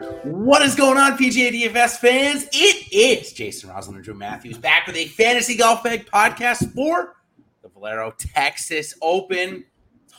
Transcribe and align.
What 0.00 0.62
is 0.62 0.74
going 0.74 0.98
on, 0.98 1.16
PGA 1.16 1.52
DFS 1.52 1.98
fans? 1.98 2.48
It 2.52 2.92
is 2.92 3.32
Jason 3.32 3.70
Roslin 3.70 3.96
and 3.96 4.04
Drew 4.04 4.14
Matthews 4.14 4.58
back 4.58 4.88
with 4.88 4.96
a 4.96 5.06
fantasy 5.06 5.56
golf 5.56 5.84
bag 5.84 6.06
podcast 6.06 6.74
for 6.74 7.14
the 7.62 7.68
Valero 7.68 8.12
Texas 8.18 8.94
Open. 9.00 9.64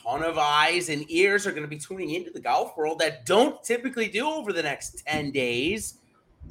Ton 0.03 0.23
of 0.23 0.37
eyes 0.37 0.87
and 0.87 1.09
ears 1.11 1.45
are 1.45 1.51
going 1.51 1.63
to 1.63 1.67
be 1.67 1.77
tuning 1.77 2.11
into 2.11 2.31
the 2.31 2.39
golf 2.39 2.77
world 2.77 2.99
that 2.99 3.25
don't 3.25 3.61
typically 3.63 4.07
do 4.07 4.25
over 4.25 4.53
the 4.53 4.63
next 4.63 5.03
10 5.07 5.31
days. 5.31 5.95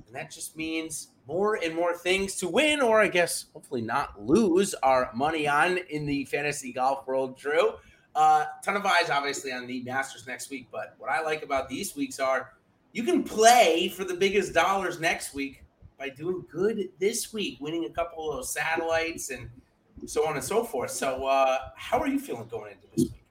And 0.06 0.14
that 0.14 0.30
just 0.30 0.54
means 0.54 1.08
more 1.26 1.54
and 1.64 1.74
more 1.74 1.96
things 1.96 2.36
to 2.36 2.48
win, 2.48 2.82
or 2.82 3.00
I 3.00 3.08
guess 3.08 3.46
hopefully 3.54 3.80
not 3.80 4.20
lose 4.20 4.74
our 4.82 5.10
money 5.14 5.48
on 5.48 5.78
in 5.88 6.04
the 6.04 6.26
fantasy 6.26 6.72
golf 6.74 7.06
world, 7.06 7.38
Drew. 7.38 7.72
Uh, 8.14 8.44
ton 8.62 8.76
of 8.76 8.84
eyes, 8.84 9.08
obviously, 9.08 9.50
on 9.50 9.66
the 9.66 9.82
Masters 9.82 10.26
next 10.26 10.50
week. 10.50 10.68
But 10.70 10.94
what 10.98 11.10
I 11.10 11.22
like 11.22 11.42
about 11.42 11.70
these 11.70 11.96
weeks 11.96 12.20
are 12.20 12.50
you 12.94 13.02
can 13.02 13.24
play 13.24 13.88
for 13.88 14.04
the 14.04 14.14
biggest 14.14 14.54
dollars 14.54 15.00
next 15.00 15.34
week 15.34 15.64
by 15.98 16.08
doing 16.08 16.44
good 16.50 16.88
this 17.00 17.32
week, 17.32 17.58
winning 17.60 17.86
a 17.86 17.90
couple 17.90 18.30
of 18.30 18.36
those 18.36 18.52
satellites 18.52 19.30
and 19.30 19.50
so 20.06 20.26
on 20.26 20.36
and 20.36 20.44
so 20.44 20.62
forth. 20.62 20.92
So, 20.92 21.26
uh, 21.26 21.58
how 21.76 21.98
are 21.98 22.06
you 22.06 22.20
feeling 22.20 22.46
going 22.46 22.72
into 22.72 22.86
this 22.96 23.10
week? 23.10 23.24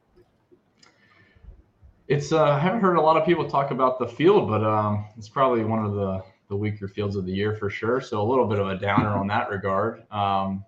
It's 2.10 2.34
uh, 2.34 2.44
I 2.44 2.60
haven't 2.60 2.82
heard 2.82 2.98
a 2.98 3.02
lot 3.02 3.16
of 3.16 3.26
people 3.26 3.50
talk 3.50 3.72
about 3.72 4.00
the 4.00 4.08
field, 4.08 4.50
but 4.50 4.66
um, 4.66 5.06
it's 5.18 5.30
probably 5.30 5.64
one 5.64 5.84
of 5.86 5.94
the 5.94 6.22
the 6.50 6.56
weaker 6.56 6.90
fields 6.90 7.16
of 7.16 7.26
the 7.26 7.32
year 7.32 7.56
for 7.56 7.70
sure. 7.70 8.02
So 8.02 8.22
a 8.22 8.28
little 8.28 8.46
bit 8.46 8.60
of 8.60 8.68
a 8.68 8.78
downer 8.78 9.16
on 9.16 9.28
that 9.28 9.50
regard. 9.50 10.04
Um, 10.12 10.66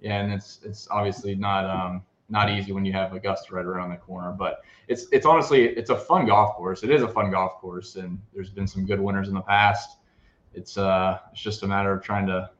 yeah, 0.00 0.22
and 0.22 0.32
it's 0.32 0.60
it's 0.64 0.88
obviously 0.90 1.34
not 1.34 1.66
um, 1.66 2.02
not 2.32 2.50
easy 2.50 2.72
when 2.72 2.84
you 2.84 2.92
have 2.94 3.12
Augusta 3.12 3.54
right 3.54 3.64
around 3.64 3.90
the 3.90 3.96
corner. 3.96 4.32
But 4.32 4.62
it's 4.88 5.06
it's 5.12 5.26
honestly 5.26 5.66
it's 5.66 5.90
a 5.90 5.96
fun 5.96 6.26
golf 6.26 6.56
course. 6.56 6.82
It 6.82 6.90
is 6.90 7.02
a 7.02 7.08
fun 7.08 7.30
golf 7.30 7.60
course, 7.60 7.94
and 7.96 8.20
there's 8.34 8.50
been 8.50 8.66
some 8.66 8.84
good 8.86 9.00
winners 9.00 9.28
in 9.28 9.34
the 9.34 9.42
past. 9.42 9.98
It's 10.54 10.76
uh 10.76 11.18
it's 11.30 11.40
just 11.40 11.62
a 11.62 11.68
matter 11.68 11.92
of 11.92 12.02
trying 12.02 12.26
to 12.26 12.50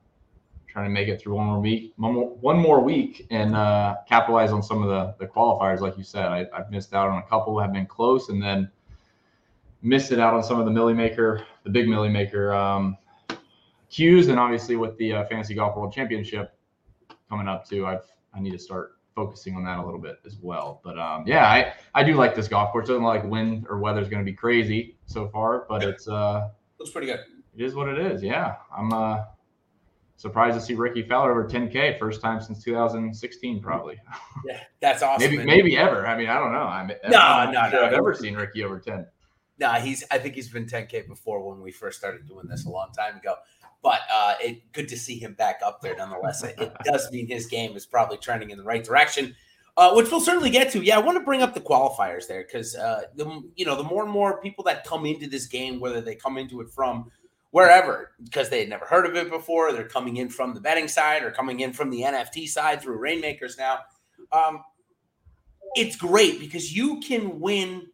trying 0.69 0.85
to 0.87 0.91
make 0.91 1.09
it 1.09 1.21
through 1.21 1.35
one 1.35 1.47
more 1.47 1.61
week, 1.61 1.93
one 1.97 2.15
more, 2.15 2.29
one 2.37 2.59
more 2.59 2.81
week, 2.81 3.27
and 3.31 3.55
uh, 3.55 3.97
capitalize 4.09 4.53
on 4.53 4.63
some 4.63 4.83
of 4.83 4.89
the 4.89 5.25
the 5.25 5.31
qualifiers. 5.31 5.81
Like 5.81 5.99
you 5.99 6.05
said, 6.05 6.27
I, 6.27 6.47
I've 6.55 6.71
missed 6.71 6.93
out 6.95 7.09
on 7.09 7.19
a 7.19 7.23
couple, 7.23 7.59
have 7.59 7.73
been 7.73 7.87
close, 7.87 8.29
and 8.29 8.43
then 8.43 8.71
missed 9.83 10.13
it 10.13 10.21
out 10.21 10.35
on 10.35 10.45
some 10.45 10.61
of 10.61 10.67
the 10.67 10.71
Milly 10.71 10.95
Maker, 10.95 11.45
the 11.65 11.71
big 11.71 11.89
Milly 11.89 12.09
Maker 12.09 12.55
um, 12.55 12.97
cues, 13.91 14.29
and 14.29 14.39
obviously 14.39 14.77
with 14.77 14.97
the 14.99 15.13
uh, 15.15 15.25
Fantasy 15.27 15.55
Golf 15.55 15.77
World 15.77 15.93
Championship 15.93 16.55
coming 17.29 17.49
up 17.49 17.67
too, 17.67 17.87
I've 17.87 18.05
I 18.35 18.41
need 18.41 18.53
to 18.53 18.59
start 18.59 18.97
focusing 19.15 19.57
on 19.57 19.65
that 19.65 19.79
a 19.79 19.85
little 19.85 20.01
bit 20.01 20.17
as 20.27 20.37
well. 20.41 20.81
But 20.85 20.99
um, 20.99 21.25
yeah, 21.27 21.47
I, 21.47 21.75
I 21.95 22.03
do 22.03 22.15
like 22.15 22.35
this 22.35 22.49
golf 22.49 22.73
course. 22.73 22.89
It 22.89 22.93
doesn't 22.93 23.05
like 23.05 23.25
wind 23.25 23.67
or 23.69 23.79
weather 23.79 24.01
is 24.01 24.09
going 24.09 24.25
to 24.25 24.31
be 24.31 24.37
crazy 24.37 24.97
so 25.07 25.29
far, 25.29 25.67
but 25.69 25.83
it's 25.83 26.09
uh 26.09 26.49
looks 26.79 26.91
pretty 26.93 27.07
good. 27.07 27.21
It 27.57 27.65
is 27.65 27.75
what 27.75 27.89
it 27.89 27.99
is. 27.99 28.23
Yeah, 28.23 28.57
I'm 28.77 28.93
uh 28.93 29.25
surprised 30.17 30.59
to 30.59 30.65
see 30.65 30.75
Rickie 30.75 31.03
Fowler 31.03 31.33
over 31.33 31.49
10K 31.49 31.99
first 31.99 32.21
time 32.21 32.41
since 32.41 32.63
2016, 32.63 33.61
probably. 33.61 33.97
Yeah, 34.45 34.61
that's 34.81 35.03
awesome. 35.03 35.31
maybe 35.31 35.45
maybe 35.45 35.77
ever. 35.77 36.05
I 36.05 36.17
mean, 36.17 36.29
I 36.29 36.35
don't 36.35 36.53
know. 36.53 36.63
I'm 36.63 36.89
no, 37.09 37.19
I'm 37.19 37.53
no, 37.53 37.71
sure 37.71 37.81
no. 37.81 37.87
I've 37.87 37.93
ever 37.93 38.13
seen 38.13 38.35
Rickie 38.35 38.65
over 38.65 38.81
10. 38.81 39.07
Nah, 39.59 39.75
he's. 39.75 40.03
I 40.11 40.19
think 40.19 40.35
he's 40.35 40.49
been 40.49 40.67
10k 40.67 41.07
before 41.07 41.49
when 41.49 41.61
we 41.63 41.71
first 41.71 41.99
started 41.99 42.27
doing 42.27 42.49
this 42.49 42.65
a 42.65 42.69
long 42.69 42.91
time 42.91 43.17
ago. 43.17 43.37
But 43.83 44.01
uh, 44.13 44.35
it 44.41 44.73
good 44.73 44.89
to 44.89 44.97
see 44.97 45.19
him 45.19 45.35
back 45.35 45.61
up 45.65 45.81
there 45.81 45.97
nonetheless. 45.97 46.43
it, 46.45 46.55
it 46.59 46.73
does 46.85 47.11
mean 47.11 47.27
his 47.27 47.47
game 47.47 47.77
is 47.77 47.85
probably 47.85 48.17
trending 48.17 48.51
in 48.51 48.59
the 48.59 48.65
right 48.65 48.85
direction 48.85 49.35
uh, 49.77 49.93
which 49.95 50.11
we'll 50.11 50.21
certainly 50.21 50.51
get 50.51 50.71
to. 50.73 50.83
Yeah, 50.83 50.97
I 50.97 51.01
want 51.01 51.19
to 51.19 51.25
bring 51.25 51.43
up 51.43 51.55
the 51.55 51.61
qualifiers 51.61 52.27
there 52.27 52.43
because 52.45 52.77
uh, 52.77 53.03
the 53.15 53.43
you 53.57 53.65
know 53.65 53.77
the 53.77 53.83
more 53.83 54.03
and 54.03 54.13
more 54.13 54.41
people 54.41 54.65
that 54.65 54.85
come 54.85 55.07
into 55.07 55.29
this 55.29 55.47
game, 55.47 55.81
whether 55.81 56.01
they 56.01 56.15
come 56.15 56.37
into 56.37 56.61
it 56.61 56.71
from 56.71 57.11
wherever 57.53 58.13
because 58.23 58.49
they 58.49 58.61
had 58.61 58.69
never 58.69 58.85
heard 58.85 59.07
of 59.07 59.17
it 59.17 59.31
before, 59.31 59.73
they're 59.73 59.89
coming 59.89 60.19
in 60.19 60.29
from 60.29 60.55
the 60.55 60.61
betting 60.61 60.89
side 60.89 61.23
or 61.23 61.31
coming 61.31 61.61
in 61.61 61.73
from 61.73 61.91
the 61.91 62.03
NFT 62.03 62.49
side 62.49 62.83
through 62.83 62.99
Rainmakers 62.99 63.57
now. 63.59 63.79
Um, 64.31 64.63
it's 65.75 65.97
great 65.97 66.39
because 66.39 66.75
you 66.75 67.01
can 67.01 67.41
win 67.41 67.89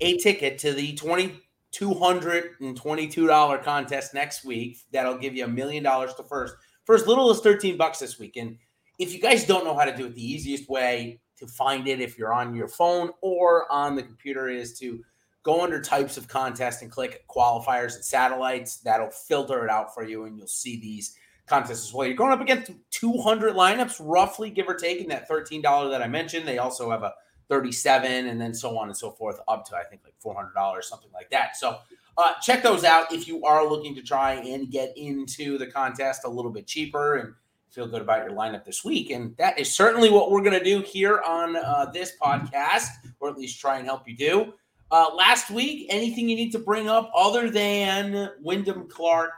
a 0.00 0.16
ticket 0.18 0.58
to 0.58 0.72
the 0.72 0.94
twenty 0.94 1.40
two 1.74 1.94
hundred 1.94 2.52
and 2.60 2.76
twenty 2.76 3.08
two 3.08 3.26
dollar 3.26 3.58
contest 3.58 4.14
next 4.14 4.44
week. 4.44 4.78
That'll 4.92 5.18
give 5.18 5.34
you 5.34 5.44
a 5.44 5.48
million 5.48 5.82
dollars 5.82 6.14
to 6.14 6.22
first 6.22 6.54
for 6.84 6.94
as 6.94 7.06
little 7.06 7.30
as 7.30 7.40
thirteen 7.40 7.76
bucks 7.76 7.98
this 7.98 8.18
week 8.18 8.36
and 8.36 8.56
if 8.98 9.12
you 9.12 9.20
guys 9.20 9.44
don't 9.44 9.64
know 9.64 9.76
how 9.76 9.84
to 9.84 9.96
do 9.96 10.06
it, 10.06 10.14
the 10.14 10.32
easiest 10.32 10.68
way 10.68 11.20
to 11.38 11.46
find 11.46 11.88
it 11.88 12.00
if 12.00 12.16
you're 12.16 12.32
on 12.32 12.54
your 12.54 12.68
phone 12.68 13.10
or 13.20 13.70
on 13.70 13.96
the 13.96 14.02
computer 14.02 14.48
is 14.48 14.78
to 14.78 15.02
go 15.42 15.62
under 15.62 15.80
types 15.80 16.16
of 16.16 16.28
contest 16.28 16.82
and 16.82 16.90
click 16.90 17.24
qualifiers 17.28 17.96
and 17.96 18.04
satellites. 18.04 18.78
That'll 18.78 19.10
filter 19.10 19.64
it 19.64 19.70
out 19.70 19.92
for 19.92 20.04
you, 20.04 20.24
and 20.24 20.38
you'll 20.38 20.46
see 20.46 20.80
these 20.80 21.16
contests 21.46 21.88
as 21.88 21.92
well. 21.92 22.06
You're 22.06 22.16
going 22.16 22.32
up 22.32 22.40
against 22.40 22.70
200 22.92 23.54
lineups, 23.54 23.96
roughly, 24.00 24.48
give 24.48 24.68
or 24.68 24.74
take, 24.74 25.00
in 25.00 25.08
that 25.08 25.28
$13 25.28 25.90
that 25.90 26.02
I 26.02 26.08
mentioned. 26.08 26.46
They 26.46 26.58
also 26.58 26.90
have 26.90 27.02
a 27.02 27.12
37 27.48 28.26
and 28.28 28.40
then 28.40 28.54
so 28.54 28.76
on 28.78 28.88
and 28.88 28.96
so 28.96 29.10
forth, 29.10 29.40
up 29.48 29.64
to 29.66 29.76
I 29.76 29.84
think 29.84 30.02
like 30.04 30.14
$400, 30.24 30.82
something 30.82 31.10
like 31.12 31.30
that. 31.30 31.56
So 31.56 31.78
uh, 32.16 32.32
check 32.42 32.62
those 32.62 32.84
out 32.84 33.12
if 33.12 33.26
you 33.26 33.44
are 33.44 33.66
looking 33.66 33.94
to 33.94 34.02
try 34.02 34.34
and 34.34 34.70
get 34.70 34.96
into 34.96 35.58
the 35.58 35.66
contest 35.66 36.22
a 36.24 36.28
little 36.28 36.50
bit 36.50 36.66
cheaper 36.66 37.16
and 37.16 37.34
feel 37.70 37.86
good 37.86 38.02
about 38.02 38.24
your 38.24 38.32
lineup 38.34 38.64
this 38.64 38.84
week. 38.84 39.10
And 39.10 39.36
that 39.36 39.58
is 39.58 39.74
certainly 39.74 40.10
what 40.10 40.30
we're 40.30 40.42
going 40.42 40.58
to 40.58 40.64
do 40.64 40.80
here 40.80 41.20
on 41.26 41.56
uh, 41.56 41.90
this 41.92 42.12
podcast, 42.22 42.88
or 43.20 43.28
at 43.28 43.36
least 43.36 43.60
try 43.60 43.78
and 43.78 43.86
help 43.86 44.08
you 44.08 44.16
do. 44.16 44.54
Uh, 44.90 45.12
last 45.14 45.50
week, 45.50 45.86
anything 45.90 46.28
you 46.28 46.36
need 46.36 46.52
to 46.52 46.58
bring 46.58 46.88
up 46.88 47.10
other 47.16 47.50
than 47.50 48.30
Wyndham 48.40 48.88
Clark 48.88 49.30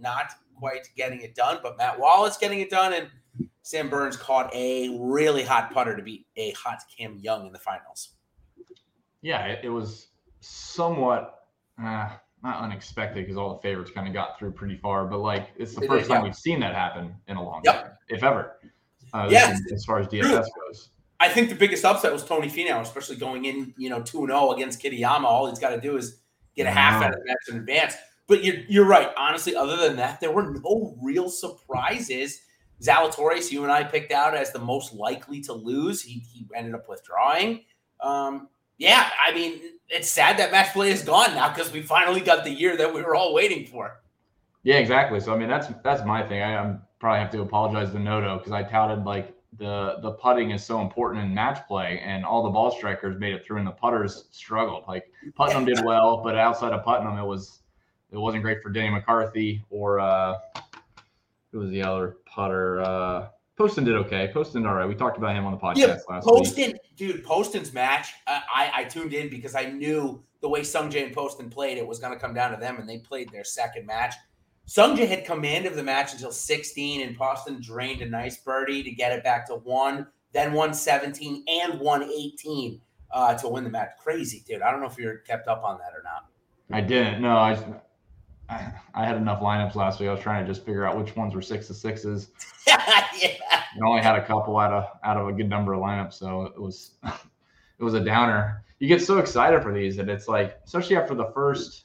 not 0.00 0.32
quite 0.58 0.88
getting 0.96 1.20
it 1.20 1.34
done, 1.34 1.58
but 1.62 1.76
Matt 1.76 1.98
Wallace 1.98 2.36
getting 2.36 2.60
it 2.60 2.70
done, 2.70 2.92
and 2.92 3.08
Sam 3.62 3.88
Burns 3.88 4.16
caught 4.16 4.52
a 4.54 4.96
really 5.00 5.44
hot 5.44 5.72
putter 5.72 5.96
to 5.96 6.02
beat 6.02 6.26
a 6.36 6.50
hot 6.52 6.82
Cam 6.96 7.18
Young 7.18 7.46
in 7.46 7.52
the 7.52 7.58
finals. 7.58 8.10
Yeah, 9.20 9.46
it, 9.46 9.64
it 9.64 9.68
was 9.68 10.08
somewhat. 10.40 11.38
Uh, 11.82 12.10
not 12.42 12.60
unexpected 12.60 13.24
because 13.24 13.36
all 13.36 13.54
the 13.54 13.60
favorites 13.60 13.92
kind 13.94 14.08
of 14.08 14.12
got 14.12 14.38
through 14.38 14.52
pretty 14.52 14.76
far, 14.76 15.06
but 15.06 15.18
like 15.18 15.50
it's 15.56 15.74
the 15.74 15.82
it 15.82 15.88
first 15.88 16.02
is, 16.02 16.08
time 16.08 16.18
yeah. 16.18 16.24
we've 16.24 16.36
seen 16.36 16.60
that 16.60 16.74
happen 16.74 17.14
in 17.28 17.36
a 17.36 17.42
long 17.42 17.62
yep. 17.64 17.82
time, 17.82 17.92
if 18.08 18.22
ever. 18.24 18.58
Uh, 19.14 19.28
yeah, 19.30 19.56
as 19.72 19.84
far 19.84 20.00
as 20.00 20.08
DFS 20.08 20.46
goes. 20.66 20.88
I 21.20 21.28
think 21.28 21.50
the 21.50 21.54
biggest 21.54 21.84
upset 21.84 22.12
was 22.12 22.24
Tony 22.24 22.48
Finau, 22.48 22.80
especially 22.80 23.16
going 23.16 23.44
in, 23.44 23.72
you 23.78 23.88
know, 23.90 24.02
2 24.02 24.26
0 24.26 24.52
against 24.52 24.82
Kitayama. 24.82 25.22
All 25.22 25.48
he's 25.48 25.60
got 25.60 25.70
to 25.70 25.80
do 25.80 25.96
is 25.96 26.18
get 26.56 26.66
a 26.66 26.70
half 26.70 27.00
out 27.00 27.12
of 27.12 27.20
the 27.20 27.24
match 27.24 27.36
in 27.48 27.56
advance. 27.58 27.94
But 28.26 28.42
you're, 28.42 28.56
you're 28.68 28.86
right. 28.86 29.10
Honestly, 29.16 29.54
other 29.54 29.76
than 29.76 29.96
that, 29.96 30.20
there 30.20 30.32
were 30.32 30.52
no 30.52 30.96
real 31.00 31.28
surprises. 31.28 32.40
Zalatoris, 32.82 33.52
you 33.52 33.62
and 33.62 33.70
I 33.70 33.84
picked 33.84 34.12
out 34.12 34.34
as 34.34 34.52
the 34.52 34.58
most 34.58 34.92
likely 34.92 35.40
to 35.42 35.52
lose. 35.52 36.02
He, 36.02 36.24
he 36.32 36.46
ended 36.54 36.74
up 36.74 36.88
withdrawing. 36.88 37.60
Um, 38.00 38.48
yeah, 38.78 39.10
I 39.24 39.32
mean, 39.32 39.60
it's 39.88 40.10
sad 40.10 40.38
that 40.38 40.50
match 40.50 40.72
play 40.72 40.90
is 40.90 41.02
gone 41.02 41.34
now 41.34 41.52
because 41.54 41.72
we 41.72 41.82
finally 41.82 42.20
got 42.20 42.44
the 42.44 42.50
year 42.50 42.76
that 42.76 42.92
we 42.92 43.02
were 43.02 43.14
all 43.14 43.32
waiting 43.32 43.66
for. 43.66 44.02
Yeah, 44.64 44.76
exactly. 44.76 45.20
So 45.20 45.32
I 45.32 45.38
mean, 45.38 45.48
that's 45.48 45.68
that's 45.84 46.04
my 46.04 46.26
thing. 46.26 46.42
I 46.42 46.52
am 46.52 46.82
probably 46.98 47.20
have 47.20 47.30
to 47.32 47.42
apologize 47.42 47.92
to 47.92 47.98
Noto 47.98 48.38
because 48.38 48.52
I 48.52 48.62
touted 48.62 49.04
like 49.04 49.34
the 49.58 49.98
the 50.02 50.12
putting 50.12 50.50
is 50.50 50.64
so 50.64 50.80
important 50.80 51.24
in 51.24 51.34
match 51.34 51.66
play, 51.68 52.00
and 52.04 52.24
all 52.24 52.42
the 52.42 52.50
ball 52.50 52.70
strikers 52.70 53.18
made 53.18 53.34
it 53.34 53.44
through, 53.44 53.58
and 53.58 53.66
the 53.66 53.72
putters 53.72 54.24
struggled. 54.30 54.84
Like 54.88 55.04
Putnam 55.34 55.64
did 55.64 55.84
well, 55.84 56.22
but 56.22 56.36
outside 56.36 56.72
of 56.72 56.84
Putnam, 56.84 57.18
it 57.18 57.26
was 57.26 57.60
it 58.10 58.18
wasn't 58.18 58.42
great 58.42 58.62
for 58.62 58.70
Danny 58.70 58.90
McCarthy 58.90 59.64
or 59.70 60.00
uh, 60.00 60.38
who 61.52 61.60
was 61.60 61.70
the 61.70 61.82
other 61.82 62.16
putter? 62.26 62.80
Uh, 62.80 63.28
Poston 63.56 63.84
did 63.84 63.94
okay. 63.94 64.30
Poston, 64.32 64.66
all 64.66 64.74
right. 64.74 64.88
We 64.88 64.94
talked 64.94 65.18
about 65.18 65.36
him 65.36 65.44
on 65.44 65.52
the 65.52 65.58
podcast 65.58 65.76
yeah, 65.76 65.98
last 66.08 66.24
Poston, 66.24 66.72
week. 66.72 66.96
dude, 66.96 67.22
Poston's 67.22 67.72
match, 67.72 68.08
uh, 68.26 68.40
I, 68.52 68.70
I 68.74 68.84
tuned 68.84 69.12
in 69.12 69.28
because 69.28 69.54
I 69.54 69.66
knew 69.66 70.22
the 70.40 70.48
way 70.48 70.62
Sungjae 70.62 71.04
and 71.04 71.14
Poston 71.14 71.48
played, 71.48 71.78
it 71.78 71.86
was 71.86 71.98
going 71.98 72.12
to 72.12 72.18
come 72.18 72.34
down 72.34 72.50
to 72.50 72.56
them, 72.56 72.78
and 72.78 72.88
they 72.88 72.98
played 72.98 73.30
their 73.30 73.44
second 73.44 73.86
match. 73.86 74.14
Sungjae 74.66 75.06
had 75.06 75.24
command 75.24 75.66
of 75.66 75.76
the 75.76 75.82
match 75.82 76.12
until 76.12 76.32
16, 76.32 77.02
and 77.02 77.16
Poston 77.16 77.60
drained 77.60 78.00
a 78.00 78.06
nice 78.06 78.38
birdie 78.38 78.82
to 78.82 78.90
get 78.90 79.12
it 79.12 79.22
back 79.22 79.46
to 79.48 79.56
one, 79.56 80.06
then 80.32 80.52
117 80.52 81.44
and 81.46 81.78
118 81.78 82.80
uh, 83.12 83.34
to 83.34 83.48
win 83.48 83.64
the 83.64 83.70
match. 83.70 83.90
Crazy, 84.02 84.42
dude. 84.46 84.62
I 84.62 84.70
don't 84.70 84.80
know 84.80 84.86
if 84.86 84.98
you're 84.98 85.18
kept 85.18 85.46
up 85.46 85.62
on 85.62 85.78
that 85.78 85.92
or 85.94 86.02
not. 86.02 86.26
I 86.70 86.80
didn't. 86.80 87.20
No, 87.20 87.36
I 87.36 87.54
I, 88.94 89.04
had 89.04 89.16
enough 89.16 89.40
lineups 89.40 89.74
last 89.74 90.00
week. 90.00 90.08
I 90.08 90.12
was 90.12 90.20
trying 90.20 90.44
to 90.44 90.50
just 90.52 90.64
figure 90.64 90.86
out 90.86 90.96
which 90.96 91.16
ones 91.16 91.34
were 91.34 91.42
six 91.42 91.66
to 91.68 91.74
sixes. 91.74 92.30
yeah. 92.66 92.76
I 92.76 93.86
only 93.86 94.02
had 94.02 94.16
a 94.16 94.24
couple 94.24 94.58
out 94.58 94.72
of 94.72 94.86
out 95.04 95.16
of 95.16 95.28
a 95.28 95.32
good 95.32 95.48
number 95.48 95.72
of 95.72 95.80
lineups, 95.80 96.14
so 96.14 96.42
it 96.42 96.60
was 96.60 96.92
it 97.04 97.84
was 97.84 97.94
a 97.94 98.00
downer. 98.00 98.64
You 98.78 98.88
get 98.88 99.00
so 99.02 99.18
excited 99.18 99.62
for 99.62 99.72
these, 99.72 99.98
and 99.98 100.10
it's 100.10 100.28
like, 100.28 100.58
especially 100.64 100.96
after 100.96 101.14
the 101.14 101.30
first, 101.34 101.84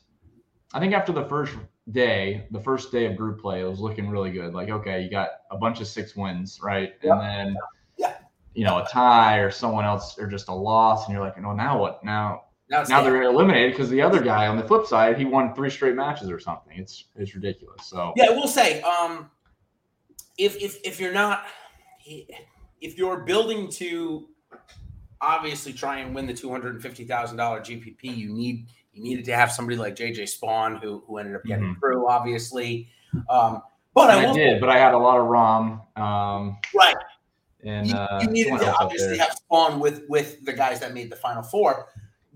I 0.74 0.80
think 0.80 0.94
after 0.94 1.12
the 1.12 1.26
first 1.26 1.54
day, 1.92 2.48
the 2.52 2.60
first 2.60 2.92
day 2.92 3.06
of 3.06 3.16
group 3.16 3.40
play, 3.40 3.62
it 3.62 3.70
was 3.70 3.80
looking 3.80 4.10
really 4.10 4.32
good. 4.32 4.54
Like, 4.54 4.70
okay, 4.70 5.02
you 5.02 5.10
got 5.10 5.30
a 5.52 5.58
bunch 5.58 5.80
of 5.80 5.88
six 5.88 6.16
wins, 6.16 6.60
right? 6.62 6.96
Yep. 7.04 7.14
And 7.14 7.22
then, 7.22 7.58
yeah. 7.98 8.16
you 8.56 8.66
know, 8.66 8.80
a 8.80 8.88
tie 8.88 9.38
or 9.38 9.52
someone 9.52 9.86
else 9.86 10.18
or 10.18 10.28
just 10.28 10.50
a 10.50 10.54
loss, 10.54 11.06
and 11.06 11.14
you're 11.14 11.24
like, 11.24 11.40
no, 11.40 11.54
now 11.54 11.80
what? 11.80 12.04
Now 12.04 12.46
now, 12.70 12.84
now 12.84 13.02
they're 13.02 13.24
eliminated 13.24 13.72
because 13.72 13.90
the 13.90 14.02
other 14.02 14.22
guy 14.22 14.48
on 14.48 14.58
the 14.58 14.64
flip 14.64 14.86
side, 14.86 15.18
he 15.18 15.26
won 15.26 15.56
three 15.56 15.70
straight 15.70 15.96
matches 15.96 16.30
or 16.30 16.40
something. 16.40 16.78
It's 16.78 17.06
it's 17.16 17.34
ridiculous. 17.34 17.86
So 17.86 18.14
yeah, 18.16 18.30
we'll 18.32 18.48
say 18.48 18.82
um, 18.82 19.30
if 20.38 20.62
if 20.62 20.78
if 20.84 21.00
you're 21.00 21.14
not 21.14 21.46
if 22.06 22.98
you're 22.98 23.22
building 23.22 23.70
to 23.72 24.28
obviously 25.22 25.74
try 25.74 26.00
and 26.00 26.14
win 26.14 26.28
the 26.28 26.34
two 26.34 26.52
hundred 26.52 26.74
and 26.74 26.82
fifty 26.82 27.06
thousand 27.06 27.38
dollar 27.38 27.62
GPP, 27.62 28.04
you 28.04 28.34
need 28.34 28.68
you 28.92 29.04
needed 29.04 29.26
to 29.26 29.36
have 29.36 29.52
somebody 29.52 29.78
like 29.78 29.96
JJ 29.96 30.24
Spaun 30.24 30.82
who 30.82 31.04
who 31.08 31.18
ended 31.18 31.36
up 31.36 31.44
getting 31.46 31.66
mm-hmm. 31.66 31.80
through, 31.80 32.10
obviously. 32.10 32.90
Um, 33.30 33.62
but 33.94 34.10
I, 34.10 34.30
I 34.30 34.34
did, 34.34 34.60
but 34.60 34.70
I 34.70 34.78
had 34.78 34.94
a 34.94 34.98
lot 34.98 35.20
of 35.20 35.26
Rahm. 35.28 36.00
Um, 36.00 36.58
right. 36.76 36.96
And 37.64 37.88
you, 37.88 37.96
uh, 37.96 38.20
you 38.22 38.30
needed 38.30 38.60
to 38.60 38.76
obviously 38.80 39.18
have 39.18 39.36
Spaun 39.50 39.80
with 39.80 40.04
with 40.08 40.46
the 40.46 40.54
guys 40.54 40.80
that 40.82 40.94
made 40.94 41.10
the 41.10 41.16
final 41.16 41.42
four. 41.42 41.88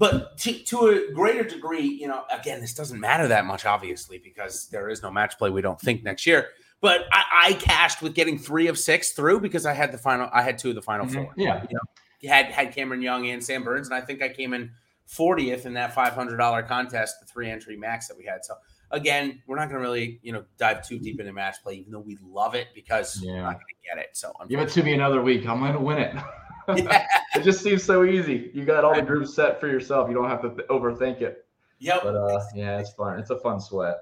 But 0.02 0.36
to, 0.40 0.52
to 0.52 0.88
a 0.88 1.14
greater 1.14 1.44
degree, 1.44 1.86
you 1.86 2.08
know, 2.08 2.24
again, 2.32 2.60
this 2.60 2.74
doesn't 2.74 3.00
matter 3.00 3.28
that 3.28 3.46
much, 3.46 3.68
obviously, 3.68 4.18
because 4.18 4.68
there 4.70 4.90
is 4.90 5.04
no 5.04 5.12
match 5.12 5.38
play. 5.38 5.52
We 5.52 5.62
don't 5.62 5.80
think 5.80 6.02
next 6.02 6.26
year. 6.26 6.48
But 6.82 7.02
I, 7.12 7.50
I 7.50 7.54
cashed 7.54 8.02
with 8.02 8.16
getting 8.16 8.40
three 8.40 8.66
of 8.66 8.80
six 8.80 9.12
through 9.12 9.42
because 9.42 9.68
I 9.68 9.74
had 9.74 9.92
the 9.92 10.00
final. 10.00 10.28
I 10.34 10.42
had 10.42 10.58
two 10.58 10.70
of 10.70 10.76
the 10.76 10.82
final 10.82 11.06
mm-hmm. 11.06 11.26
four. 11.26 11.34
Yeah, 11.38 11.64
you 11.70 11.76
know, 11.76 12.30
had 12.34 12.48
had 12.48 12.74
Cameron 12.74 13.04
Young 13.04 13.28
and 13.28 13.44
Sam 13.44 13.64
Burns, 13.64 13.90
and 13.90 13.96
I 13.96 14.02
think 14.02 14.24
I 14.24 14.30
came 14.30 14.56
in 14.56 14.72
40th 15.08 15.68
in 15.68 15.76
that 15.76 15.94
$500 15.94 16.68
contest, 16.68 17.20
the 17.20 17.28
three 17.28 17.52
entry 17.52 17.78
max 17.78 18.08
that 18.08 18.18
we 18.18 18.26
had. 18.26 18.44
So 18.44 18.56
again, 18.90 19.44
we're 19.46 19.58
not 19.58 19.70
going 19.70 19.76
to 19.76 19.88
really, 19.88 20.20
you 20.24 20.34
know, 20.34 20.46
dive 20.58 20.88
too 20.88 20.98
deep 20.98 21.20
into 21.20 21.32
match 21.32 21.58
play, 21.62 21.76
even 21.76 21.92
though 21.92 22.00
we 22.00 22.18
love 22.26 22.56
it 22.56 22.70
because 22.74 23.22
yeah. 23.22 23.34
we're 23.34 23.42
not 23.42 23.54
going 23.54 23.66
to 23.68 23.88
get 23.88 24.04
it. 24.04 24.18
So 24.18 24.34
give 24.50 24.62
it 24.62 24.70
to 24.70 24.82
me 24.82 24.94
another 24.94 25.22
week. 25.22 25.48
I'm 25.48 25.60
going 25.60 25.74
to 25.74 25.80
win 25.80 26.00
it. 26.00 26.16
Yeah. 26.78 27.08
it 27.36 27.44
just 27.44 27.62
seems 27.62 27.84
so 27.84 28.04
easy. 28.04 28.52
You 28.54 28.66
got 28.66 28.84
all 28.84 28.96
the 28.96 29.02
groups 29.02 29.34
set 29.34 29.60
for 29.60 29.68
yourself. 29.68 30.10
You 30.10 30.16
don't 30.16 30.30
have 30.30 30.42
to 30.42 30.50
th- 30.50 30.68
overthink 30.68 31.22
it. 31.22 31.46
Yep. 31.80 32.04
But 32.04 32.16
uh, 32.16 32.40
yeah, 32.56 32.80
it's 32.80 32.94
fun. 32.94 33.20
It's 33.20 33.30
a 33.30 33.40
fun 33.40 33.60
sweat. 33.60 33.98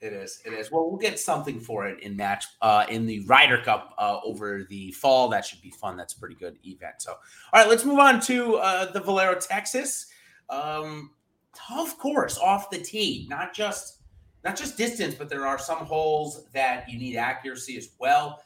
It 0.00 0.12
is. 0.12 0.42
It 0.44 0.52
is. 0.52 0.72
Well, 0.72 0.90
we'll 0.90 0.98
get 0.98 1.20
something 1.20 1.60
for 1.60 1.86
it 1.86 2.00
in 2.02 2.16
match 2.16 2.44
uh, 2.60 2.86
in 2.88 3.06
the 3.06 3.24
Ryder 3.26 3.62
Cup 3.62 3.94
uh, 3.98 4.18
over 4.24 4.64
the 4.68 4.90
fall. 4.92 5.28
That 5.28 5.44
should 5.44 5.62
be 5.62 5.70
fun. 5.70 5.96
That's 5.96 6.14
a 6.14 6.18
pretty 6.18 6.34
good 6.34 6.58
event. 6.64 6.94
So, 6.98 7.12
all 7.12 7.18
right, 7.60 7.68
let's 7.68 7.84
move 7.84 8.00
on 8.00 8.20
to 8.22 8.56
uh, 8.56 8.90
the 8.90 9.00
Valero 9.00 9.36
Texas. 9.36 10.06
Um, 10.50 11.12
tough 11.54 11.98
course 11.98 12.36
off 12.36 12.68
the 12.70 12.78
tee, 12.78 13.26
not 13.30 13.54
just 13.54 13.98
not 14.42 14.56
just 14.56 14.76
distance, 14.76 15.14
but 15.14 15.28
there 15.28 15.46
are 15.46 15.58
some 15.58 15.78
holes 15.78 16.46
that 16.52 16.88
you 16.88 16.98
need 16.98 17.16
accuracy 17.16 17.76
as 17.76 17.90
well. 18.00 18.42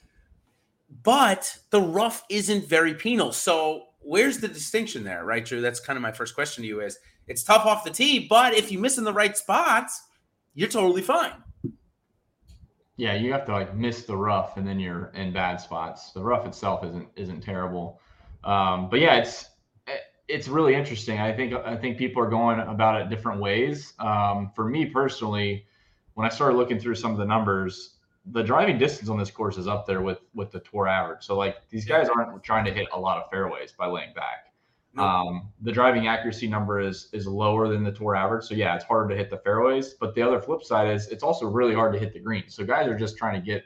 But 1.02 1.58
the 1.70 1.80
rough 1.80 2.24
isn't 2.30 2.66
very 2.66 2.94
penal. 2.94 3.32
So 3.32 3.84
where's 4.00 4.38
the 4.38 4.48
distinction 4.48 5.04
there, 5.04 5.24
right, 5.24 5.44
Drew? 5.44 5.60
That's 5.60 5.80
kind 5.80 5.96
of 5.96 6.02
my 6.02 6.12
first 6.12 6.34
question 6.34 6.62
to 6.62 6.68
you 6.68 6.80
is 6.80 6.98
it's 7.26 7.42
tough 7.42 7.66
off 7.66 7.84
the 7.84 7.90
tee, 7.90 8.26
but 8.28 8.54
if 8.54 8.70
you 8.70 8.78
miss 8.78 8.98
in 8.98 9.04
the 9.04 9.12
right 9.12 9.36
spots, 9.36 10.04
you're 10.54 10.68
totally 10.68 11.02
fine. 11.02 11.32
Yeah, 12.96 13.14
you 13.14 13.32
have 13.32 13.44
to 13.46 13.52
like 13.52 13.74
miss 13.74 14.04
the 14.04 14.16
rough 14.16 14.56
and 14.56 14.66
then 14.66 14.80
you're 14.80 15.12
in 15.14 15.32
bad 15.32 15.60
spots. 15.60 16.12
The 16.12 16.22
rough 16.22 16.46
itself 16.46 16.82
isn't 16.84 17.08
isn't 17.16 17.42
terrible. 17.42 18.00
Um, 18.44 18.88
but 18.88 19.00
yeah, 19.00 19.16
it's 19.16 19.50
it's 20.28 20.48
really 20.48 20.74
interesting. 20.74 21.18
I 21.20 21.32
think 21.32 21.52
I 21.52 21.76
think 21.76 21.98
people 21.98 22.22
are 22.22 22.30
going 22.30 22.60
about 22.60 23.00
it 23.00 23.10
different 23.10 23.40
ways. 23.40 23.92
Um, 23.98 24.50
for 24.54 24.66
me 24.66 24.86
personally, 24.86 25.66
when 26.14 26.26
I 26.26 26.30
started 26.30 26.56
looking 26.56 26.78
through 26.78 26.94
some 26.94 27.12
of 27.12 27.18
the 27.18 27.26
numbers, 27.26 27.95
the 28.32 28.42
driving 28.42 28.78
distance 28.78 29.08
on 29.08 29.18
this 29.18 29.30
course 29.30 29.56
is 29.56 29.68
up 29.68 29.86
there 29.86 30.02
with 30.02 30.18
with 30.34 30.50
the 30.50 30.60
tour 30.60 30.88
average. 30.88 31.24
So 31.24 31.36
like 31.36 31.68
these 31.68 31.84
guys 31.84 32.08
aren't 32.08 32.42
trying 32.42 32.64
to 32.64 32.72
hit 32.72 32.88
a 32.92 32.98
lot 32.98 33.22
of 33.22 33.30
fairways 33.30 33.72
by 33.72 33.86
laying 33.86 34.12
back. 34.14 34.52
Um, 34.98 35.52
the 35.60 35.72
driving 35.72 36.06
accuracy 36.06 36.48
number 36.48 36.80
is 36.80 37.08
is 37.12 37.26
lower 37.26 37.68
than 37.68 37.84
the 37.84 37.92
tour 37.92 38.16
average. 38.16 38.44
So 38.44 38.54
yeah, 38.54 38.74
it's 38.74 38.84
harder 38.84 39.10
to 39.10 39.16
hit 39.16 39.30
the 39.30 39.38
fairways. 39.38 39.94
But 39.94 40.14
the 40.14 40.22
other 40.22 40.40
flip 40.40 40.62
side 40.62 40.88
is 40.88 41.08
it's 41.08 41.22
also 41.22 41.46
really 41.46 41.74
hard 41.74 41.92
to 41.92 41.98
hit 41.98 42.12
the 42.12 42.18
green. 42.18 42.44
So 42.48 42.64
guys 42.64 42.88
are 42.88 42.98
just 42.98 43.18
trying 43.18 43.38
to 43.38 43.44
get 43.44 43.64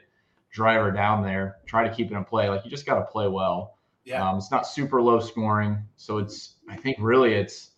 driver 0.51 0.91
down 0.91 1.23
there, 1.23 1.57
try 1.65 1.87
to 1.87 1.93
keep 1.93 2.11
it 2.11 2.15
in 2.15 2.25
play. 2.25 2.49
Like 2.49 2.65
you 2.65 2.69
just 2.69 2.85
got 2.85 2.95
to 2.95 3.05
play 3.05 3.29
well. 3.29 3.77
Yeah. 4.03 4.27
Um, 4.27 4.37
it's 4.37 4.51
not 4.51 4.67
super 4.67 5.01
low 5.01 5.19
scoring, 5.19 5.77
so 5.95 6.17
it's 6.17 6.55
I 6.67 6.75
think 6.75 6.97
really 6.99 7.33
it's 7.33 7.71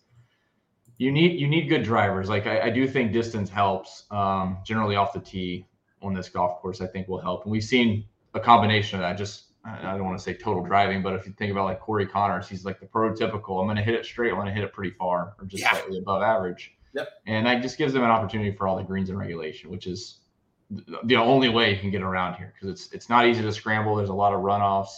you 0.98 1.12
need 1.12 1.38
you 1.38 1.46
need 1.46 1.68
good 1.68 1.84
drivers. 1.84 2.28
Like 2.28 2.48
I, 2.48 2.62
I 2.62 2.70
do 2.70 2.88
think 2.88 3.12
distance 3.12 3.48
helps. 3.48 4.04
Um, 4.10 4.58
generally 4.64 4.96
off 4.96 5.12
the 5.12 5.20
tee 5.20 5.66
on 6.04 6.14
this 6.14 6.28
golf 6.28 6.60
course, 6.60 6.80
I 6.80 6.86
think 6.86 7.08
will 7.08 7.20
help. 7.20 7.44
And 7.44 7.52
we've 7.52 7.64
seen 7.64 8.04
a 8.34 8.40
combination 8.40 8.98
of 8.98 9.02
that. 9.02 9.16
Just 9.16 9.44
I 9.64 9.96
don't 9.96 10.04
want 10.04 10.18
to 10.18 10.22
say 10.22 10.34
total 10.34 10.62
driving, 10.62 11.02
but 11.02 11.14
if 11.14 11.26
you 11.26 11.32
think 11.32 11.50
about 11.50 11.64
like 11.64 11.80
Corey 11.80 12.06
Conners, 12.06 12.48
he's 12.48 12.64
like 12.64 12.80
the 12.80 12.86
prototypical. 12.86 13.60
I'm 13.60 13.66
going 13.66 13.76
to 13.76 13.82
hit 13.82 13.94
it 13.94 14.04
straight. 14.04 14.28
I'm 14.30 14.36
going 14.36 14.48
to 14.48 14.52
hit 14.52 14.62
it 14.62 14.72
pretty 14.72 14.90
far, 14.90 15.34
or 15.38 15.46
just 15.46 15.62
yeah. 15.62 15.70
slightly 15.70 15.98
above 15.98 16.22
average. 16.22 16.72
Yep. 16.92 17.08
And 17.26 17.46
that 17.46 17.62
just 17.62 17.78
gives 17.78 17.92
them 17.92 18.04
an 18.04 18.10
opportunity 18.10 18.54
for 18.54 18.68
all 18.68 18.76
the 18.76 18.82
greens 18.82 19.08
and 19.08 19.18
regulation, 19.18 19.70
which 19.70 19.86
is 19.86 20.18
the 21.04 21.16
only 21.16 21.48
way 21.48 21.72
you 21.72 21.78
can 21.78 21.90
get 21.90 22.02
around 22.02 22.34
here 22.34 22.52
because 22.54 22.68
it's 22.68 22.92
it's 22.92 23.08
not 23.08 23.26
easy 23.26 23.42
to 23.42 23.52
scramble. 23.52 23.96
There's 23.96 24.10
a 24.10 24.14
lot 24.14 24.32
of 24.32 24.40
runoffs. 24.40 24.92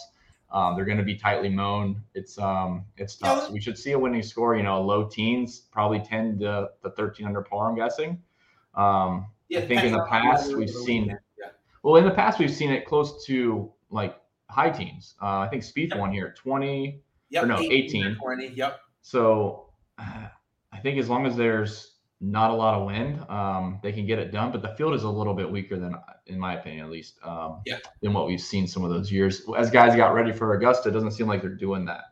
Um, 0.51 0.75
they're 0.75 0.85
going 0.85 0.97
to 0.97 1.03
be 1.03 1.15
tightly 1.15 1.49
mown. 1.49 2.01
It's 2.13 2.37
um, 2.37 2.85
it's 2.97 3.15
tough. 3.15 3.47
So 3.47 3.51
we 3.51 3.59
should 3.59 3.77
see 3.77 3.93
a 3.93 3.99
winning 3.99 4.23
score. 4.23 4.55
You 4.55 4.63
know, 4.63 4.81
low 4.81 5.05
teens, 5.05 5.59
probably 5.71 5.99
ten 5.99 6.39
to, 6.39 6.69
the 6.83 6.89
13 6.91 7.25
under 7.25 7.41
par. 7.41 7.69
I'm 7.69 7.75
guessing. 7.75 8.21
Um, 8.75 9.27
yeah, 9.49 9.59
I 9.59 9.65
think 9.67 9.83
in 9.83 9.91
the 9.91 10.05
past 10.05 10.55
we've 10.55 10.69
seen. 10.69 11.07
Yeah. 11.39 11.49
Well, 11.83 11.95
in 11.95 12.05
the 12.05 12.11
past 12.11 12.39
we've 12.39 12.51
seen 12.51 12.71
it 12.71 12.85
close 12.85 13.25
to 13.25 13.71
like 13.89 14.19
high 14.49 14.69
teens. 14.69 15.15
Uh, 15.21 15.39
I 15.39 15.47
think 15.47 15.63
Spieth 15.63 15.89
yep. 15.89 15.99
won 15.99 16.11
here 16.11 16.33
20. 16.37 17.01
Yep, 17.29 17.43
or 17.43 17.47
no, 17.47 17.59
18. 17.59 17.71
18. 17.71 18.15
20. 18.15 18.47
Yep. 18.49 18.79
So 19.01 19.69
uh, 19.97 20.27
I 20.71 20.77
think 20.79 20.97
as 20.97 21.09
long 21.09 21.25
as 21.25 21.35
there's 21.35 21.97
not 22.19 22.51
a 22.51 22.53
lot 22.53 22.73
of 22.73 22.85
wind. 22.85 23.23
Um, 23.29 23.79
they 23.83 23.91
can 23.91 24.05
get 24.05 24.19
it 24.19 24.31
done, 24.31 24.51
but 24.51 24.61
the 24.61 24.69
field 24.69 24.93
is 24.93 25.03
a 25.03 25.09
little 25.09 25.33
bit 25.33 25.49
weaker 25.49 25.77
than, 25.77 25.95
in 26.25 26.39
my 26.39 26.55
opinion, 26.55 26.85
at 26.85 26.91
least, 26.91 27.19
um, 27.23 27.61
yeah. 27.65 27.77
than 28.01 28.13
what 28.13 28.27
we've 28.27 28.41
seen 28.41 28.67
some 28.67 28.83
of 28.83 28.89
those 28.89 29.11
years. 29.11 29.43
As 29.57 29.69
guys 29.69 29.95
got 29.95 30.13
ready 30.13 30.31
for 30.31 30.53
Augusta, 30.53 30.89
it 30.89 30.93
doesn't 30.93 31.11
seem 31.11 31.27
like 31.27 31.41
they're 31.41 31.51
doing 31.51 31.85
that 31.85 32.05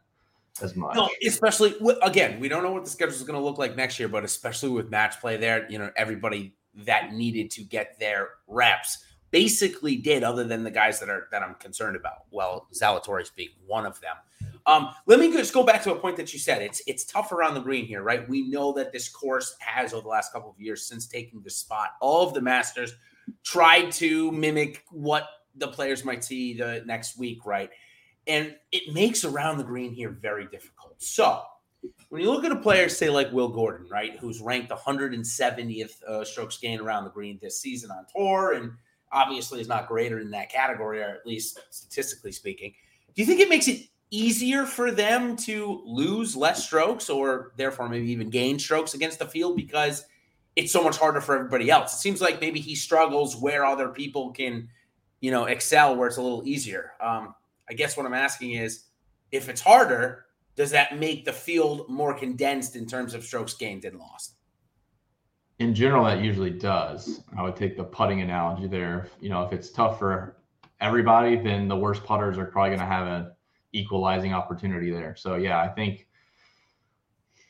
as 0.62 0.76
much. 0.76 0.96
No, 0.96 1.10
especially 1.26 1.76
again, 2.04 2.40
we 2.40 2.48
don't 2.48 2.64
know 2.64 2.72
what 2.72 2.84
the 2.84 2.90
schedule 2.90 3.16
is 3.16 3.24
going 3.24 3.40
to 3.40 3.44
look 3.44 3.58
like 3.58 3.76
next 3.76 4.00
year, 4.00 4.08
but 4.08 4.24
especially 4.24 4.70
with 4.70 4.90
match 4.90 5.20
play 5.20 5.38
there, 5.38 5.70
you 5.70 5.80
know, 5.80 5.90
everybody 5.96 6.56
that 6.86 7.14
needed 7.14 7.50
to 7.52 7.64
get 7.64 8.00
their 8.00 8.30
reps 8.48 9.04
basically 9.32 9.98
did, 9.98 10.24
other 10.24 10.46
than 10.46 10.64
the 10.64 10.72
guys 10.72 11.00
that 11.00 11.10
are 11.10 11.28
that 11.32 11.44
I'm 11.44 11.56
concerned 11.56 11.96
about. 11.96 12.26
Well, 12.32 12.68
Zalatoris 12.74 13.36
being 13.36 13.50
one 13.66 13.86
of 13.86 14.00
them. 14.00 14.16
Um, 14.66 14.90
let 15.06 15.20
me 15.20 15.32
just 15.32 15.54
go 15.54 15.64
back 15.64 15.84
to 15.84 15.92
a 15.92 15.96
point 15.96 16.18
that 16.18 16.34
you 16.34 16.40
said. 16.40 16.62
It's 16.62 16.82
it's 16.88 17.04
tough 17.04 17.32
around 17.32 17.54
the 17.54 17.60
green 17.60 17.86
here, 17.86 18.02
right? 18.02 18.28
We 18.28 18.48
know 18.48 18.72
that 18.74 18.92
this 18.92 19.10
course 19.10 19.56
has 19.60 19.94
over 19.94 20.04
the 20.04 20.08
last 20.08 20.32
couple 20.32 20.50
of 20.50 20.60
years 20.60 20.86
since 20.88 21.06
taking 21.06 21.42
the 21.42 21.50
spot, 21.50 21.90
all 22.02 22.28
of 22.28 22.34
the 22.34 22.42
Masters 22.42 22.94
tried 23.44 23.92
to 23.94 24.32
mimic 24.32 24.84
what 24.90 25.28
the 25.56 25.68
players 25.68 26.06
might 26.06 26.24
see 26.24 26.54
the 26.54 26.84
next 26.86 27.18
week, 27.18 27.46
right? 27.46 27.70
And 28.28 28.56
it 28.72 28.94
makes 28.94 29.24
around 29.24 29.58
the 29.58 29.64
green 29.64 29.94
here 29.94 30.10
very 30.10 30.46
difficult. 30.48 31.02
So 31.02 31.44
when 32.10 32.22
you 32.22 32.32
look 32.32 32.46
at 32.46 32.52
a 32.52 32.56
player, 32.58 32.90
say 32.90 33.10
like 33.10 33.32
Will 33.32 33.50
Gordon, 33.50 33.88
right, 33.90 34.18
who's 34.20 34.42
ranked 34.42 34.72
170th 34.72 36.04
uh, 36.04 36.24
strokes 36.24 36.58
gained 36.58 36.82
around 36.82 37.04
the 37.04 37.10
green 37.10 37.40
this 37.42 37.60
season 37.60 37.92
on 37.92 38.06
tour, 38.16 38.54
and 38.54 38.72
obviously 39.12 39.62
is 39.62 39.68
not 39.68 39.88
greater 39.88 40.20
in 40.20 40.32
that 40.32 40.52
category, 40.52 41.02
or 41.02 41.10
at 41.10 41.26
least 41.26 41.60
statistically 41.72 42.32
speaking. 42.32 42.74
Do 43.16 43.22
you 43.22 43.26
think 43.26 43.40
it 43.40 43.50
makes 43.50 43.68
it 43.68 43.88
easier 44.12 44.66
for 44.66 44.92
them 44.92 45.36
to 45.36 45.82
lose 45.86 46.36
less 46.36 46.64
strokes 46.64 47.10
or 47.10 47.52
therefore 47.58 47.90
maybe 47.90 48.12
even 48.12 48.30
gain 48.30 48.60
strokes 48.60 48.94
against 48.94 49.20
the 49.20 49.26
field 49.26 49.56
because 49.56 50.06
it's 50.56 50.72
so 50.72 50.84
much 50.84 50.98
harder 50.98 51.20
for 51.20 51.36
everybody 51.36 51.70
else. 51.70 51.94
It 51.96 52.00
seems 52.00 52.22
like 52.22 52.40
maybe 52.40 52.60
he 52.60 52.76
struggles 52.76 53.36
where 53.36 53.66
other 53.66 53.90
people 53.90 54.32
can, 54.32 54.70
you 55.20 55.32
know, 55.32 55.46
excel 55.46 55.96
where 55.96 56.08
it's 56.08 56.18
a 56.18 56.22
little 56.22 56.48
easier. 56.48 56.92
Um, 57.02 57.36
I 57.70 57.74
guess 57.74 57.98
what 57.98 58.06
I'm 58.06 58.14
asking 58.14 58.54
is 58.54 58.86
if 59.32 59.50
it's 59.50 59.62
harder, 59.62 60.25
does 60.56 60.72
that 60.72 60.98
make 60.98 61.26
the 61.26 61.34
field 61.34 61.90
more 61.90 62.14
condensed 62.14 62.76
in 62.76 62.86
terms 62.86 63.14
of 63.14 63.24
strokes 63.24 63.54
gained 63.54 63.86
and 63.86 64.00
lost? 64.00 64.36
In 65.60 65.74
general, 65.74 66.06
that 66.06 66.22
usually 66.22 66.50
does. 66.50 67.22
I 67.38 67.42
would 67.42 67.56
take 67.56 67.78
the 67.78 67.84
putting 67.84 68.22
analogy 68.22 68.68
there. 68.68 69.10
You 69.20 69.30
know, 69.30 69.44
if 69.44 69.54
it's 69.54 69.70
tough 69.70 70.00
for 70.00 70.38
everybody, 70.82 71.38
then 71.38 71.68
the 71.68 71.76
worst 71.76 72.04
putters 72.04 72.38
are 72.38 72.46
probably 72.46 72.72
going 72.72 72.80
to 72.80 72.86
have 72.86 73.08
an 73.08 73.32
equalizing 73.72 74.34
opportunity 74.34 74.92
there. 74.92 75.16
So 75.16 75.36
yeah, 75.36 75.60
I 75.60 75.68
think. 75.68 76.08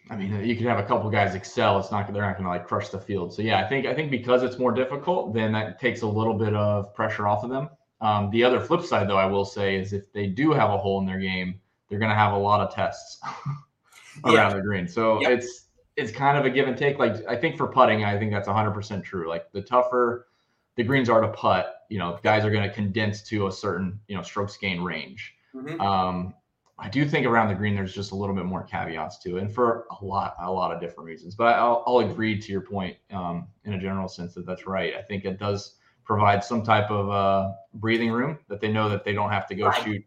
I 0.07 0.15
mean, 0.15 0.45
you 0.45 0.55
could 0.55 0.67
have 0.67 0.77
a 0.77 0.83
couple 0.83 1.09
guys 1.09 1.33
excel. 1.33 1.79
It's 1.79 1.89
not 1.89 2.11
they're 2.13 2.21
not 2.21 2.33
going 2.33 2.43
to 2.43 2.49
like 2.49 2.67
crush 2.67 2.89
the 2.89 2.99
field. 2.99 3.33
So 3.33 3.41
yeah, 3.41 3.59
I 3.59 3.67
think 3.67 3.87
I 3.87 3.93
think 3.95 4.11
because 4.11 4.43
it's 4.43 4.59
more 4.59 4.71
difficult, 4.71 5.33
then 5.33 5.51
that 5.53 5.79
takes 5.79 6.03
a 6.03 6.07
little 6.07 6.35
bit 6.35 6.53
of 6.53 6.93
pressure 6.93 7.27
off 7.27 7.43
of 7.43 7.49
them. 7.49 7.69
Um, 8.01 8.29
the 8.29 8.43
other 8.43 8.59
flip 8.59 8.83
side, 8.83 9.09
though, 9.09 9.17
I 9.17 9.25
will 9.25 9.45
say 9.45 9.77
is 9.77 9.93
if 9.93 10.13
they 10.13 10.27
do 10.27 10.51
have 10.51 10.69
a 10.69 10.77
hole 10.77 10.99
in 10.99 11.07
their 11.07 11.17
game, 11.17 11.59
they're 11.89 11.99
going 11.99 12.09
to 12.09 12.15
have 12.15 12.33
a 12.33 12.37
lot 12.37 12.61
of 12.61 12.73
tests 12.73 13.19
around 14.25 14.51
yeah. 14.51 14.53
the 14.55 14.61
green. 14.61 14.87
So 14.87 15.21
yep. 15.21 15.31
it's 15.31 15.65
it's 15.95 16.11
kind 16.11 16.37
of 16.37 16.45
a 16.45 16.49
give 16.49 16.67
and 16.67 16.77
take. 16.77 16.99
Like 16.99 17.15
I 17.27 17.35
think 17.35 17.57
for 17.57 17.67
putting, 17.67 18.03
I 18.03 18.17
think 18.17 18.31
that's 18.31 18.47
100% 18.47 19.03
true. 19.03 19.29
Like 19.29 19.51
the 19.51 19.61
tougher 19.61 20.27
the 20.75 20.83
greens 20.83 21.09
are 21.09 21.21
to 21.21 21.29
putt, 21.29 21.83
you 21.89 21.97
know, 21.97 22.19
guys 22.23 22.43
are 22.43 22.51
going 22.51 22.67
to 22.67 22.73
condense 22.73 23.21
to 23.23 23.47
a 23.47 23.51
certain 23.51 23.99
you 24.07 24.15
know 24.15 24.21
strokes 24.21 24.57
gain 24.57 24.81
range. 24.81 25.35
Mm-hmm. 25.53 25.79
Um, 25.79 26.33
I 26.77 26.89
do 26.89 27.07
think 27.07 27.25
around 27.25 27.47
the 27.47 27.55
green 27.55 27.73
there's 27.75 27.93
just 27.93 28.11
a 28.11 28.15
little 28.15 28.35
bit 28.35 28.45
more 28.45 28.63
caveats 28.63 29.19
to 29.19 29.37
it, 29.37 29.41
and 29.41 29.53
for 29.53 29.87
a 30.01 30.05
lot 30.05 30.35
a 30.41 30.51
lot 30.51 30.73
of 30.73 30.81
different 30.81 31.07
reasons. 31.07 31.35
But 31.35 31.55
I'll, 31.55 31.83
I'll 31.87 31.99
agree 31.99 32.39
to 32.39 32.51
your 32.51 32.61
point 32.61 32.97
um, 33.11 33.47
in 33.63 33.73
a 33.73 33.79
general 33.79 34.09
sense 34.09 34.33
that 34.33 34.45
that's 34.45 34.67
right. 34.67 34.93
I 34.95 35.01
think 35.01 35.23
it 35.23 35.39
does 35.39 35.75
provide 36.03 36.43
some 36.43 36.61
type 36.61 36.91
of 36.91 37.09
uh, 37.09 37.53
breathing 37.75 38.11
room 38.11 38.37
that 38.49 38.59
they 38.59 38.67
know 38.67 38.89
that 38.89 39.05
they 39.05 39.13
don't 39.13 39.31
have 39.31 39.47
to 39.47 39.55
go 39.55 39.67
right. 39.67 39.83
shoot 39.83 40.05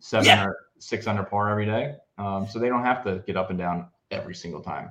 seven 0.00 0.26
yeah. 0.26 0.44
or 0.44 0.56
six 0.78 1.06
under 1.06 1.22
par 1.22 1.50
every 1.50 1.66
day, 1.66 1.96
um, 2.18 2.46
so 2.48 2.58
they 2.58 2.68
don't 2.68 2.84
have 2.84 3.04
to 3.04 3.22
get 3.26 3.36
up 3.36 3.50
and 3.50 3.58
down 3.58 3.88
every 4.10 4.34
single 4.34 4.60
time. 4.60 4.90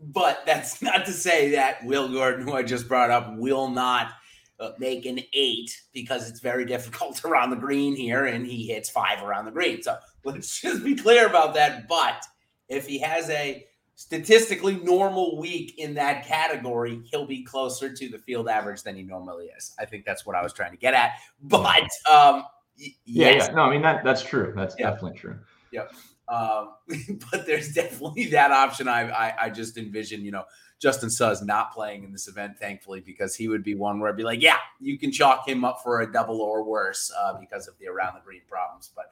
But 0.00 0.42
that's 0.46 0.80
not 0.82 1.06
to 1.06 1.12
say 1.12 1.50
that 1.52 1.84
Will 1.84 2.08
Gordon, 2.08 2.46
who 2.46 2.54
I 2.54 2.62
just 2.62 2.88
brought 2.88 3.10
up, 3.10 3.36
will 3.36 3.68
not 3.68 4.12
uh, 4.58 4.72
make 4.78 5.06
an 5.06 5.20
eight 5.32 5.80
because 5.92 6.28
it's 6.28 6.40
very 6.40 6.64
difficult 6.66 7.24
around 7.24 7.50
the 7.50 7.56
green 7.56 7.96
here, 7.96 8.26
and 8.26 8.46
he 8.46 8.66
hits 8.66 8.88
five 8.88 9.22
around 9.22 9.44
the 9.44 9.50
green. 9.50 9.82
So 9.82 9.96
let's 10.24 10.60
just 10.60 10.84
be 10.84 10.94
clear 10.94 11.26
about 11.26 11.54
that. 11.54 11.88
But 11.88 12.24
if 12.68 12.86
he 12.86 12.98
has 13.00 13.28
a 13.30 13.66
statistically 13.96 14.76
normal 14.76 15.38
week 15.38 15.74
in 15.78 15.92
that 15.92 16.24
category, 16.24 17.02
he'll 17.04 17.26
be 17.26 17.42
closer 17.42 17.92
to 17.92 18.08
the 18.08 18.18
field 18.18 18.48
average 18.48 18.82
than 18.82 18.96
he 18.96 19.02
normally 19.02 19.50
is. 19.54 19.74
I 19.78 19.84
think 19.84 20.06
that's 20.06 20.24
what 20.24 20.34
I 20.34 20.42
was 20.42 20.54
trying 20.54 20.70
to 20.70 20.78
get 20.78 20.94
at. 20.94 21.12
But 21.42 21.86
um, 22.10 22.44
y- 22.80 22.94
yeah, 23.04 23.30
yeah, 23.30 23.46
no, 23.48 23.62
I 23.62 23.70
mean 23.70 23.82
that 23.82 24.04
that's 24.04 24.22
true. 24.22 24.52
That's 24.56 24.74
yeah. 24.78 24.90
definitely 24.90 25.18
true. 25.18 25.38
Yep. 25.72 25.92
Um, 26.28 26.74
but 27.30 27.46
there's 27.46 27.72
definitely 27.72 28.26
that 28.26 28.52
option. 28.52 28.88
I, 28.88 29.10
I, 29.10 29.34
I 29.44 29.50
just 29.50 29.76
envision, 29.76 30.24
you 30.24 30.30
know, 30.30 30.44
Justin 30.80 31.10
Suh's 31.10 31.42
not 31.42 31.72
playing 31.72 32.04
in 32.04 32.12
this 32.12 32.28
event, 32.28 32.58
thankfully, 32.58 33.00
because 33.00 33.34
he 33.34 33.48
would 33.48 33.62
be 33.62 33.74
one 33.74 34.00
where 34.00 34.10
I'd 34.10 34.16
be 34.16 34.22
like, 34.22 34.40
yeah, 34.40 34.56
you 34.78 34.98
can 34.98 35.12
chalk 35.12 35.46
him 35.46 35.64
up 35.64 35.80
for 35.82 36.00
a 36.00 36.10
double 36.10 36.40
or 36.40 36.62
worse 36.62 37.12
uh, 37.18 37.34
because 37.38 37.68
of 37.68 37.76
the 37.78 37.88
around 37.88 38.14
the 38.14 38.20
green 38.24 38.40
problems. 38.48 38.90
But 38.94 39.06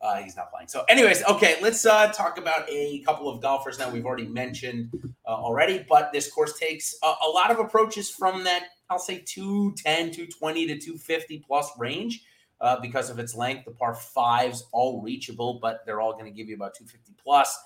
uh, 0.00 0.16
he's 0.22 0.36
not 0.36 0.50
playing. 0.50 0.68
So, 0.68 0.84
anyways, 0.88 1.22
okay, 1.24 1.56
let's 1.60 1.84
uh, 1.84 2.10
talk 2.12 2.38
about 2.38 2.64
a 2.70 3.00
couple 3.00 3.28
of 3.28 3.42
golfers 3.42 3.78
now. 3.78 3.90
We've 3.90 4.06
already 4.06 4.28
mentioned 4.28 4.90
uh, 5.26 5.28
already, 5.28 5.84
but 5.86 6.10
this 6.12 6.32
course 6.32 6.58
takes 6.58 6.94
a, 7.02 7.06
a, 7.06 7.28
lot 7.28 7.50
of 7.50 7.58
approaches 7.58 8.08
from 8.08 8.44
that, 8.44 8.68
I'll 8.88 8.98
say 8.98 9.22
210, 9.26 10.12
220 10.12 10.66
to 10.68 10.78
250 10.78 11.44
plus 11.46 11.70
range 11.78 12.24
uh, 12.60 12.80
because 12.80 13.10
of 13.10 13.18
its 13.18 13.34
length. 13.34 13.64
The 13.64 13.72
par 13.72 13.94
fives 13.94 14.66
all 14.72 15.00
reachable, 15.02 15.58
but 15.60 15.84
they're 15.86 16.00
all 16.00 16.12
going 16.12 16.26
to 16.26 16.30
give 16.30 16.48
you 16.48 16.54
about 16.54 16.74
250 16.74 17.14
plus. 17.22 17.58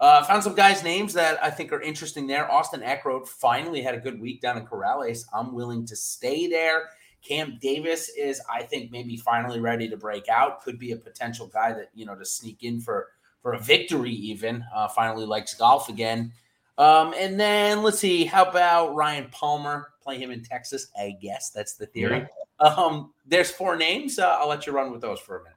Uh, 0.00 0.22
found 0.24 0.44
some 0.44 0.54
guys' 0.54 0.84
names 0.84 1.12
that 1.14 1.42
I 1.42 1.50
think 1.50 1.72
are 1.72 1.80
interesting 1.80 2.26
there. 2.26 2.50
Austin 2.50 2.80
Eckroat 2.80 3.26
finally 3.26 3.82
had 3.82 3.94
a 3.94 3.98
good 3.98 4.20
week 4.20 4.40
down 4.40 4.56
in 4.56 4.64
Corales. 4.64 5.24
I'm 5.34 5.52
willing 5.52 5.84
to 5.86 5.96
stay 5.96 6.46
there. 6.46 6.90
Cam 7.20 7.58
Davis 7.60 8.08
is, 8.16 8.40
I 8.48 8.62
think, 8.62 8.92
maybe 8.92 9.16
finally 9.16 9.58
ready 9.58 9.88
to 9.88 9.96
break 9.96 10.28
out. 10.28 10.62
Could 10.62 10.78
be 10.78 10.92
a 10.92 10.96
potential 10.96 11.48
guy 11.48 11.72
that 11.72 11.90
you 11.94 12.06
know 12.06 12.14
to 12.14 12.24
sneak 12.24 12.62
in 12.62 12.80
for 12.80 13.08
for 13.42 13.54
a 13.54 13.58
victory. 13.58 14.12
Even 14.12 14.64
uh, 14.72 14.86
finally 14.86 15.26
likes 15.26 15.54
golf 15.54 15.88
again. 15.88 16.32
Um, 16.78 17.12
and 17.18 17.38
then 17.38 17.82
let's 17.82 17.98
see, 17.98 18.24
how 18.24 18.44
about 18.44 18.94
Ryan 18.94 19.28
Palmer? 19.32 19.88
Play 20.00 20.18
him 20.18 20.30
in 20.30 20.44
Texas, 20.44 20.86
I 20.96 21.16
guess 21.20 21.50
that's 21.50 21.74
the 21.74 21.86
theory. 21.86 22.18
Yeah. 22.18 22.26
Um, 22.60 23.12
there's 23.26 23.50
four 23.50 23.76
names. 23.76 24.18
Uh, 24.18 24.36
I'll 24.40 24.48
let 24.48 24.66
you 24.66 24.72
run 24.72 24.90
with 24.90 25.00
those 25.00 25.20
for 25.20 25.38
a 25.38 25.42
minute. 25.42 25.54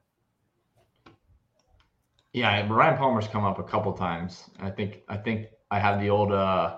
Yeah, 2.34 2.66
Ryan 2.70 2.98
Palmer's 2.98 3.28
come 3.28 3.44
up 3.44 3.60
a 3.60 3.64
couple 3.64 3.92
times. 3.94 4.50
I 4.60 4.70
think 4.70 5.02
I 5.10 5.18
think 5.18 5.48
I 5.70 5.80
have 5.80 6.00
the 6.00 6.10
old 6.10 6.32
uh 6.32 6.78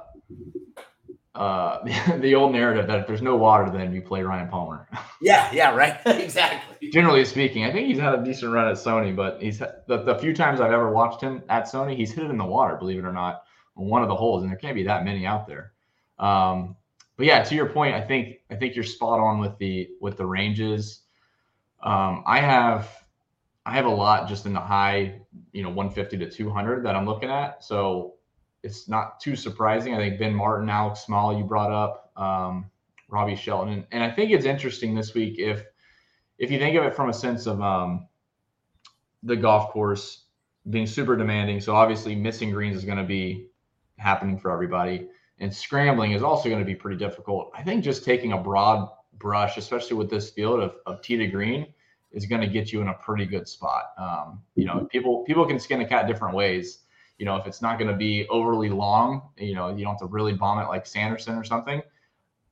uh 1.36 1.84
the 2.18 2.34
old 2.34 2.54
narrative 2.54 2.88
that 2.88 3.02
if 3.02 3.08
there's 3.08 3.22
no 3.22 3.36
water, 3.36 3.70
then 3.70 3.94
you 3.94 4.02
play 4.02 4.24
Ryan 4.24 4.50
Palmer. 4.50 4.88
Yeah, 5.22 5.50
yeah, 5.54 5.74
right. 5.74 6.02
exactly. 6.06 6.90
Generally 6.90 7.24
speaking, 7.24 7.64
I 7.64 7.72
think 7.72 7.88
he's 7.88 7.98
had 7.98 8.14
a 8.14 8.22
decent 8.22 8.52
run 8.52 8.68
at 8.68 8.76
Sony, 8.76 9.16
but 9.16 9.42
he's 9.42 9.60
the, 9.60 9.74
the 9.88 10.20
few 10.20 10.36
times 10.36 10.60
I've 10.60 10.74
ever 10.74 10.92
watched 10.92 11.22
him 11.22 11.44
at 11.48 11.64
Sony, 11.64 11.96
he's 11.96 12.12
hit 12.12 12.26
it 12.26 12.30
in 12.30 12.38
the 12.38 12.44
water, 12.44 12.76
believe 12.76 13.00
it 13.00 13.06
or 13.06 13.14
not, 13.14 13.44
one 13.76 14.02
of 14.02 14.10
the 14.10 14.16
holes, 14.16 14.44
and 14.44 14.52
there 14.52 14.58
can't 14.58 14.76
be 14.76 14.84
that 14.84 15.06
many 15.06 15.26
out 15.26 15.48
there. 15.48 15.72
Um, 16.20 16.76
but 17.18 17.26
yeah, 17.26 17.44
to 17.44 17.56
your 17.56 17.70
point, 17.70 17.96
I 17.96 18.02
think 18.02 18.40
I 18.50 18.56
think 18.56 18.76
you're 18.76 18.84
spot 18.84 19.20
on 19.20 19.40
with 19.40 19.58
the 19.58 19.90
with 20.02 20.18
the 20.18 20.26
ranges. 20.26 21.02
Um, 21.82 22.24
I 22.26 22.40
have 22.40 22.90
I 23.66 23.74
have 23.74 23.86
a 23.86 23.90
lot 23.90 24.28
just 24.28 24.46
in 24.46 24.54
the 24.54 24.60
high, 24.60 25.22
you 25.52 25.64
know, 25.64 25.70
150 25.70 26.18
to 26.18 26.30
200 26.30 26.86
that 26.86 26.96
I'm 26.96 27.06
looking 27.06 27.30
at. 27.30 27.64
So 27.64 28.16
it's 28.62 28.90
not 28.90 29.20
too 29.20 29.36
surprising. 29.36 29.94
I 29.94 29.98
think 29.98 30.20
Ben 30.20 30.34
Martin, 30.34 30.70
Alex 30.70 31.02
Small, 31.02 31.38
you 31.38 31.44
brought 31.44 31.72
up, 31.72 32.12
um, 32.18 32.70
Robbie 33.10 33.36
Shelton, 33.36 33.74
and, 33.74 33.86
and, 33.92 34.04
I 34.04 34.10
think 34.10 34.32
it's 34.32 34.46
interesting 34.46 34.96
this 34.96 35.14
week 35.14 35.38
if 35.38 35.64
if 36.40 36.50
you 36.50 36.58
think 36.58 36.76
of 36.76 36.84
it 36.84 36.96
from 36.96 37.10
a 37.10 37.14
sense 37.14 37.46
of 37.46 37.62
um, 37.62 38.08
the 39.22 39.36
golf 39.36 39.72
course 39.72 40.26
being 40.70 40.88
super 40.88 41.16
demanding. 41.16 41.60
So 41.60 41.76
obviously, 41.76 42.16
missing 42.16 42.52
greens 42.52 42.76
is 42.76 42.86
going 42.86 42.98
to 42.98 43.04
be 43.04 43.50
happening 43.98 44.40
for 44.40 44.52
everybody, 44.52 45.08
and 45.44 45.54
scrambling 45.54 46.14
is 46.14 46.24
also 46.24 46.48
going 46.48 46.62
to 46.62 46.66
be 46.66 46.74
pretty 46.74 46.98
difficult. 46.98 47.52
I 47.54 47.64
think 47.64 47.84
just 47.84 48.06
taking 48.06 48.32
a 48.32 48.38
broad 48.38 48.90
brush, 49.20 49.58
especially 49.58 49.98
with 49.98 50.10
this 50.10 50.30
field 50.30 50.62
of, 50.62 50.76
of 50.86 51.02
tee 51.02 51.18
to 51.18 51.28
green 51.28 51.68
is 52.14 52.26
going 52.26 52.40
to 52.40 52.48
get 52.48 52.72
you 52.72 52.80
in 52.80 52.88
a 52.88 52.94
pretty 52.94 53.26
good 53.26 53.46
spot. 53.46 53.92
Um, 53.98 54.42
you 54.56 54.64
know, 54.64 54.88
people 54.90 55.24
people 55.26 55.46
can 55.46 55.60
skin 55.60 55.82
a 55.82 55.86
cat 55.86 56.08
different 56.08 56.34
ways. 56.34 56.80
You 57.18 57.26
know, 57.26 57.36
if 57.36 57.46
it's 57.46 57.62
not 57.62 57.78
going 57.78 57.92
to 57.92 57.98
be 57.98 58.26
overly 58.30 58.70
long, 58.70 59.30
you 59.38 59.54
know, 59.54 59.68
you 59.76 59.84
don't 59.84 59.96
have 59.96 60.00
to 60.00 60.06
really 60.06 60.34
bomb 60.34 60.60
it 60.60 60.70
like 60.70 60.86
Sanderson 60.86 61.36
or 61.36 61.44
something. 61.44 61.82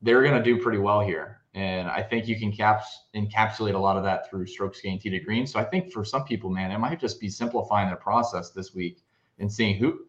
They're 0.02 0.22
going 0.22 0.36
to 0.36 0.44
do 0.44 0.62
pretty 0.62 0.80
well 0.80 1.00
here, 1.00 1.40
and 1.54 1.88
I 1.88 2.04
think 2.04 2.28
you 2.28 2.38
can 2.38 2.52
caps 2.52 3.04
encapsulate 3.16 3.74
a 3.74 3.80
lot 3.80 3.96
of 3.96 4.04
that 4.04 4.30
through 4.30 4.48
strokes 4.48 4.82
gain 4.82 5.00
tee 5.00 5.12
to 5.12 5.20
green. 5.20 5.48
So 5.48 5.62
I 5.62 5.64
think 5.64 5.94
for 5.94 6.04
some 6.04 6.26
people, 6.26 6.50
man, 6.50 6.72
it 6.72 6.78
might 6.78 7.00
just 7.00 7.22
be 7.22 7.30
simplifying 7.30 7.88
their 7.88 7.96
process 7.96 8.50
this 8.50 8.74
week 8.74 9.02
and 9.40 9.50
seeing 9.50 9.78
who 9.78 10.02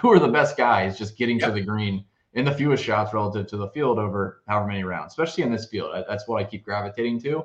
who 0.00 0.10
are 0.10 0.18
the 0.18 0.26
best 0.26 0.56
guys 0.56 0.98
just 0.98 1.16
getting 1.16 1.38
yep. 1.38 1.50
to 1.50 1.54
the 1.54 1.62
green 1.62 2.04
in 2.34 2.44
the 2.44 2.52
fewest 2.52 2.82
shots 2.82 3.14
relative 3.14 3.46
to 3.46 3.56
the 3.56 3.68
field 3.68 3.98
over 3.98 4.42
however 4.46 4.66
many 4.66 4.84
rounds, 4.84 5.12
especially 5.12 5.44
in 5.44 5.52
this 5.52 5.66
field. 5.66 5.94
That's 6.08 6.28
what 6.28 6.40
I 6.40 6.44
keep 6.44 6.64
gravitating 6.64 7.20
to. 7.22 7.38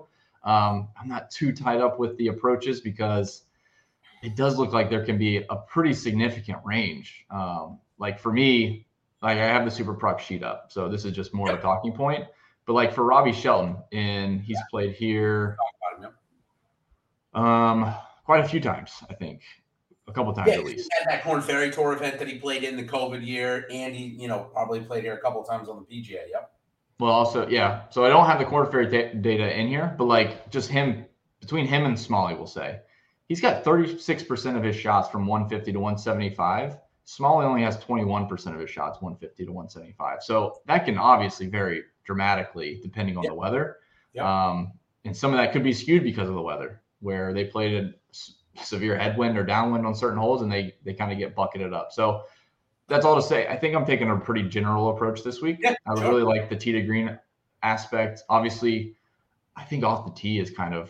Um, 0.44 0.90
I'm 1.00 1.08
not 1.08 1.30
too 1.30 1.52
tied 1.52 1.82
up 1.82 2.00
with 2.00 2.18
the 2.18 2.28
approaches 2.28 2.82
because 2.82 3.44
it 4.24 4.36
does 4.36 4.58
look 4.58 4.74
like 4.74 4.90
there 4.90 5.06
can 5.06 5.18
be 5.18 5.46
a 5.50 5.56
pretty 5.56 5.94
significant 5.94 6.60
range. 6.66 7.26
Um, 7.30 7.80
like 8.00 8.20
for 8.20 8.32
me, 8.32 8.88
like 9.22 9.38
I 9.38 9.46
have 9.46 9.66
the 9.66 9.72
Super 9.72 9.94
Proc 9.94 10.20
sheet 10.20 10.44
up, 10.44 10.72
so 10.72 10.90
this 10.90 11.06
is 11.06 11.14
just 11.14 11.34
more 11.34 11.52
of 11.52 11.60
a 11.60 11.62
talking 11.62 11.92
point. 11.92 12.26
But 12.66 12.74
like 12.74 12.94
for 12.94 13.04
Robbie 13.04 13.34
Shelton, 13.34 13.78
and 13.92 14.42
he's 14.42 14.60
played 14.72 14.94
here 14.94 15.58
um, 17.34 17.94
quite 18.26 18.44
a 18.44 18.48
few 18.48 18.60
times, 18.60 18.92
I 19.10 19.14
think, 19.14 19.42
a 20.10 20.14
couple 20.14 20.34
times 20.34 20.50
yeah, 20.50 20.56
at 20.56 20.66
least. 20.66 20.90
Had 20.98 21.12
that 21.12 21.24
Korn 21.24 21.42
Ferry 21.42 21.72
Tour 21.72 21.94
event 21.94 22.20
that 22.20 22.28
he 22.28 22.38
played 22.38 22.64
in 22.64 22.76
the 22.76 22.84
COVID 22.84 23.26
year, 23.26 23.66
and 23.72 23.96
he, 23.96 24.06
you 24.06 24.28
know, 24.28 24.50
probably 24.54 24.82
played 24.82 25.04
here 25.04 25.14
a 25.14 25.22
couple 25.22 25.44
times 25.44 25.70
on 25.70 25.86
the 25.88 25.96
PGA. 25.96 26.30
Yep. 26.32 26.52
Well, 27.00 27.12
also, 27.12 27.48
yeah. 27.48 27.84
So 27.92 28.06
I 28.06 28.10
don't 28.10 28.26
have 28.26 28.40
the 28.40 28.46
Korn 28.46 28.70
Ferry 28.70 28.88
data 28.88 29.58
in 29.58 29.68
here, 29.68 29.96
but 29.98 30.06
like 30.06 30.50
just 30.50 30.70
him 30.70 31.06
between 31.40 31.66
him 31.66 31.86
and 31.86 31.98
Smalley, 31.98 32.36
we'll 32.36 32.48
say 32.48 32.80
he's 33.28 33.40
got 33.40 33.64
36% 33.64 34.58
of 34.58 34.64
his 34.64 34.76
shots 34.76 35.10
from 35.10 35.26
150 35.26 35.72
to 35.72 35.80
175. 35.80 36.78
Smalley 37.06 37.46
only 37.46 37.62
has 37.64 37.78
21% 37.78 38.54
of 38.54 38.60
his 38.60 38.70
shots 38.70 39.02
150 39.02 39.46
to 39.46 39.52
175. 39.52 40.22
So 40.22 40.62
that 40.68 40.86
can 40.86 40.98
obviously 40.98 41.48
vary 41.48 41.84
dramatically 42.04 42.80
depending 42.84 43.18
on 43.18 43.24
yep. 43.24 43.32
the 43.32 43.36
weather. 43.36 43.78
Yep. 44.14 44.26
Um, 44.26 44.74
and 45.06 45.16
some 45.16 45.32
of 45.32 45.38
that 45.38 45.54
could 45.54 45.64
be 45.64 45.74
skewed 45.74 46.04
because 46.04 46.28
of 46.28 46.36
the 46.36 46.42
weather, 46.42 46.82
where 47.00 47.34
they 47.34 47.46
played 47.46 47.74
a 47.74 47.94
severe 48.62 48.98
headwind 48.98 49.38
or 49.38 49.44
downwind 49.44 49.86
on 49.86 49.96
certain 49.96 50.18
holes 50.18 50.42
and 50.42 50.52
they 50.52 50.74
they 50.84 50.94
kind 50.94 51.12
of 51.12 51.18
get 51.18 51.36
bucketed 51.36 51.74
up. 51.74 51.92
So 51.92 52.24
that's 52.88 53.06
all 53.06 53.16
to 53.16 53.22
say. 53.22 53.48
I 53.48 53.56
think 53.56 53.76
I'm 53.76 53.86
taking 53.86 54.10
a 54.10 54.18
pretty 54.18 54.44
general 54.50 54.90
approach 54.90 55.24
this 55.24 55.42
week. 55.42 55.58
Yeah, 55.62 55.76
I 55.88 55.96
sure. 55.96 56.10
really 56.10 56.24
like 56.24 56.50
the 56.50 56.56
tee 56.56 56.72
to 56.72 56.82
green 56.82 57.18
aspect. 57.62 58.24
Obviously, 58.30 58.96
I 59.56 59.64
think 59.64 59.84
off 59.84 60.06
the 60.06 60.12
tee 60.12 60.40
is 60.40 60.50
kind 60.52 60.74
of 60.74 60.90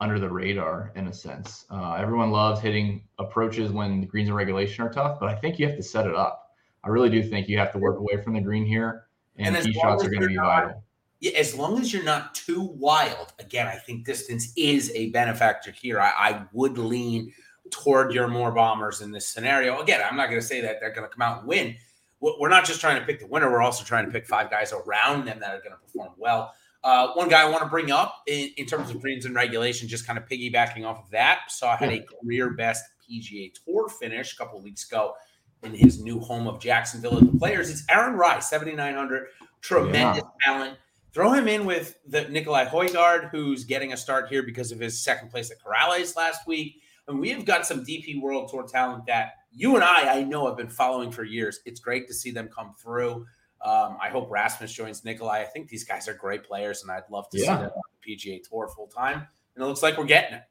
under 0.00 0.18
the 0.18 0.28
radar 0.28 0.92
in 0.96 1.06
a 1.08 1.12
sense. 1.12 1.66
Uh, 1.70 1.94
everyone 1.94 2.30
loves 2.30 2.60
hitting 2.60 3.04
approaches 3.18 3.70
when 3.70 4.00
the 4.00 4.06
greens 4.06 4.28
and 4.28 4.36
regulation 4.36 4.84
are 4.84 4.92
tough, 4.92 5.20
but 5.20 5.28
I 5.28 5.34
think 5.34 5.58
you 5.58 5.66
have 5.66 5.76
to 5.76 5.82
set 5.82 6.06
it 6.06 6.14
up. 6.14 6.54
I 6.82 6.88
really 6.88 7.10
do 7.10 7.22
think 7.22 7.48
you 7.48 7.58
have 7.58 7.72
to 7.72 7.78
work 7.78 7.98
away 7.98 8.22
from 8.22 8.32
the 8.32 8.40
green 8.40 8.64
here, 8.64 9.04
and, 9.36 9.54
and 9.54 9.64
tee 9.64 9.74
shots 9.74 10.02
are 10.02 10.08
going 10.08 10.22
to 10.22 10.28
be 10.28 10.36
vital. 10.36 10.82
Yeah, 11.20 11.32
as 11.32 11.54
long 11.54 11.80
as 11.80 11.92
you're 11.92 12.02
not 12.02 12.34
too 12.34 12.62
wild. 12.62 13.32
Again, 13.38 13.66
I 13.66 13.76
think 13.76 14.06
distance 14.06 14.52
is 14.56 14.90
a 14.94 15.10
benefactor 15.10 15.70
here. 15.70 16.00
I, 16.00 16.10
I 16.16 16.42
would 16.52 16.78
lean 16.78 17.32
toward 17.70 18.12
your 18.12 18.26
more 18.26 18.50
bombers 18.50 19.00
in 19.00 19.12
this 19.12 19.28
scenario. 19.28 19.80
Again, 19.80 20.00
I'm 20.02 20.16
not 20.16 20.28
going 20.28 20.40
to 20.40 20.46
say 20.46 20.60
that 20.62 20.80
they're 20.80 20.92
going 20.92 21.08
to 21.08 21.14
come 21.14 21.22
out 21.22 21.40
and 21.40 21.48
win. 21.48 21.76
We're 22.20 22.50
not 22.50 22.66
just 22.66 22.80
trying 22.80 23.00
to 23.00 23.06
pick 23.06 23.18
the 23.18 23.26
winner. 23.26 23.50
We're 23.50 23.62
also 23.62 23.82
trying 23.82 24.04
to 24.04 24.10
pick 24.10 24.26
five 24.26 24.50
guys 24.50 24.74
around 24.74 25.24
them 25.24 25.40
that 25.40 25.54
are 25.54 25.60
going 25.60 25.72
to 25.72 25.78
perform 25.78 26.12
well. 26.18 26.52
Uh, 26.82 27.12
one 27.12 27.28
guy 27.28 27.42
I 27.42 27.48
want 27.48 27.62
to 27.62 27.68
bring 27.68 27.90
up 27.90 28.22
in, 28.26 28.50
in, 28.56 28.66
terms 28.66 28.90
of 28.90 29.00
greens 29.00 29.26
and 29.26 29.34
regulation, 29.34 29.88
just 29.88 30.06
kind 30.06 30.18
of 30.18 30.26
piggybacking 30.26 30.84
off 30.84 31.04
of 31.04 31.10
that. 31.10 31.40
So 31.48 31.66
I 31.66 31.76
had 31.76 31.90
a 31.90 32.00
career 32.00 32.50
best 32.50 32.84
PGA 33.10 33.52
Tour 33.64 33.88
finish 33.88 34.32
a 34.32 34.36
couple 34.36 34.58
of 34.58 34.64
weeks 34.64 34.86
ago 34.86 35.14
in 35.62 35.74
his 35.74 36.02
new 36.02 36.18
home 36.20 36.46
of 36.46 36.58
Jacksonville. 36.58 37.20
The 37.20 37.38
players, 37.38 37.68
it's 37.68 37.84
Aaron 37.90 38.14
Rai, 38.14 38.40
7,900, 38.40 39.26
tremendous 39.60 40.22
yeah. 40.22 40.52
talent. 40.52 40.78
Throw 41.12 41.32
him 41.32 41.48
in 41.48 41.66
with 41.66 41.96
the 42.06 42.28
Nicolai 42.28 42.66
Højgaard, 42.66 43.30
who's 43.30 43.64
getting 43.64 43.92
a 43.92 43.96
start 43.96 44.28
here 44.28 44.42
because 44.42 44.70
of 44.70 44.78
his 44.78 45.02
second 45.02 45.30
place 45.30 45.50
at 45.50 45.56
Corales 45.60 46.16
last 46.16 46.46
week. 46.46 46.80
And 47.08 47.18
we 47.18 47.30
have 47.30 47.44
got 47.44 47.66
some 47.66 47.84
DP 47.84 48.20
World 48.20 48.50
Tour 48.50 48.64
talent 48.66 49.06
that 49.06 49.32
you 49.50 49.74
and 49.74 49.82
I, 49.82 50.18
I 50.18 50.22
know, 50.22 50.46
have 50.46 50.56
been 50.56 50.68
following 50.68 51.10
for 51.10 51.24
years. 51.24 51.60
It's 51.66 51.80
great 51.80 52.06
to 52.08 52.14
see 52.14 52.30
them 52.30 52.48
come 52.48 52.74
through. 52.80 53.26
Um, 53.62 53.98
I 54.00 54.08
hope 54.08 54.30
Rasmus 54.30 54.72
joins 54.72 55.04
Nicolai. 55.04 55.40
I 55.40 55.44
think 55.44 55.68
these 55.68 55.84
guys 55.84 56.08
are 56.08 56.14
great 56.14 56.44
players, 56.44 56.82
and 56.82 56.90
I'd 56.90 57.10
love 57.10 57.28
to 57.30 57.38
yeah. 57.38 57.44
see 57.44 57.62
them 57.64 57.70
on 57.74 57.82
the 58.04 58.16
PGA 58.16 58.40
Tour 58.48 58.68
full 58.68 58.86
time. 58.86 59.26
And 59.56 59.64
it 59.64 59.66
looks 59.66 59.82
like 59.82 59.98
we're 59.98 60.04
getting 60.04 60.36
it. 60.36 60.42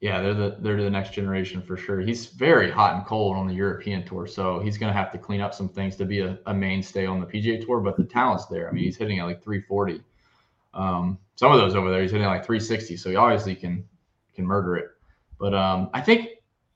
Yeah, 0.00 0.22
they're 0.22 0.34
the 0.34 0.56
they're 0.60 0.82
the 0.82 0.88
next 0.88 1.12
generation 1.12 1.60
for 1.60 1.76
sure. 1.76 2.00
He's 2.00 2.26
very 2.26 2.70
hot 2.70 2.94
and 2.94 3.04
cold 3.04 3.36
on 3.36 3.46
the 3.46 3.52
European 3.52 4.02
tour, 4.02 4.26
so 4.26 4.58
he's 4.58 4.78
going 4.78 4.90
to 4.90 4.98
have 4.98 5.12
to 5.12 5.18
clean 5.18 5.42
up 5.42 5.52
some 5.52 5.68
things 5.68 5.94
to 5.96 6.06
be 6.06 6.20
a, 6.20 6.38
a, 6.46 6.54
mainstay 6.54 7.04
on 7.04 7.20
the 7.20 7.26
PGA 7.26 7.64
tour. 7.64 7.80
But 7.80 7.98
the 7.98 8.04
talent's 8.04 8.46
there. 8.46 8.68
I 8.68 8.72
mean, 8.72 8.84
he's 8.84 8.96
hitting 8.96 9.18
at 9.18 9.26
like 9.26 9.42
340. 9.44 10.02
Um, 10.72 11.18
some 11.36 11.52
of 11.52 11.58
those 11.58 11.74
over 11.74 11.90
there, 11.90 12.00
he's 12.00 12.12
hitting 12.12 12.26
like 12.26 12.46
360, 12.46 12.96
so 12.96 13.10
he 13.10 13.16
obviously 13.16 13.54
can 13.54 13.84
can 14.34 14.46
murder 14.46 14.76
it. 14.76 14.88
But 15.38 15.52
um, 15.52 15.90
I 15.92 16.00
think 16.00 16.30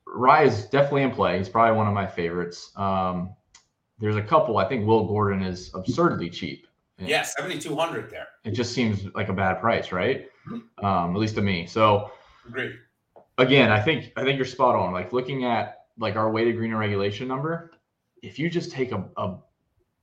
Rai 0.07 0.47
is 0.47 0.67
definitely 0.67 1.05
in 1.05 1.11
play. 1.11 1.39
He's 1.39 1.49
probably 1.49 1.77
one 1.77 1.87
of 1.87 1.95
my 1.95 2.07
favorites. 2.07 2.73
Um, 2.77 3.35
there's 3.99 4.17
a 4.17 4.23
couple. 4.23 4.59
I 4.59 4.69
think 4.69 4.87
Will 4.87 5.07
Gordon 5.07 5.43
is 5.43 5.71
absurdly 5.75 6.29
cheap. 6.29 6.67
Yeah, 6.99 7.23
7,200 7.23 8.11
there. 8.11 8.29
It 8.45 8.53
just 8.53 8.73
seems 8.73 9.07
like 9.15 9.29
a 9.29 9.33
bad 9.33 9.61
price, 9.61 9.93
right? 9.93 10.29
Mm-hmm. 10.49 10.85
Um, 10.85 11.17
at 11.17 11.21
least 11.21 11.35
to 11.37 11.43
me. 11.43 11.67
So, 11.67 12.11
Agreed. 12.47 12.75
Again, 13.39 13.71
I 13.71 13.81
think 13.81 14.13
I 14.17 14.23
think 14.23 14.37
you're 14.37 14.47
spot 14.47 14.77
on. 14.77 14.93
Like 14.93 15.13
looking 15.13 15.45
at 15.45 15.87
like 15.99 16.17
our 16.17 16.31
weighted 16.31 16.57
green 16.57 16.75
regulation 16.75 17.27
number, 17.27 17.73
if 18.23 18.39
you 18.39 18.49
just 18.49 18.71
take 18.71 18.93
a, 18.93 19.05
a 19.17 19.37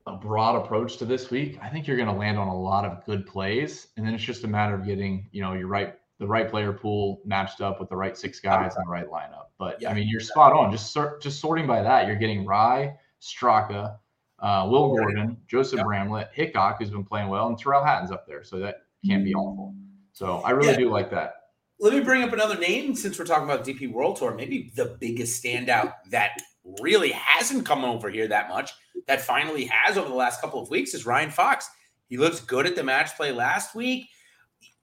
a 0.07 0.17
broad 0.17 0.55
approach 0.55 0.97
to 0.97 1.05
this 1.05 1.29
week, 1.29 1.59
I 1.61 1.69
think 1.69 1.87
you're 1.87 1.97
going 1.97 2.09
to 2.09 2.15
land 2.15 2.39
on 2.39 2.47
a 2.47 2.59
lot 2.59 2.85
of 2.85 3.05
good 3.05 3.25
plays, 3.25 3.87
and 3.95 4.05
then 4.05 4.13
it's 4.13 4.23
just 4.23 4.43
a 4.43 4.47
matter 4.47 4.75
of 4.75 4.85
getting 4.85 5.29
you 5.31 5.41
know 5.41 5.53
your 5.53 5.67
right 5.67 5.95
the 6.21 6.27
right 6.27 6.49
player 6.49 6.71
pool 6.71 7.19
matched 7.25 7.61
up 7.61 7.79
with 7.79 7.89
the 7.89 7.95
right 7.95 8.15
six 8.15 8.39
guys 8.39 8.75
in 8.75 8.83
the 8.85 8.91
right 8.91 9.09
lineup. 9.09 9.45
But 9.57 9.81
yeah. 9.81 9.89
I 9.89 9.93
mean, 9.95 10.07
you're 10.07 10.21
spot 10.21 10.53
on. 10.53 10.71
Just 10.71 10.93
sort, 10.93 11.19
just 11.19 11.39
sorting 11.39 11.65
by 11.65 11.81
that, 11.81 12.05
you're 12.05 12.15
getting 12.15 12.45
Rai, 12.45 12.93
Straka, 13.19 13.97
uh, 14.37 14.67
Will 14.69 14.95
Gordon, 14.95 15.37
Joseph 15.47 15.77
yep. 15.77 15.87
Bramlett, 15.87 16.29
Hickok, 16.31 16.77
who's 16.77 16.91
been 16.91 17.03
playing 17.03 17.29
well, 17.29 17.47
and 17.47 17.57
Tyrrell 17.57 17.83
Hatton's 17.83 18.11
up 18.11 18.27
there. 18.27 18.43
So 18.43 18.59
that 18.59 18.83
can't 19.03 19.23
be 19.23 19.33
awful. 19.33 19.73
So 20.13 20.41
I 20.41 20.51
really 20.51 20.73
yeah. 20.73 20.77
do 20.77 20.91
like 20.91 21.09
that. 21.09 21.33
Let 21.81 21.93
me 21.93 21.99
bring 22.01 22.21
up 22.21 22.31
another 22.31 22.59
name 22.59 22.93
since 22.93 23.17
we're 23.17 23.25
talking 23.25 23.45
about 23.45 23.65
DP 23.65 23.91
World 23.91 24.15
Tour. 24.15 24.35
Maybe 24.35 24.71
the 24.75 24.95
biggest 24.99 25.43
standout 25.43 25.93
that 26.11 26.39
really 26.79 27.09
hasn't 27.09 27.65
come 27.65 27.83
over 27.83 28.07
here 28.07 28.27
that 28.27 28.49
much, 28.49 28.71
that 29.07 29.19
finally 29.19 29.65
has 29.65 29.97
over 29.97 30.07
the 30.07 30.13
last 30.13 30.41
couple 30.41 30.61
of 30.61 30.69
weeks, 30.69 30.93
is 30.93 31.07
Ryan 31.07 31.31
Fox. 31.31 31.67
He 32.07 32.17
looks 32.17 32.39
good 32.39 32.67
at 32.67 32.75
the 32.75 32.83
match 32.83 33.17
play 33.17 33.31
last 33.31 33.73
week. 33.73 34.07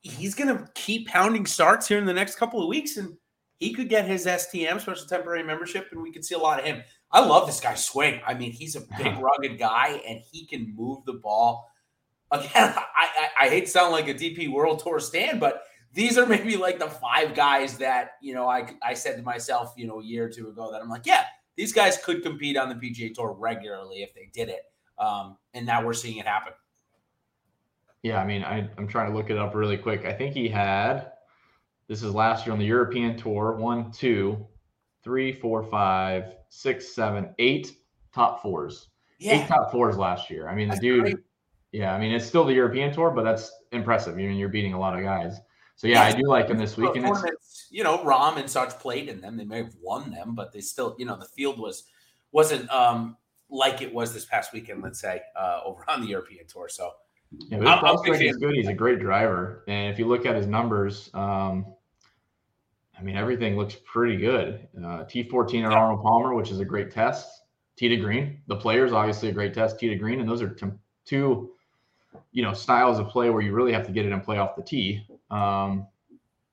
He's 0.00 0.34
going 0.34 0.48
to 0.48 0.68
keep 0.74 1.06
pounding 1.06 1.46
starts 1.46 1.86
here 1.86 1.98
in 1.98 2.04
the 2.04 2.12
next 2.12 2.34
couple 2.34 2.60
of 2.60 2.68
weeks, 2.68 2.96
and 2.96 3.16
he 3.58 3.72
could 3.72 3.88
get 3.88 4.04
his 4.04 4.26
STM, 4.26 4.80
special 4.80 5.06
temporary 5.06 5.44
membership, 5.44 5.86
and 5.92 6.02
we 6.02 6.10
could 6.10 6.24
see 6.24 6.34
a 6.34 6.38
lot 6.38 6.58
of 6.58 6.64
him. 6.64 6.82
I 7.12 7.24
love 7.24 7.46
this 7.46 7.60
guy's 7.60 7.84
swing. 7.84 8.20
I 8.26 8.34
mean, 8.34 8.50
he's 8.50 8.74
a 8.74 8.82
big, 8.98 9.16
rugged 9.20 9.56
guy, 9.56 10.02
and 10.04 10.20
he 10.32 10.46
can 10.46 10.74
move 10.76 11.04
the 11.04 11.12
ball. 11.12 11.70
Again, 12.32 12.50
I, 12.56 12.82
I, 12.96 13.28
I 13.42 13.48
hate 13.50 13.66
to 13.66 13.70
sound 13.70 13.92
like 13.92 14.08
a 14.08 14.14
DP 14.14 14.50
World 14.50 14.80
Tour 14.80 14.98
stand, 14.98 15.38
but 15.38 15.62
these 15.92 16.18
are 16.18 16.26
maybe 16.26 16.56
like 16.56 16.78
the 16.78 16.88
five 16.88 17.34
guys 17.34 17.78
that 17.78 18.12
you 18.22 18.34
know 18.34 18.48
I 18.48 18.74
I 18.82 18.94
said 18.94 19.16
to 19.16 19.22
myself, 19.22 19.74
you 19.76 19.86
know, 19.86 20.00
a 20.00 20.04
year 20.04 20.26
or 20.26 20.28
two 20.28 20.48
ago 20.48 20.70
that 20.72 20.80
I'm 20.80 20.88
like, 20.88 21.06
yeah, 21.06 21.24
these 21.56 21.72
guys 21.72 21.98
could 21.98 22.22
compete 22.22 22.56
on 22.56 22.68
the 22.68 22.74
PGA 22.74 23.14
Tour 23.14 23.34
regularly 23.38 24.02
if 24.02 24.14
they 24.14 24.30
did 24.32 24.48
it. 24.48 24.62
Um, 24.98 25.36
and 25.54 25.66
now 25.66 25.84
we're 25.84 25.94
seeing 25.94 26.16
it 26.16 26.26
happen. 26.26 26.52
Yeah, 28.02 28.20
I 28.20 28.26
mean, 28.26 28.44
I, 28.44 28.68
I'm 28.78 28.86
trying 28.86 29.10
to 29.10 29.16
look 29.16 29.30
it 29.30 29.38
up 29.38 29.54
really 29.54 29.76
quick. 29.76 30.04
I 30.04 30.12
think 30.12 30.34
he 30.34 30.48
had 30.48 31.12
this 31.88 32.02
is 32.02 32.14
last 32.14 32.46
year 32.46 32.52
on 32.52 32.58
the 32.58 32.64
European 32.64 33.16
Tour 33.16 33.56
one, 33.56 33.90
two, 33.90 34.46
three, 35.02 35.32
four, 35.32 35.64
five, 35.64 36.34
six, 36.48 36.94
seven, 36.94 37.34
eight 37.38 37.72
top 38.14 38.42
fours. 38.42 38.88
Yeah. 39.18 39.42
Eight 39.42 39.48
top 39.48 39.72
fours 39.72 39.96
last 39.96 40.30
year. 40.30 40.48
I 40.48 40.54
mean, 40.54 40.68
that's 40.68 40.80
the 40.80 40.88
dude, 40.88 41.02
great. 41.02 41.16
yeah, 41.72 41.92
I 41.92 41.98
mean, 41.98 42.12
it's 42.12 42.26
still 42.26 42.44
the 42.44 42.52
European 42.52 42.92
tour, 42.92 43.10
but 43.10 43.24
that's 43.24 43.50
impressive. 43.72 44.14
I 44.14 44.16
mean, 44.18 44.36
you're 44.36 44.48
beating 44.48 44.74
a 44.74 44.78
lot 44.78 44.96
of 44.96 45.02
guys. 45.02 45.38
So 45.78 45.86
yeah, 45.86 46.02
I 46.02 46.10
do 46.10 46.26
like 46.26 46.48
him 46.48 46.58
this 46.58 46.76
week. 46.76 46.96
And 46.96 47.06
it's, 47.06 47.68
you 47.70 47.84
know, 47.84 47.98
Rahm 47.98 48.36
and 48.36 48.50
such 48.50 48.70
played 48.80 49.08
in 49.08 49.20
them. 49.20 49.36
They 49.36 49.44
may 49.44 49.58
have 49.58 49.74
won 49.80 50.10
them, 50.10 50.34
but 50.34 50.52
they 50.52 50.60
still, 50.60 50.96
you 50.98 51.06
know, 51.06 51.16
the 51.16 51.24
field 51.24 51.60
was 51.60 51.84
wasn't 52.32 52.68
um 52.70 53.16
like 53.48 53.80
it 53.80 53.94
was 53.94 54.12
this 54.12 54.24
past 54.24 54.52
weekend, 54.52 54.82
let's 54.82 55.00
say, 55.00 55.22
uh, 55.36 55.60
over 55.64 55.84
on 55.88 56.00
the 56.00 56.08
European 56.08 56.48
tour. 56.48 56.68
So 56.68 56.90
yeah, 57.30 57.58
his 57.58 57.78
prospect 57.78 58.20
is 58.20 58.36
good. 58.38 58.56
He's 58.56 58.66
a 58.66 58.74
great 58.74 58.98
driver. 58.98 59.62
And 59.68 59.92
if 59.92 60.00
you 60.00 60.06
look 60.06 60.26
at 60.26 60.34
his 60.34 60.48
numbers, 60.48 61.10
um, 61.14 61.64
I 62.98 63.02
mean, 63.02 63.16
everything 63.16 63.56
looks 63.56 63.76
pretty 63.84 64.16
good. 64.16 64.66
Uh, 64.76 65.04
T14 65.04 65.64
at 65.64 65.72
Arnold 65.72 66.02
Palmer, 66.02 66.34
which 66.34 66.50
is 66.50 66.58
a 66.58 66.64
great 66.64 66.90
test. 66.90 67.28
T 67.76 67.88
to 67.88 67.96
green. 67.96 68.40
The 68.48 68.56
players 68.56 68.92
obviously 68.92 69.28
a 69.28 69.32
great 69.32 69.54
test. 69.54 69.78
T 69.78 69.88
to 69.88 69.94
green, 69.94 70.18
and 70.18 70.28
those 70.28 70.42
are 70.42 70.48
t- 70.48 70.66
two, 71.04 71.52
you 72.32 72.42
know, 72.42 72.52
styles 72.52 72.98
of 72.98 73.06
play 73.06 73.30
where 73.30 73.42
you 73.42 73.52
really 73.52 73.72
have 73.72 73.86
to 73.86 73.92
get 73.92 74.04
it 74.04 74.10
and 74.10 74.24
play 74.24 74.38
off 74.38 74.56
the 74.56 74.62
tee. 74.64 75.06
Um, 75.30 75.86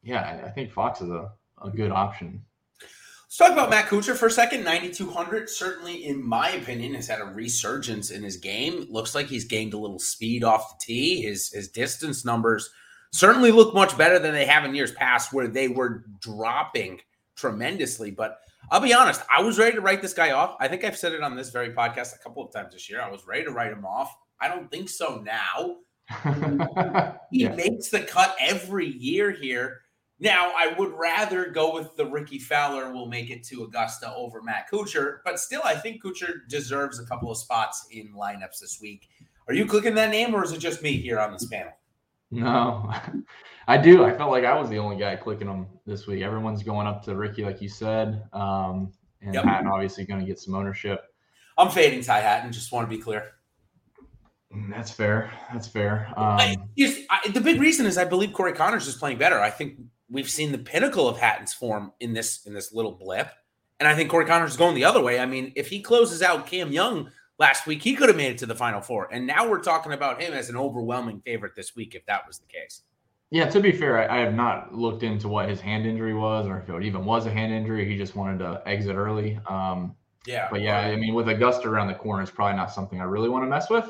yeah, 0.03 0.21
I, 0.21 0.47
I 0.47 0.51
think 0.51 0.71
Fox 0.71 1.01
is 1.01 1.09
a, 1.09 1.31
a 1.63 1.69
good 1.69 1.91
option. 1.91 2.43
Let's 2.81 3.37
talk 3.37 3.51
about 3.51 3.69
Matt 3.69 3.87
Kuchar 3.87 4.15
for 4.15 4.27
a 4.27 4.31
second. 4.31 4.63
9,200, 4.63 5.49
certainly, 5.49 6.05
in 6.05 6.25
my 6.25 6.51
opinion, 6.51 6.93
has 6.93 7.07
had 7.07 7.19
a 7.19 7.25
resurgence 7.25 8.11
in 8.11 8.23
his 8.23 8.37
game. 8.37 8.87
Looks 8.89 9.13
like 9.13 9.27
he's 9.27 9.43
gained 9.43 9.73
a 9.73 9.77
little 9.77 9.99
speed 9.99 10.43
off 10.43 10.69
the 10.69 10.85
tee. 10.85 11.21
His 11.23 11.51
his 11.51 11.67
distance 11.67 12.23
numbers 12.23 12.69
certainly 13.11 13.51
look 13.51 13.73
much 13.73 13.97
better 13.97 14.19
than 14.19 14.33
they 14.33 14.45
have 14.45 14.63
in 14.63 14.75
years 14.75 14.91
past 14.91 15.33
where 15.33 15.47
they 15.47 15.67
were 15.67 16.05
dropping 16.21 17.01
tremendously. 17.35 18.11
But 18.11 18.37
I'll 18.71 18.79
be 18.79 18.93
honest, 18.93 19.21
I 19.29 19.41
was 19.41 19.59
ready 19.59 19.75
to 19.75 19.81
write 19.81 20.01
this 20.01 20.13
guy 20.13 20.31
off. 20.31 20.55
I 20.59 20.67
think 20.67 20.83
I've 20.83 20.97
said 20.97 21.13
it 21.13 21.21
on 21.21 21.35
this 21.35 21.49
very 21.49 21.69
podcast 21.73 22.15
a 22.15 22.23
couple 22.23 22.45
of 22.45 22.53
times 22.53 22.73
this 22.73 22.89
year. 22.89 23.01
I 23.01 23.09
was 23.09 23.27
ready 23.27 23.43
to 23.43 23.51
write 23.51 23.71
him 23.71 23.85
off. 23.85 24.15
I 24.39 24.47
don't 24.47 24.69
think 24.71 24.89
so 24.89 25.21
now. 25.25 25.77
he 27.31 27.43
yeah. 27.43 27.55
makes 27.55 27.89
the 27.89 28.01
cut 28.01 28.35
every 28.39 28.87
year 28.87 29.31
here. 29.31 29.81
Now, 30.19 30.53
I 30.55 30.73
would 30.77 30.93
rather 30.93 31.49
go 31.49 31.73
with 31.73 31.95
the 31.97 32.05
Rickie 32.05 32.39
Fowler 32.39 32.93
will 32.93 33.07
make 33.07 33.29
it 33.29 33.43
to 33.45 33.63
Augusta 33.63 34.13
over 34.15 34.41
Matt 34.41 34.69
Kuchar, 34.71 35.17
but 35.25 35.39
still, 35.39 35.61
I 35.65 35.75
think 35.75 36.01
Kuchar 36.01 36.47
deserves 36.47 36.99
a 36.99 37.05
couple 37.05 37.29
of 37.29 37.37
spots 37.37 37.87
in 37.91 38.13
lineups 38.13 38.59
this 38.61 38.79
week. 38.81 39.09
Are 39.47 39.53
you 39.53 39.65
clicking 39.65 39.93
that 39.95 40.11
name, 40.11 40.33
or 40.33 40.43
is 40.43 40.53
it 40.53 40.59
just 40.59 40.81
me 40.81 40.93
here 40.93 41.19
on 41.19 41.33
this 41.33 41.45
panel? 41.45 41.73
No, 42.31 42.91
I 43.67 43.77
do. 43.77 44.05
I 44.05 44.15
felt 44.15 44.31
like 44.31 44.45
I 44.45 44.57
was 44.57 44.69
the 44.69 44.77
only 44.77 44.97
guy 44.97 45.15
clicking 45.17 45.47
them 45.47 45.67
this 45.85 46.07
week. 46.07 46.21
Everyone's 46.21 46.63
going 46.63 46.87
up 46.87 47.03
to 47.05 47.15
Rickie, 47.15 47.43
like 47.43 47.61
you 47.61 47.69
said, 47.69 48.23
um, 48.31 48.93
and 49.21 49.33
yep. 49.33 49.43
Hatton 49.43 49.67
obviously 49.67 50.05
going 50.05 50.21
to 50.21 50.25
get 50.25 50.39
some 50.39 50.55
ownership. 50.55 51.03
I'm 51.57 51.69
fading 51.69 52.03
Ty 52.03 52.21
Hatton. 52.21 52.51
Just 52.51 52.71
want 52.71 52.89
to 52.89 52.95
be 52.95 53.01
clear. 53.01 53.34
Mm, 54.55 54.69
that's 54.69 54.91
fair. 54.91 55.31
That's 55.51 55.67
fair. 55.67 56.07
Um, 56.15 56.37
I, 56.39 56.57
I, 56.77 57.29
the 57.29 57.41
big 57.41 57.59
reason 57.59 57.85
is 57.85 57.97
I 57.97 58.05
believe 58.05 58.33
Corey 58.33 58.53
Conners 58.53 58.87
is 58.87 58.95
playing 58.95 59.17
better. 59.17 59.39
I 59.39 59.49
think 59.49 59.79
we've 60.09 60.29
seen 60.29 60.51
the 60.51 60.57
pinnacle 60.57 61.07
of 61.07 61.17
Hatton's 61.17 61.53
form 61.53 61.91
in 61.99 62.13
this 62.13 62.45
in 62.45 62.53
this 62.53 62.73
little 62.73 62.93
blip, 62.93 63.29
and 63.79 63.87
I 63.87 63.95
think 63.95 64.09
Corey 64.09 64.25
Conners 64.25 64.51
is 64.51 64.57
going 64.57 64.75
the 64.75 64.85
other 64.85 65.01
way. 65.01 65.19
I 65.19 65.25
mean, 65.25 65.51
if 65.55 65.69
he 65.69 65.81
closes 65.81 66.21
out 66.21 66.47
Cam 66.47 66.71
Young 66.71 67.11
last 67.37 67.67
week, 67.67 67.81
he 67.81 67.95
could 67.95 68.07
have 68.09 68.17
made 68.17 68.31
it 68.31 68.37
to 68.39 68.45
the 68.45 68.55
final 68.55 68.81
four. 68.81 69.09
And 69.11 69.27
now 69.27 69.47
we're 69.47 69.61
talking 69.61 69.93
about 69.93 70.21
him 70.21 70.33
as 70.33 70.49
an 70.49 70.55
overwhelming 70.55 71.21
favorite 71.21 71.55
this 71.55 71.75
week, 71.75 71.95
if 71.95 72.05
that 72.05 72.25
was 72.25 72.39
the 72.39 72.47
case. 72.47 72.83
Yeah, 73.31 73.49
to 73.49 73.59
be 73.59 73.71
fair, 73.71 74.09
I, 74.09 74.17
I, 74.17 74.19
have 74.21 74.35
not 74.35 74.73
looked 74.73 75.03
into 75.03 75.27
what 75.27 75.49
his 75.49 75.59
hand 75.59 75.85
injury 75.85 76.13
was 76.13 76.47
or 76.47 76.59
if 76.59 76.69
it 76.69 76.83
even 76.83 77.03
was 77.03 77.25
a 77.25 77.31
hand 77.31 77.51
injury. 77.51 77.89
He 77.89 77.97
just 77.97 78.15
wanted 78.15 78.37
to 78.39 78.61
exit 78.65 78.95
early. 78.95 79.39
Um, 79.49 79.95
yeah. 80.25 80.47
But 80.49 80.61
yeah, 80.61 80.77
I 80.77 80.95
mean, 80.95 81.13
with 81.13 81.27
Augusta 81.27 81.67
around 81.67 81.87
the 81.87 81.95
corner, 81.95 82.21
it's 82.21 82.31
probably 82.31 82.55
not 82.55 82.71
something 82.71 83.01
I 83.01 83.03
really 83.03 83.27
want 83.27 83.43
to 83.43 83.49
mess 83.49 83.69
with. 83.69 83.89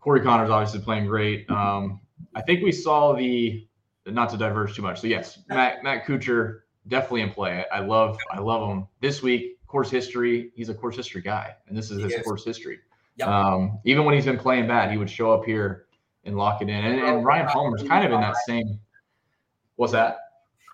Corey 0.00 0.20
Conners 0.20 0.50
obviously 0.50 0.80
playing 0.80 1.06
great. 1.06 1.48
Um, 1.50 2.00
I 2.34 2.42
think 2.42 2.62
we 2.62 2.72
saw 2.72 3.12
the, 3.12 3.66
not 4.06 4.30
to 4.30 4.36
diverge 4.36 4.74
too 4.74 4.82
much. 4.82 5.00
So 5.00 5.06
yes, 5.06 5.38
Matt, 5.48 5.82
Matt 5.82 6.06
Kuchar 6.06 6.60
definitely 6.88 7.22
in 7.22 7.30
play. 7.30 7.64
I 7.72 7.80
love, 7.80 8.18
I 8.30 8.40
love 8.40 8.68
him 8.68 8.86
this 9.00 9.22
week 9.22 9.58
course 9.70 9.90
history. 9.90 10.50
He's 10.54 10.68
a 10.68 10.74
course 10.74 10.96
history 10.96 11.22
guy, 11.22 11.54
and 11.68 11.76
this 11.76 11.90
is 11.90 11.98
he 11.98 12.04
his 12.04 12.14
is. 12.14 12.22
course 12.22 12.44
history. 12.44 12.80
Yep. 13.16 13.28
Um, 13.28 13.78
even 13.84 14.04
when 14.04 14.14
he's 14.14 14.24
been 14.24 14.38
playing 14.38 14.66
bad, 14.66 14.90
he 14.90 14.96
would 14.96 15.10
show 15.10 15.32
up 15.32 15.44
here 15.44 15.86
and 16.24 16.36
lock 16.36 16.60
it 16.60 16.68
in. 16.68 16.84
And, 16.84 17.00
and 17.00 17.24
Ryan 17.24 17.46
Palmer's 17.46 17.82
kind 17.82 18.04
of 18.04 18.12
in 18.12 18.20
that 18.20 18.36
same. 18.46 18.80
What's 19.76 19.92
that? 19.92 20.18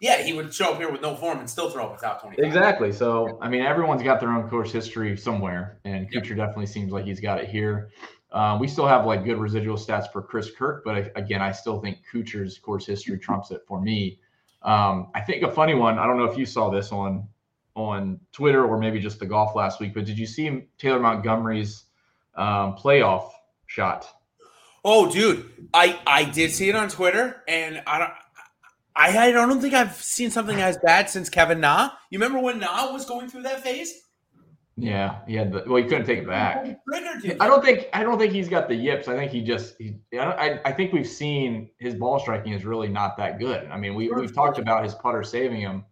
Yeah, 0.00 0.22
he 0.22 0.32
would 0.32 0.52
show 0.52 0.72
up 0.72 0.78
here 0.78 0.90
with 0.90 1.00
no 1.00 1.14
form 1.14 1.38
and 1.38 1.48
still 1.48 1.70
throw 1.70 1.86
up 1.86 1.92
without 1.92 2.20
20. 2.20 2.42
Exactly. 2.42 2.92
So, 2.92 3.38
I 3.40 3.48
mean, 3.48 3.62
everyone's 3.62 4.02
got 4.02 4.20
their 4.20 4.30
own 4.30 4.48
course 4.48 4.70
history 4.70 5.16
somewhere, 5.16 5.78
and 5.84 6.10
Kuchar 6.10 6.30
yep. 6.30 6.38
definitely 6.38 6.66
seems 6.66 6.92
like 6.92 7.04
he's 7.04 7.20
got 7.20 7.40
it 7.40 7.48
here. 7.48 7.90
Uh, 8.32 8.58
we 8.60 8.68
still 8.68 8.86
have 8.86 9.06
like 9.06 9.24
good 9.24 9.38
residual 9.38 9.76
stats 9.76 10.10
for 10.10 10.20
Chris 10.20 10.50
Kirk, 10.50 10.82
but 10.84 10.94
I, 10.94 11.10
again, 11.16 11.40
I 11.40 11.52
still 11.52 11.80
think 11.80 11.98
Kuchar's 12.12 12.58
course 12.58 12.86
history 12.86 13.18
trumps 13.18 13.50
it 13.50 13.62
for 13.66 13.80
me. 13.80 14.18
Um, 14.62 15.08
I 15.14 15.20
think 15.20 15.42
a 15.42 15.50
funny 15.50 15.74
one. 15.74 15.98
I 15.98 16.06
don't 16.06 16.18
know 16.18 16.24
if 16.24 16.36
you 16.36 16.44
saw 16.44 16.70
this 16.70 16.92
on 16.92 17.28
on 17.74 18.18
Twitter 18.32 18.64
or 18.64 18.78
maybe 18.78 18.98
just 18.98 19.20
the 19.20 19.26
golf 19.26 19.54
last 19.54 19.80
week, 19.80 19.94
but 19.94 20.04
did 20.04 20.18
you 20.18 20.26
see 20.26 20.66
Taylor 20.78 20.98
Montgomery's 20.98 21.84
um, 22.34 22.74
playoff 22.76 23.30
shot? 23.66 24.08
Oh, 24.84 25.10
dude, 25.10 25.68
I 25.72 25.98
I 26.06 26.24
did 26.24 26.50
see 26.50 26.68
it 26.68 26.76
on 26.76 26.88
Twitter, 26.88 27.42
and 27.46 27.82
I 27.86 27.98
don't. 27.98 28.12
I, 28.98 29.28
I 29.28 29.30
don't 29.30 29.60
think 29.60 29.74
I've 29.74 29.94
seen 29.96 30.30
something 30.30 30.58
as 30.58 30.78
bad 30.78 31.10
since 31.10 31.28
Kevin 31.28 31.60
Na. 31.60 31.90
You 32.08 32.18
remember 32.18 32.40
when 32.40 32.60
Na 32.60 32.92
was 32.92 33.04
going 33.04 33.28
through 33.28 33.42
that 33.42 33.62
phase? 33.62 33.92
Yeah, 34.78 35.20
he 35.26 35.34
had 35.34 35.52
the 35.52 35.64
well. 35.66 35.82
He 35.82 35.88
couldn't 35.88 36.04
take 36.04 36.18
it 36.18 36.26
back. 36.26 36.78
I 36.92 37.46
don't 37.46 37.64
think 37.64 37.88
I 37.94 38.02
don't 38.02 38.18
think 38.18 38.32
he's 38.32 38.48
got 38.48 38.68
the 38.68 38.74
yips. 38.74 39.08
I 39.08 39.16
think 39.16 39.32
he 39.32 39.42
just. 39.42 39.74
He, 39.78 39.96
I, 40.18 40.60
I 40.66 40.72
think 40.72 40.92
we've 40.92 41.08
seen 41.08 41.70
his 41.78 41.94
ball 41.94 42.20
striking 42.20 42.52
is 42.52 42.66
really 42.66 42.88
not 42.88 43.16
that 43.16 43.38
good. 43.38 43.66
I 43.70 43.78
mean, 43.78 43.94
we 43.94 44.10
we've 44.10 44.34
talked 44.34 44.58
about 44.58 44.84
his 44.84 44.94
putter 44.94 45.22
saving 45.22 45.62
him, 45.62 45.82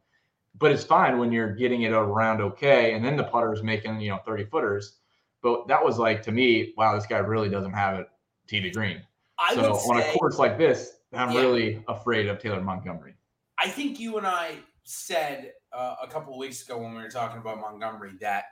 but 0.59 0.71
it's 0.71 0.85
fine 0.85 1.17
when 1.17 1.33
you're 1.33 1.55
getting 1.55 1.83
it 1.83 1.93
around 1.93 2.43
okay, 2.43 2.93
and 2.93 3.03
then 3.03 3.17
the 3.17 3.25
putter 3.25 3.55
is 3.55 3.63
making 3.63 4.01
you 4.01 4.11
know 4.11 4.19
thirty 4.19 4.45
footers. 4.45 4.97
But 5.43 5.67
that 5.69 5.83
was 5.83 5.99
like 5.99 6.23
to 6.25 6.33
me, 6.33 6.75
wow, 6.77 6.95
this 6.95 7.07
guy 7.07 7.19
really 7.19 7.49
doesn't 7.49 7.73
have 7.73 7.99
it 8.01 8.09
tee 8.47 8.61
to 8.61 8.71
green. 8.71 9.01
I 9.39 9.55
so 9.55 9.73
on 9.73 9.99
a 9.99 10.05
course 10.13 10.39
like 10.39 10.59
this, 10.59 10.97
I'm 11.15 11.33
yeah. 11.33 11.41
really 11.41 11.85
afraid 11.89 12.29
of 12.29 12.39
Taylor 12.39 12.61
Montgomery. 12.61 13.15
I 13.59 13.69
think 13.69 13.99
you 13.99 14.19
and 14.19 14.27
I 14.27 14.57
said 14.83 15.53
uh, 15.73 15.97
a 16.03 16.07
couple 16.07 16.37
weeks 16.39 16.63
ago 16.63 16.77
when 16.79 16.95
we 16.95 17.03
were 17.03 17.09
talking 17.09 17.41
about 17.41 17.59
Montgomery 17.61 18.13
that 18.21 18.45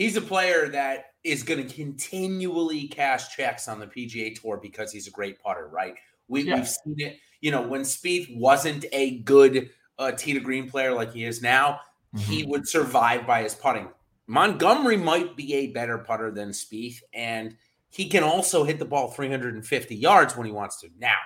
he's 0.00 0.16
a 0.16 0.20
player 0.20 0.66
that 0.70 1.12
is 1.24 1.42
going 1.42 1.64
to 1.64 1.74
continually 1.74 2.88
cash 2.88 3.36
checks 3.36 3.68
on 3.68 3.78
the 3.78 3.86
PGA 3.86 4.34
Tour 4.40 4.56
because 4.56 4.90
he's 4.90 5.06
a 5.06 5.10
great 5.10 5.38
putter, 5.42 5.68
right? 5.68 5.94
We, 6.26 6.46
have 6.46 6.66
seen 6.66 6.94
it. 6.98 7.18
You 7.42 7.50
know, 7.50 7.60
when 7.60 7.82
Spieth 7.82 8.34
wasn't 8.34 8.86
a 8.92 9.18
good 9.18 9.68
uh, 9.98 10.12
tee 10.12 10.32
to 10.32 10.40
green 10.40 10.70
player 10.70 10.94
like 10.94 11.12
he 11.12 11.24
is 11.24 11.42
now, 11.42 11.80
mm-hmm. 12.16 12.32
he 12.32 12.46
would 12.46 12.66
survive 12.66 13.26
by 13.26 13.42
his 13.42 13.54
putting. 13.54 13.88
Montgomery 14.26 14.96
might 14.96 15.36
be 15.36 15.52
a 15.54 15.66
better 15.72 15.98
putter 15.98 16.30
than 16.30 16.48
Spieth, 16.50 17.02
and 17.12 17.54
he 17.90 18.08
can 18.08 18.22
also 18.22 18.64
hit 18.64 18.78
the 18.78 18.84
ball 18.86 19.10
350 19.10 19.94
yards 19.94 20.34
when 20.34 20.46
he 20.46 20.52
wants 20.52 20.80
to. 20.80 20.88
Now, 20.98 21.18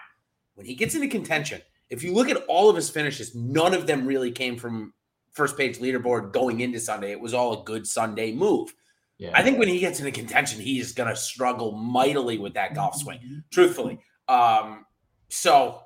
when 0.56 0.66
he 0.66 0.74
gets 0.74 0.96
into 0.96 1.06
contention, 1.06 1.60
if 1.90 2.02
you 2.02 2.12
look 2.12 2.28
at 2.28 2.42
all 2.48 2.70
of 2.70 2.74
his 2.74 2.90
finishes, 2.90 3.36
none 3.36 3.72
of 3.72 3.86
them 3.86 4.04
really 4.04 4.32
came 4.32 4.56
from 4.56 4.94
first 5.34 5.56
page 5.56 5.78
leaderboard 5.78 6.32
going 6.32 6.60
into 6.60 6.80
Sunday. 6.80 7.10
It 7.10 7.20
was 7.20 7.34
all 7.34 7.60
a 7.60 7.64
good 7.64 7.86
Sunday 7.86 8.32
move. 8.32 8.72
Yeah. 9.18 9.30
I 9.34 9.42
think 9.42 9.58
when 9.58 9.68
he 9.68 9.78
gets 9.78 10.00
into 10.00 10.10
contention, 10.10 10.60
he 10.60 10.80
is 10.80 10.92
going 10.92 11.08
to 11.08 11.16
struggle 11.16 11.72
mightily 11.72 12.38
with 12.38 12.54
that 12.54 12.74
golf 12.74 12.96
swing, 12.96 13.18
mm-hmm. 13.18 13.38
truthfully. 13.52 13.98
Um, 14.28 14.84
so, 15.28 15.82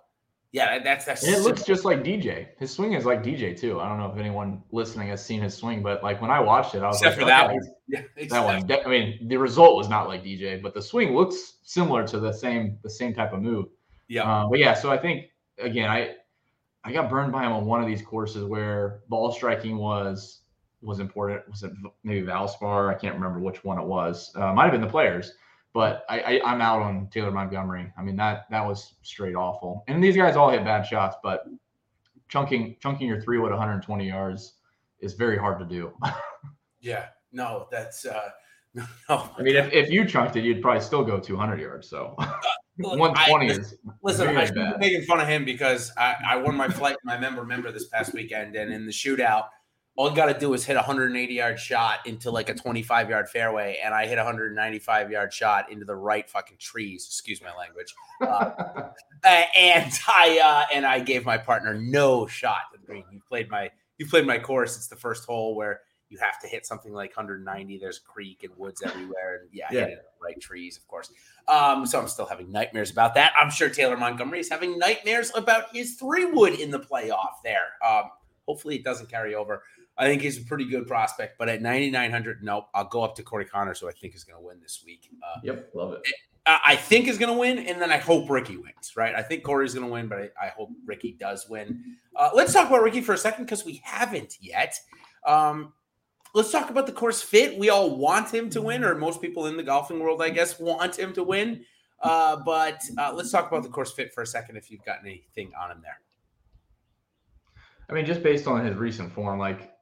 yeah, 0.52 0.78
that's 0.78 1.04
that's. 1.04 1.24
And 1.24 1.34
it 1.34 1.40
looks 1.40 1.62
just 1.62 1.84
like 1.84 2.02
DJ. 2.02 2.48
His 2.58 2.72
swing 2.72 2.94
is 2.94 3.04
like 3.04 3.22
DJ 3.22 3.58
too. 3.58 3.80
I 3.80 3.88
don't 3.88 3.98
know 3.98 4.10
if 4.10 4.18
anyone 4.18 4.62
listening 4.72 5.08
has 5.08 5.24
seen 5.24 5.42
his 5.42 5.54
swing, 5.54 5.82
but 5.82 6.02
like 6.02 6.22
when 6.22 6.30
I 6.30 6.40
watched 6.40 6.74
it, 6.74 6.82
I 6.82 6.86
was 6.86 6.96
Except 6.96 7.18
like, 7.18 7.20
for 7.20 7.26
that 7.26 7.52
one. 7.52 7.60
Yeah, 7.86 8.02
that 8.28 8.44
one. 8.44 8.86
I 8.86 8.88
mean, 8.88 9.28
the 9.28 9.36
result 9.36 9.76
was 9.76 9.90
not 9.90 10.08
like 10.08 10.24
DJ, 10.24 10.60
but 10.62 10.72
the 10.72 10.80
swing 10.80 11.14
looks 11.14 11.58
similar 11.64 12.06
to 12.08 12.18
the 12.18 12.32
same 12.32 12.78
the 12.82 12.88
same 12.88 13.12
type 13.12 13.34
of 13.34 13.42
move. 13.42 13.66
Yeah. 14.08 14.22
Uh, 14.22 14.48
but 14.48 14.58
yeah, 14.58 14.72
so 14.72 14.90
I 14.90 14.96
think 14.96 15.26
again, 15.58 15.90
I 15.90 16.14
I 16.84 16.92
got 16.92 17.10
burned 17.10 17.32
by 17.32 17.44
him 17.44 17.52
on 17.52 17.66
one 17.66 17.80
of 17.80 17.86
these 17.86 18.02
courses 18.02 18.44
where 18.44 19.00
ball 19.08 19.32
striking 19.32 19.78
was 19.78 20.40
was 20.80 21.00
important. 21.00 21.48
Was 21.48 21.62
it 21.62 21.72
maybe 22.04 22.26
Valspar? 22.26 22.94
I 22.94 22.98
can't 22.98 23.14
remember 23.14 23.40
which 23.40 23.64
one 23.64 23.78
it 23.78 23.84
was. 23.84 24.32
Uh, 24.36 24.52
might 24.52 24.64
have 24.64 24.72
been 24.72 24.80
the 24.80 24.86
players, 24.86 25.32
but 25.74 26.04
I, 26.08 26.20
I 26.20 26.52
am 26.52 26.60
out 26.60 26.82
on 26.82 27.08
Taylor 27.08 27.30
Montgomery. 27.30 27.92
I 27.96 28.02
mean 28.02 28.16
that 28.16 28.46
that 28.50 28.64
was 28.64 28.94
straight 29.02 29.34
awful. 29.34 29.84
And 29.88 30.02
these 30.02 30.16
guys 30.16 30.36
all 30.36 30.50
hit 30.50 30.64
bad 30.64 30.82
shots, 30.82 31.16
but 31.22 31.44
chunking 32.28 32.76
chunking 32.80 33.08
your 33.08 33.20
three 33.20 33.38
wood 33.38 33.50
120 33.50 34.06
yards 34.06 34.54
is 35.00 35.14
very 35.14 35.38
hard 35.38 35.58
to 35.58 35.64
do. 35.64 35.92
yeah, 36.80 37.06
no, 37.32 37.66
that's 37.70 38.06
uh, 38.06 38.30
no. 38.74 38.84
I 39.08 39.42
mean, 39.42 39.56
if, 39.56 39.72
if 39.72 39.90
you 39.90 40.04
chunked 40.04 40.36
it, 40.36 40.44
you'd 40.44 40.62
probably 40.62 40.82
still 40.82 41.04
go 41.04 41.18
200 41.18 41.60
yards. 41.60 41.88
So. 41.88 42.16
Uh, 42.84 42.96
120 42.96 43.46
is 43.48 43.76
listen. 44.02 44.28
I 44.28 44.44
am 44.44 44.78
making 44.78 45.02
fun 45.02 45.20
of 45.20 45.26
him 45.26 45.44
because 45.44 45.90
I, 45.96 46.14
I 46.24 46.36
won 46.36 46.54
my 46.56 46.68
flight, 46.68 46.96
my 47.04 47.18
member 47.18 47.44
member 47.44 47.72
this 47.72 47.88
past 47.88 48.14
weekend, 48.14 48.54
and 48.54 48.72
in 48.72 48.86
the 48.86 48.92
shootout, 48.92 49.46
all 49.96 50.10
you 50.10 50.14
got 50.14 50.26
to 50.26 50.38
do 50.38 50.54
is 50.54 50.64
hit 50.64 50.74
a 50.74 50.76
180 50.76 51.34
yard 51.34 51.58
shot 51.58 52.06
into 52.06 52.30
like 52.30 52.48
a 52.48 52.54
25 52.54 53.10
yard 53.10 53.28
fairway, 53.28 53.80
and 53.82 53.92
I 53.92 54.06
hit 54.06 54.16
a 54.16 54.22
195 54.22 55.10
yard 55.10 55.32
shot 55.32 55.72
into 55.72 55.84
the 55.84 55.96
right 55.96 56.30
fucking 56.30 56.58
trees. 56.60 57.04
Excuse 57.04 57.42
my 57.42 57.52
language. 57.56 57.92
Uh, 58.20 58.90
and 59.56 59.92
I 60.06 60.38
uh, 60.38 60.72
and 60.72 60.86
I 60.86 61.00
gave 61.00 61.24
my 61.24 61.36
partner 61.36 61.74
no 61.74 62.28
shot 62.28 62.60
to 62.72 62.78
the 62.80 62.86
green. 62.86 63.04
You 63.10 63.20
played 63.28 63.50
my 63.50 63.72
you 63.98 64.06
played 64.06 64.24
my 64.24 64.38
course. 64.38 64.76
It's 64.76 64.86
the 64.86 64.96
first 64.96 65.24
hole 65.24 65.56
where 65.56 65.80
you 66.10 66.18
have 66.18 66.40
to 66.40 66.48
hit 66.48 66.66
something 66.66 66.92
like 66.92 67.16
190. 67.16 67.78
There's 67.78 67.98
creek 67.98 68.44
and 68.44 68.52
woods 68.56 68.82
everywhere, 68.82 69.40
and 69.40 69.48
yeah, 69.52 69.66
yeah. 69.70 69.80
hit 69.80 69.88
it 69.90 70.04
right 70.22 70.40
trees, 70.40 70.76
of 70.76 70.86
course. 70.88 71.10
Um, 71.46 71.86
so 71.86 72.00
I'm 72.00 72.08
still 72.08 72.26
having 72.26 72.50
nightmares 72.50 72.90
about 72.90 73.14
that. 73.14 73.32
I'm 73.40 73.50
sure 73.50 73.68
Taylor 73.68 73.96
Montgomery 73.96 74.40
is 74.40 74.50
having 74.50 74.78
nightmares 74.78 75.32
about 75.34 75.74
his 75.74 75.96
three 75.96 76.26
wood 76.26 76.54
in 76.54 76.70
the 76.70 76.80
playoff 76.80 77.42
there. 77.44 77.74
Um, 77.86 78.10
hopefully 78.46 78.76
it 78.76 78.84
doesn't 78.84 79.10
carry 79.10 79.34
over. 79.34 79.62
I 79.96 80.06
think 80.06 80.22
he's 80.22 80.38
a 80.38 80.44
pretty 80.44 80.64
good 80.64 80.86
prospect, 80.86 81.38
but 81.38 81.48
at 81.48 81.60
9,900, 81.60 82.42
nope. 82.42 82.68
I'll 82.72 82.84
go 82.84 83.02
up 83.02 83.16
to 83.16 83.22
Corey 83.22 83.44
Connor, 83.44 83.74
who 83.74 83.88
I 83.88 83.92
think 83.92 84.14
is 84.14 84.22
going 84.22 84.40
to 84.40 84.46
win 84.46 84.60
this 84.60 84.82
week. 84.86 85.10
Uh, 85.22 85.40
yep, 85.42 85.70
love 85.74 85.92
it. 85.92 86.02
I 86.46 86.76
think 86.76 87.08
is 87.08 87.18
going 87.18 87.32
to 87.32 87.38
win, 87.38 87.58
and 87.58 87.82
then 87.82 87.92
I 87.92 87.98
hope 87.98 88.30
Rickie 88.30 88.56
wins. 88.56 88.94
Right? 88.96 89.14
I 89.14 89.22
think 89.22 89.42
Corey's 89.42 89.74
going 89.74 89.86
to 89.86 89.92
win, 89.92 90.08
but 90.08 90.18
I, 90.18 90.46
I, 90.46 90.48
hope 90.48 90.70
Rickie 90.86 91.16
does 91.18 91.46
win. 91.48 91.96
Uh, 92.16 92.30
let's 92.32 92.54
talk 92.54 92.68
about 92.68 92.82
Rickie 92.82 93.02
for 93.02 93.12
a 93.12 93.18
second 93.18 93.44
because 93.44 93.66
we 93.66 93.82
haven't 93.84 94.38
yet. 94.40 94.74
Um, 95.26 95.74
let's 96.38 96.52
talk 96.52 96.70
about 96.70 96.86
the 96.86 96.92
course 96.92 97.20
fit. 97.20 97.58
We 97.58 97.68
all 97.68 97.96
want 97.96 98.32
him 98.32 98.48
to 98.50 98.62
win, 98.62 98.84
or 98.84 98.94
most 98.94 99.20
people 99.20 99.46
in 99.46 99.56
the 99.56 99.62
golfing 99.64 99.98
world, 99.98 100.22
I 100.22 100.30
guess, 100.30 100.58
want 100.60 100.96
him 100.96 101.12
to 101.14 101.24
win. 101.24 101.64
Uh, 102.00 102.36
but 102.36 102.80
uh, 102.96 103.12
let's 103.12 103.32
talk 103.32 103.50
about 103.50 103.64
the 103.64 103.68
course 103.68 103.92
fit 103.92 104.14
for 104.14 104.22
a 104.22 104.26
second. 104.26 104.56
If 104.56 104.70
you've 104.70 104.84
got 104.84 104.98
anything 105.04 105.50
on 105.60 105.72
him 105.72 105.80
there, 105.82 106.00
I 107.90 107.92
mean, 107.92 108.06
just 108.06 108.22
based 108.22 108.46
on 108.46 108.64
his 108.64 108.76
recent 108.76 109.12
form, 109.12 109.40
like 109.40 109.74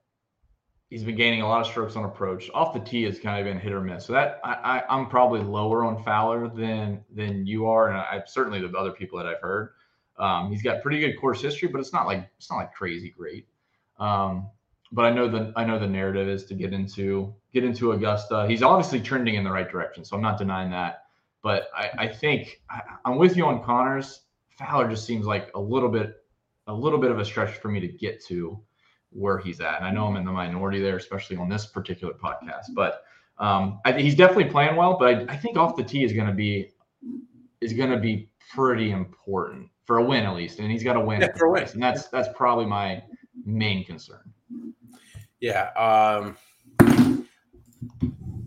he's 0.89 1.05
been 1.05 1.15
gaining 1.15 1.43
a 1.43 1.47
lot 1.47 1.61
of 1.61 1.67
strokes 1.67 1.95
on 1.95 2.05
approach. 2.05 2.51
Off 2.55 2.73
the 2.73 2.81
tee 2.81 3.03
has 3.03 3.21
kind 3.21 3.39
of 3.39 3.45
been 3.45 3.61
hit 3.61 3.73
or 3.73 3.83
miss. 3.83 4.07
So 4.07 4.15
that 4.15 4.41
I, 4.43 4.83
I 4.89 4.99
am 4.99 5.11
probably 5.11 5.41
lower 5.41 5.85
on 5.85 6.03
Fowler 6.05 6.49
than 6.49 7.05
than 7.15 7.47
you 7.47 7.67
are, 7.67 7.91
and 7.91 7.99
I 7.99 8.23
certainly 8.27 8.67
the 8.67 8.75
other 8.79 8.93
people 8.93 9.19
that 9.19 9.27
I've 9.27 9.43
heard. 9.43 9.75
Um, 10.19 10.51
he's 10.51 10.63
got 10.63 10.81
pretty 10.81 11.01
good 11.01 11.21
course 11.21 11.43
history, 11.43 11.69
but 11.69 11.83
it's 11.83 11.93
not 11.93 12.07
like 12.07 12.31
it's 12.39 12.51
not 12.51 12.57
like 12.57 12.73
crazy 12.73 13.11
great. 13.11 13.47
Um, 13.99 14.49
but 14.93 15.05
I 15.05 15.11
know 15.11 15.29
the 15.29 15.53
I 15.57 15.65
know 15.65 15.79
the 15.79 15.87
narrative 15.87 16.29
is 16.29 16.45
to 16.47 16.55
get 16.55 16.73
into 16.73 17.35
get 17.53 17.65
into 17.65 17.93
Augusta. 17.93 18.47
He's 18.49 18.63
obviously 18.63 19.01
trending 19.01 19.35
in 19.35 19.45
the 19.45 19.51
right 19.51 19.69
direction, 19.69 20.05
so 20.05 20.17
I'm 20.17 20.23
not 20.23 20.39
denying 20.39 20.71
that. 20.71 21.05
But 21.43 21.69
I, 21.77 21.91
I 21.99 22.09
think 22.09 22.61
I, 22.71 22.83
I'm 23.05 23.17
with 23.17 23.37
you 23.37 23.47
on 23.47 23.63
Conners. 23.63 24.21
Fowler 24.59 24.89
just 24.89 25.07
seems 25.07 25.27
like 25.27 25.51
a 25.55 25.61
little 25.61 25.89
bit 25.89 26.17
a 26.67 26.75
little 26.75 26.99
bit 26.99 27.11
of 27.11 27.19
a 27.19 27.25
stretch 27.25 27.57
for 27.59 27.69
me 27.69 27.81
to 27.81 27.89
get 27.89 28.25
to 28.27 28.61
where 29.11 29.39
he's 29.39 29.61
at. 29.61 29.77
And 29.77 29.85
I 29.85 29.91
know 29.91 30.07
I'm 30.07 30.17
in 30.17 30.25
the 30.25 30.33
minority 30.33 30.81
there, 30.81 30.97
especially 30.97 31.37
on 31.37 31.49
this 31.49 31.67
particular 31.67 32.15
podcast. 32.15 32.67
But 32.75 33.03
um, 33.39 33.81
I, 33.85 33.93
he's 33.93 34.15
definitely 34.15 34.51
playing 34.51 34.77
well. 34.77 34.97
But 34.99 35.09
I, 35.09 35.35
I 35.35 35.37
think 35.37 35.57
off 35.57 35.77
the 35.77 35.85
tee 35.85 36.05
is 36.05 36.13
going 36.13 36.27
to 36.27 36.35
be 36.35 36.71
is 37.61 37.73
going 37.73 37.91
to 37.91 37.99
be 37.99 38.29
pretty 38.55 38.91
important 38.91 39.69
for 39.85 39.99
a 39.99 40.05
win 40.05 40.25
at 40.25 40.35
least, 40.35 40.59
and 40.59 40.71
he's 40.71 40.83
got 40.83 40.95
to 40.95 41.01
win. 41.01 41.21
Yeah, 41.21 41.33
for 41.37 41.47
a 41.47 41.53
win. 41.53 41.67
And 41.73 41.83
that's 41.83 42.09
that's 42.09 42.29
probably 42.37 42.67
my 42.67 43.03
main 43.45 43.85
concern. 43.85 44.33
Yeah. 45.41 45.71
Um, 45.77 46.37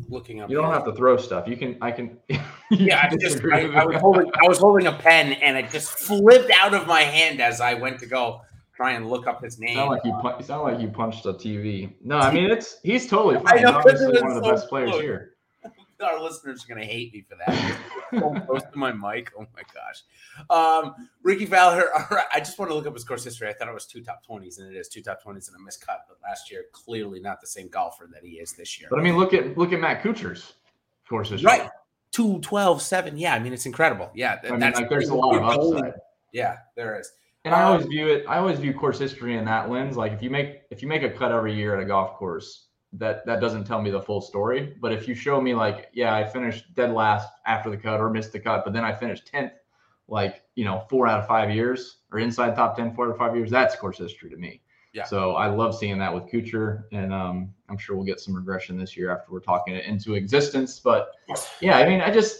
looking 0.10 0.42
up. 0.42 0.50
You 0.50 0.58
don't 0.58 0.74
have 0.74 0.86
to 0.86 0.94
throw 0.94 1.18
stuff. 1.18 1.48
You 1.48 1.58
can. 1.58 1.78
I 1.82 1.92
can. 1.92 2.18
yeah, 2.72 3.08
I 3.10 3.16
just. 3.16 3.44
I, 3.46 3.68
I, 3.68 3.86
was 3.86 4.02
holding. 4.02 4.32
I 4.44 4.48
was 4.48 4.60
holding 4.60 4.88
a 4.88 4.94
pen, 4.94 5.34
and 5.34 5.58
it 5.58 5.72
just 5.72 5.92
flipped 5.92 6.52
out 6.52 6.74
of 6.74 6.88
my 6.88 7.02
hand 7.02 7.42
as 7.42 7.62
I 7.62 7.76
went 7.76 8.00
to 8.00 8.06
go 8.06 8.42
try 8.76 8.92
and 8.92 9.10
look 9.10 9.28
up 9.28 9.44
his 9.44 9.60
name. 9.60 9.76
Sound 9.76 9.90
like 9.92 10.06
you. 10.06 10.14
Pun- 10.22 10.44
sound 10.44 10.64
like 10.64 10.82
you 10.82 10.88
punched 10.88 11.26
a 11.26 11.34
TV. 11.34 11.94
No, 12.04 12.18
I 12.18 12.34
mean 12.34 12.50
it's. 12.50 12.78
He's 12.84 13.08
totally 13.08 13.36
fine. 13.44 13.60
He's 13.60 13.68
obviously 13.68 14.22
one 14.22 14.32
of 14.32 14.44
the 14.44 14.44
so 14.44 14.52
best 14.52 14.70
players 14.70 14.92
here 14.96 15.36
our 16.02 16.22
listeners 16.22 16.64
are 16.64 16.74
going 16.74 16.80
to 16.80 16.92
hate 16.92 17.14
me 17.14 17.26
for 17.28 17.36
that. 17.46 18.46
close 18.46 18.62
to 18.62 18.78
my 18.78 18.92
mic. 18.92 19.32
Oh 19.38 19.46
my 19.56 19.62
gosh. 19.74 20.04
Um, 20.50 21.10
Rickie 21.24 21.46
Fowler. 21.46 21.94
All 21.96 22.06
right. 22.12 22.26
I 22.34 22.40
just 22.40 22.58
want 22.60 22.72
to 22.72 22.76
look 22.76 22.88
up 22.88 22.94
his 22.94 23.04
course 23.04 23.24
history. 23.24 23.48
I 23.48 23.54
thought 23.54 23.68
it 23.68 23.74
was 23.74 23.86
two 23.86 24.02
top 24.02 24.22
20s, 24.28 24.60
and 24.60 24.74
it 24.74 24.78
is 24.78 24.88
two 24.88 25.02
top 25.02 25.24
20s 25.24 25.48
and 25.48 25.58
a 25.58 25.60
miscut. 25.60 26.00
But 26.08 26.18
last 26.24 26.52
year, 26.52 26.66
clearly 26.72 27.20
not 27.20 27.42
the 27.42 27.48
same 27.48 27.68
golfer 27.70 28.08
that 28.12 28.24
he 28.24 28.34
is 28.34 28.54
this 28.54 28.80
year. 28.80 28.90
But 28.90 29.00
I 29.00 29.04
mean, 29.04 29.18
look 29.18 29.34
at 29.34 29.58
look 29.58 29.74
at 29.74 29.80
Matt 29.80 30.02
Kuchar's 30.02 30.54
course 31.08 31.30
history. 31.30 31.48
Right. 31.48 31.70
2, 32.12 32.40
12, 32.40 32.82
7. 32.82 33.18
Yeah. 33.18 33.36
I 33.36 33.40
mean, 33.40 33.54
it's 33.54 33.68
incredible. 33.68 34.10
Yeah. 34.16 34.40
I 34.44 34.52
mean, 34.52 34.60
like, 34.60 34.90
there's 34.90 35.10
a 35.10 35.16
lot 35.16 35.36
of 35.36 35.44
upside. 35.44 35.94
Yeah, 36.32 36.58
there 36.76 37.00
is. 37.00 37.12
And 37.46 37.54
I 37.54 37.64
always 37.64 37.86
view 37.86 38.08
it. 38.08 38.26
I 38.28 38.38
always 38.38 38.60
view 38.60 38.74
course 38.74 39.00
history 39.00 39.38
in 39.38 39.46
that 39.46 39.70
lens. 39.70 39.96
Like 39.96 40.12
if 40.12 40.22
you 40.22 40.30
make 40.30 40.64
if 40.72 40.82
you 40.82 40.88
make 40.88 41.04
a 41.04 41.10
cut 41.10 41.32
every 41.32 41.56
year 41.56 41.76
at 41.76 41.82
a 41.82 41.86
golf 41.86 42.18
course, 42.18 42.66
that 42.94 43.26
that 43.26 43.40
doesn't 43.40 43.64
tell 43.64 43.82
me 43.82 43.92
the 43.92 44.02
full 44.02 44.22
story. 44.22 44.76
But 44.82 44.92
if 44.92 45.08
you 45.08 45.16
show 45.16 45.40
me 45.40 45.56
like, 45.56 45.90
yeah, 45.94 46.14
I 46.14 46.26
finished 46.26 46.74
dead 46.76 46.92
last 46.92 47.30
after 47.46 47.70
the 47.70 47.78
cut 47.78 48.02
or 48.02 48.10
missed 48.10 48.34
the 48.34 48.40
cut, 48.40 48.66
but 48.66 48.74
then 48.74 48.84
I 48.84 48.94
finished 48.94 49.26
tenth, 49.28 49.54
like 50.10 50.44
you 50.56 50.66
know, 50.66 50.86
four 50.90 51.08
out 51.08 51.20
of 51.20 51.28
five 51.28 51.50
years 51.50 52.00
or 52.12 52.20
inside 52.20 52.56
top 52.56 52.76
10, 52.76 52.94
four 52.94 53.06
out 53.06 53.12
of 53.12 53.18
five 53.18 53.36
years, 53.36 53.50
that's 53.50 53.76
course 53.76 53.98
history 53.98 54.30
to 54.30 54.38
me. 54.38 54.62
Yeah. 54.94 55.04
So 55.04 55.36
I 55.36 55.48
love 55.48 55.78
seeing 55.78 56.00
that 56.00 56.14
with 56.14 56.24
Kuchar, 56.26 56.84
and 56.92 57.14
um, 57.14 57.54
I'm 57.70 57.78
sure 57.78 57.96
we'll 57.96 58.06
get 58.06 58.20
some 58.20 58.36
regression 58.36 58.76
this 58.78 58.98
year 58.98 59.12
after 59.12 59.32
we're 59.32 59.40
talking 59.40 59.76
it 59.76 59.86
into 59.86 60.16
existence. 60.16 60.80
But 60.80 61.12
yeah, 61.62 61.78
I 61.78 61.88
mean, 61.88 62.02
I 62.02 62.10
just 62.10 62.40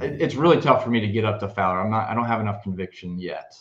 it's 0.00 0.36
really 0.36 0.60
tough 0.60 0.84
for 0.84 0.90
me 0.90 1.00
to 1.00 1.08
get 1.08 1.24
up 1.24 1.40
to 1.40 1.48
Fowler. 1.48 1.80
I'm 1.80 1.90
not. 1.90 2.08
I 2.08 2.14
don't 2.14 2.26
have 2.26 2.40
enough 2.40 2.62
conviction 2.62 3.18
yet. 3.18 3.56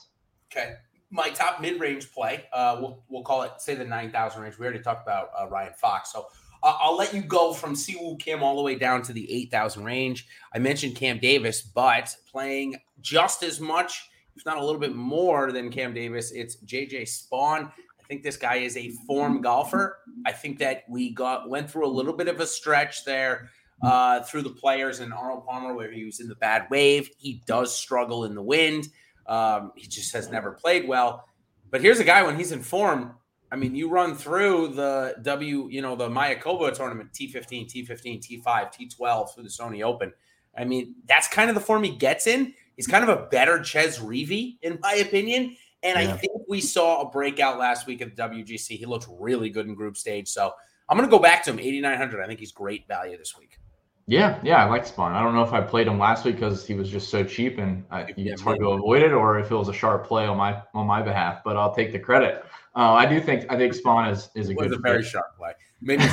Okay. 0.51 0.75
my 1.09 1.29
top 1.31 1.59
mid 1.59 1.79
range 1.79 2.11
play. 2.11 2.43
Uh, 2.53 2.77
we'll 2.79 3.03
we'll 3.09 3.23
call 3.23 3.41
it 3.41 3.53
say 3.57 3.73
the 3.73 3.83
nine 3.83 4.11
thousand 4.11 4.43
range. 4.43 4.59
We 4.59 4.65
already 4.65 4.83
talked 4.83 5.01
about 5.01 5.29
uh, 5.37 5.49
Ryan 5.49 5.73
Fox, 5.73 6.13
so 6.13 6.27
I'll 6.63 6.95
let 6.95 7.13
you 7.13 7.21
go 7.21 7.53
from 7.53 7.75
Siwoo 7.75 8.17
Kim 8.19 8.41
all 8.41 8.55
the 8.55 8.61
way 8.61 8.75
down 8.75 9.01
to 9.03 9.13
the 9.13 9.31
eight 9.31 9.51
thousand 9.51 9.83
range. 9.83 10.27
I 10.55 10.59
mentioned 10.59 10.95
Cam 10.95 11.19
Davis, 11.19 11.61
but 11.61 12.15
playing 12.31 12.77
just 13.01 13.43
as 13.43 13.59
much, 13.59 14.09
if 14.35 14.45
not 14.45 14.57
a 14.57 14.65
little 14.65 14.79
bit 14.79 14.95
more 14.95 15.51
than 15.51 15.69
Cam 15.69 15.93
Davis, 15.93 16.31
it's 16.31 16.55
JJ 16.63 17.03
Spaun. 17.03 17.69
I 17.69 18.03
think 18.07 18.23
this 18.23 18.37
guy 18.37 18.55
is 18.55 18.77
a 18.77 18.91
form 19.07 19.41
golfer. 19.41 19.99
I 20.25 20.31
think 20.31 20.57
that 20.59 20.83
we 20.89 21.13
got 21.13 21.49
went 21.49 21.69
through 21.69 21.85
a 21.85 21.89
little 21.89 22.13
bit 22.13 22.27
of 22.27 22.39
a 22.39 22.47
stretch 22.47 23.03
there 23.05 23.49
uh, 23.81 24.21
through 24.23 24.43
the 24.43 24.49
players 24.49 24.99
and 24.99 25.13
Arnold 25.13 25.45
Palmer 25.45 25.73
where 25.73 25.91
he 25.91 26.05
was 26.05 26.19
in 26.19 26.27
the 26.27 26.35
bad 26.35 26.67
wave. 26.69 27.09
He 27.17 27.43
does 27.45 27.75
struggle 27.75 28.25
in 28.25 28.35
the 28.35 28.41
wind. 28.41 28.87
Um, 29.27 29.71
he 29.75 29.87
just 29.87 30.13
has 30.13 30.29
never 30.29 30.51
played 30.51 30.87
well. 30.87 31.27
But 31.69 31.81
here's 31.81 31.99
a 31.99 32.03
guy 32.03 32.23
when 32.23 32.37
he's 32.37 32.51
in 32.51 32.61
form. 32.61 33.15
I 33.53 33.55
mean, 33.55 33.75
you 33.75 33.87
run 33.87 34.15
through 34.15 34.69
the 34.69 35.15
W, 35.21 35.67
you 35.69 35.83
know, 35.83 35.95
the 35.95 36.09
Mayakoba 36.09 36.73
tournament, 36.73 37.11
T15, 37.13 37.71
T15, 37.71 38.43
T5, 38.43 38.43
T12 38.43 39.31
through 39.31 39.43
the 39.43 39.49
Sony 39.49 39.83
Open. 39.83 40.11
I 40.57 40.65
mean, 40.65 40.95
that's 41.05 41.27
kind 41.27 41.51
of 41.51 41.53
the 41.53 41.61
form 41.61 41.83
he 41.83 41.91
gets 41.91 42.25
in. 42.25 42.55
He's 42.75 42.87
kind 42.87 43.07
of 43.07 43.15
a 43.15 43.27
better 43.27 43.63
Chez 43.63 43.99
Reavie, 43.99 44.57
in 44.63 44.79
my 44.81 44.95
opinion. 44.95 45.55
And 45.83 46.01
yeah. 46.01 46.15
I 46.15 46.17
think 46.17 46.31
we 46.49 46.61
saw 46.61 47.01
a 47.01 47.11
breakout 47.11 47.59
last 47.59 47.85
week 47.85 48.01
at 48.01 48.15
the 48.15 48.23
WGC. 48.23 48.69
He 48.69 48.87
looked 48.87 49.05
really 49.19 49.51
good 49.51 49.67
in 49.67 49.75
group 49.75 49.97
stage. 49.97 50.29
So 50.29 50.51
I'm 50.89 50.97
going 50.97 51.07
to 51.07 51.15
go 51.15 51.21
back 51.21 51.43
to 51.43 51.51
him, 51.51 51.59
8,900. 51.59 52.23
I 52.23 52.25
think 52.25 52.39
he's 52.39 52.51
great 52.51 52.87
value 52.87 53.19
this 53.19 53.37
week. 53.37 53.59
Yeah, 54.07 54.39
yeah, 54.43 54.65
I 54.65 54.67
like 54.67 54.87
Spaun. 54.87 55.11
I 55.11 55.21
don't 55.21 55.35
know 55.35 55.43
if 55.43 55.53
I 55.53 55.61
played 55.61 55.87
him 55.87 55.99
last 55.99 56.25
week 56.25 56.35
because 56.35 56.65
he 56.65 56.73
was 56.73 56.89
just 56.89 57.09
so 57.09 57.23
cheap 57.23 57.57
and 57.59 57.85
uh, 57.89 57.97
I, 57.97 58.13
it's 58.17 58.41
hard 58.41 58.59
to 58.59 58.71
avoid 58.71 59.01
it, 59.01 59.13
or 59.13 59.39
if 59.39 59.49
it 59.49 59.55
was 59.55 59.69
a 59.69 59.73
sharp 59.73 60.05
play 60.05 60.25
on 60.25 60.35
my 60.35 60.61
on 60.73 60.85
my 60.87 61.01
behalf. 61.01 61.41
But 61.45 61.55
I'll 61.55 61.73
take 61.73 61.93
the 61.93 61.99
credit. 61.99 62.43
Uh, 62.75 62.93
I 62.93 63.05
do 63.05 63.21
think 63.21 63.45
I 63.49 63.57
think 63.57 63.73
Spaun 63.73 64.11
is 64.11 64.29
is 64.35 64.49
a 64.49 64.53
good. 64.53 64.73
a 64.73 64.79
very 64.79 65.03
sharp 65.03 65.37
play. 65.37 65.51
Maybe 65.81 66.03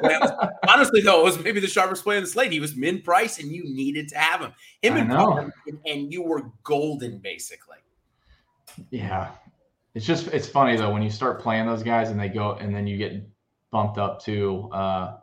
play 0.00 0.18
honestly 0.68 1.00
though, 1.00 1.20
it 1.20 1.24
was 1.24 1.42
maybe 1.44 1.60
the 1.60 1.68
sharpest 1.68 2.02
play 2.02 2.16
on 2.16 2.24
the 2.24 2.28
slate. 2.28 2.50
He 2.50 2.58
was 2.58 2.74
min 2.74 3.02
price, 3.02 3.38
and 3.38 3.52
you 3.52 3.62
needed 3.64 4.08
to 4.08 4.18
have 4.18 4.40
him. 4.40 4.52
Him 4.82 4.96
and, 4.96 5.12
and 5.12 5.78
and 5.86 6.12
you 6.12 6.22
were 6.22 6.50
golden 6.64 7.18
basically. 7.18 7.76
Yeah, 8.90 9.30
it's 9.94 10.06
just 10.06 10.26
it's 10.28 10.48
funny 10.48 10.76
though 10.76 10.92
when 10.92 11.02
you 11.02 11.10
start 11.10 11.40
playing 11.40 11.66
those 11.66 11.84
guys 11.84 12.10
and 12.10 12.18
they 12.18 12.28
go 12.28 12.54
and 12.54 12.74
then 12.74 12.86
you 12.86 12.96
get 12.96 13.28
bumped 13.70 13.98
up 13.98 14.22
to. 14.24 14.68
Uh, 14.72 15.18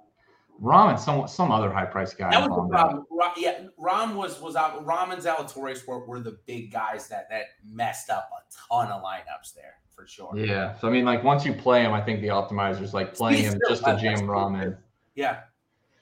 and 0.64 0.98
some 0.98 1.28
some 1.28 1.52
other 1.52 1.70
high 1.70 1.84
price 1.84 2.14
guy. 2.14 2.32
That 2.32 2.50
was 2.50 2.58
the 2.58 2.70
problem. 2.70 3.06
Ra- 3.12 3.34
yeah, 3.36 3.66
Rahm 3.78 4.16
was 4.16 4.40
was 4.40 4.56
out. 4.56 4.86
Rahm 4.86 5.12
and 5.12 5.22
Zalatoris 5.22 5.86
were, 5.86 6.06
were 6.06 6.22
the 6.22 6.40
big 6.46 6.72
guys 6.72 7.10
that 7.10 7.30
that 7.30 7.48
messed 7.66 8.10
up 8.10 8.30
a 8.32 8.74
ton 8.74 8.90
of 8.90 9.04
lineups 9.04 9.54
there 9.54 9.74
for 9.96 10.06
sure. 10.08 10.32
Yeah, 10.36 10.78
so 10.78 10.88
I 10.88 10.92
mean, 10.92 11.06
like 11.06 11.24
once 11.24 11.46
you 11.46 11.54
play 11.54 11.82
him, 11.82 11.94
I 11.94 12.02
think 12.02 12.22
the 12.22 12.28
optimizers 12.28 12.94
like 12.94 13.14
playing 13.14 13.44
him 13.44 13.60
just 13.68 13.84
to 13.86 13.98
jam 13.98 14.22
Rahm 14.22 14.62
in. 14.62 14.78
Yeah. 15.16 15.42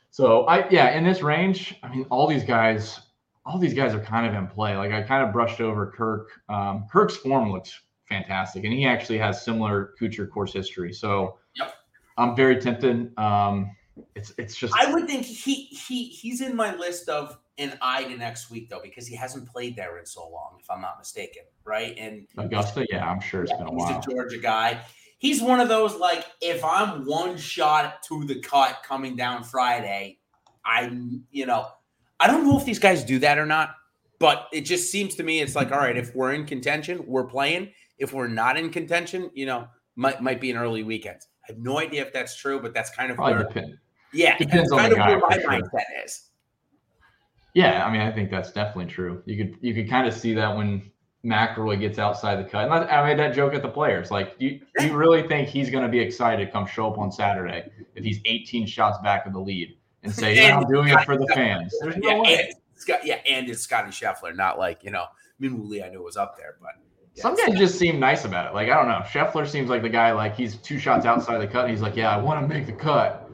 So 0.09 0.45
I 0.45 0.67
yeah 0.69 0.97
in 0.97 1.03
this 1.03 1.21
range, 1.21 1.75
I 1.83 1.89
mean, 1.89 2.05
all 2.09 2.27
these 2.27 2.43
guys, 2.43 2.99
all 3.45 3.57
these 3.57 3.73
guys 3.73 3.93
are 3.93 3.99
kind 3.99 4.27
of 4.27 4.33
in 4.33 4.47
play. 4.47 4.75
Like 4.75 4.91
I 4.91 5.01
kind 5.03 5.23
of 5.25 5.31
brushed 5.31 5.61
over 5.61 5.87
Kirk. 5.87 6.29
Um, 6.49 6.85
Kirk's 6.91 7.15
form 7.17 7.51
looks 7.51 7.81
fantastic, 8.09 8.63
and 8.63 8.73
he 8.73 8.85
actually 8.85 9.17
has 9.19 9.43
similar 9.43 9.93
Kuchar 9.99 10.29
course 10.29 10.53
history. 10.53 10.93
So 10.93 11.37
yep. 11.55 11.73
I'm 12.17 12.35
very 12.35 12.59
tempted. 12.59 13.17
Um, 13.17 13.75
it's 14.15 14.33
it's 14.37 14.55
just 14.55 14.73
I 14.77 14.91
would 14.91 15.07
think 15.07 15.25
he 15.25 15.65
he 15.65 16.05
he's 16.05 16.41
in 16.41 16.55
my 16.55 16.75
list 16.75 17.09
of 17.09 17.37
an 17.57 17.77
eye 17.81 18.03
to 18.03 18.17
next 18.17 18.49
week 18.49 18.69
though 18.69 18.81
because 18.81 19.07
he 19.07 19.15
hasn't 19.15 19.47
played 19.47 19.75
there 19.75 19.99
in 19.99 20.05
so 20.05 20.27
long, 20.27 20.57
if 20.59 20.69
I'm 20.69 20.81
not 20.81 20.97
mistaken, 20.97 21.43
right? 21.63 21.95
And 21.97 22.27
Augusta, 22.37 22.85
yeah, 22.89 23.07
I'm 23.07 23.19
sure 23.19 23.43
it's 23.43 23.51
yeah, 23.51 23.57
been 23.57 23.67
a 23.67 23.71
he's 23.71 23.77
while. 23.77 23.93
He's 23.95 24.07
a 24.07 24.09
Georgia 24.09 24.37
guy. 24.39 24.81
He's 25.19 25.41
one 25.41 25.59
of 25.59 25.69
those 25.69 25.95
like 25.95 26.25
if 26.41 26.63
I'm 26.63 27.05
one 27.05 27.37
shot 27.37 28.01
to 28.03 28.25
the 28.25 28.39
cut 28.39 28.79
coming 28.83 29.15
down 29.15 29.43
Friday, 29.43 30.19
I'm 30.65 31.23
you 31.31 31.45
know 31.45 31.67
I 32.19 32.27
don't 32.27 32.47
know 32.47 32.57
if 32.57 32.65
these 32.65 32.79
guys 32.79 33.03
do 33.03 33.19
that 33.19 33.37
or 33.37 33.45
not, 33.45 33.75
but 34.19 34.47
it 34.51 34.61
just 34.61 34.91
seems 34.91 35.15
to 35.15 35.23
me 35.23 35.41
it's 35.41 35.55
like 35.55 35.71
all 35.71 35.79
right 35.79 35.97
if 35.97 36.15
we're 36.15 36.33
in 36.33 36.45
contention, 36.45 37.03
we're 37.05 37.25
playing. 37.25 37.71
If 37.99 38.11
we're 38.11 38.27
not 38.27 38.57
in 38.57 38.71
contention, 38.71 39.29
you 39.35 39.45
know, 39.45 39.67
might 39.95 40.21
might 40.21 40.41
be 40.41 40.49
an 40.49 40.57
early 40.57 40.81
weekend. 40.81 41.21
I 41.43 41.51
have 41.51 41.57
no 41.57 41.79
idea 41.79 42.01
if 42.01 42.13
that's 42.13 42.35
true, 42.35 42.59
but 42.59 42.73
that's 42.73 42.89
kind 42.89 43.11
of 43.11 43.17
Probably 43.17 43.35
where 43.35 43.43
depend. 43.43 43.77
Yeah, 44.13 44.37
depends 44.37 44.71
on 44.71 44.89
the 44.89 44.95
guy. 44.95 45.15
my 45.15 45.37
mindset 45.37 45.71
sure. 45.71 46.03
is. 46.05 46.29
Yeah, 47.53 47.85
I 47.85 47.91
mean, 47.91 48.01
I 48.01 48.11
think 48.11 48.31
that's 48.31 48.51
definitely 48.51 48.91
true. 48.91 49.21
You 49.25 49.37
could 49.37 49.57
you 49.61 49.73
could 49.73 49.89
kind 49.89 50.07
of 50.07 50.13
see 50.13 50.33
that 50.33 50.55
when 50.55 50.91
McIlroy 51.25 51.79
gets 51.79 51.99
outside 51.99 52.35
the 52.37 52.49
cut. 52.49 52.65
And 52.65 52.73
I 52.73 53.07
made 53.07 53.17
that 53.19 53.33
joke 53.33 53.53
at 53.53 53.61
the 53.61 53.69
players. 53.69 54.11
Like, 54.11 54.37
do 54.37 54.45
you, 54.45 54.61
you 54.79 54.93
really 54.93 55.25
think 55.27 55.47
he's 55.47 55.69
going 55.69 55.83
to 55.83 55.89
be 55.89 55.99
excited 55.99 56.45
to 56.45 56.51
come 56.51 56.65
show 56.67 56.91
up 56.91 56.97
on 56.97 57.11
Saturday 57.11 57.71
if 57.95 58.03
he's 58.03 58.19
18 58.25 58.65
shots 58.67 58.97
back 59.01 59.25
of 59.25 59.33
the 59.33 59.39
lead 59.39 59.77
and 60.03 60.13
say, 60.13 60.35
"Yeah, 60.35 60.57
I'm 60.57 60.67
doing 60.67 60.89
it 60.89 60.99
for 61.05 61.17
the 61.17 61.27
fans"? 61.27 61.73
There's 61.81 61.97
no 61.97 62.09
yeah, 62.09 62.21
way. 62.21 62.35
And 62.35 62.53
Scott, 62.75 63.05
yeah, 63.05 63.19
and 63.25 63.49
it's 63.49 63.61
Scotty 63.61 63.91
Scheffler, 63.91 64.35
not 64.35 64.59
like 64.59 64.83
you 64.83 64.91
know 64.91 65.05
Min 65.39 65.69
Lee. 65.69 65.81
I 65.81 65.89
knew 65.89 66.03
was 66.03 66.17
up 66.17 66.37
there, 66.37 66.57
but 66.61 66.71
yeah, 67.15 67.21
some 67.21 67.35
guys 67.35 67.57
just 67.57 67.77
seem 67.77 67.99
nice 67.99 68.25
about 68.25 68.47
it. 68.47 68.53
Like 68.53 68.69
I 68.69 68.75
don't 68.75 68.87
know, 68.87 69.01
Scheffler 69.05 69.47
seems 69.47 69.69
like 69.69 69.81
the 69.81 69.89
guy 69.89 70.11
like 70.11 70.35
he's 70.35 70.55
two 70.57 70.79
shots 70.79 71.05
outside 71.05 71.39
the 71.39 71.47
cut. 71.47 71.65
And 71.65 71.71
he's 71.71 71.81
like, 71.81 71.95
"Yeah, 71.95 72.15
I 72.15 72.17
want 72.17 72.41
to 72.41 72.47
make 72.47 72.65
the 72.65 72.73
cut." 72.73 73.29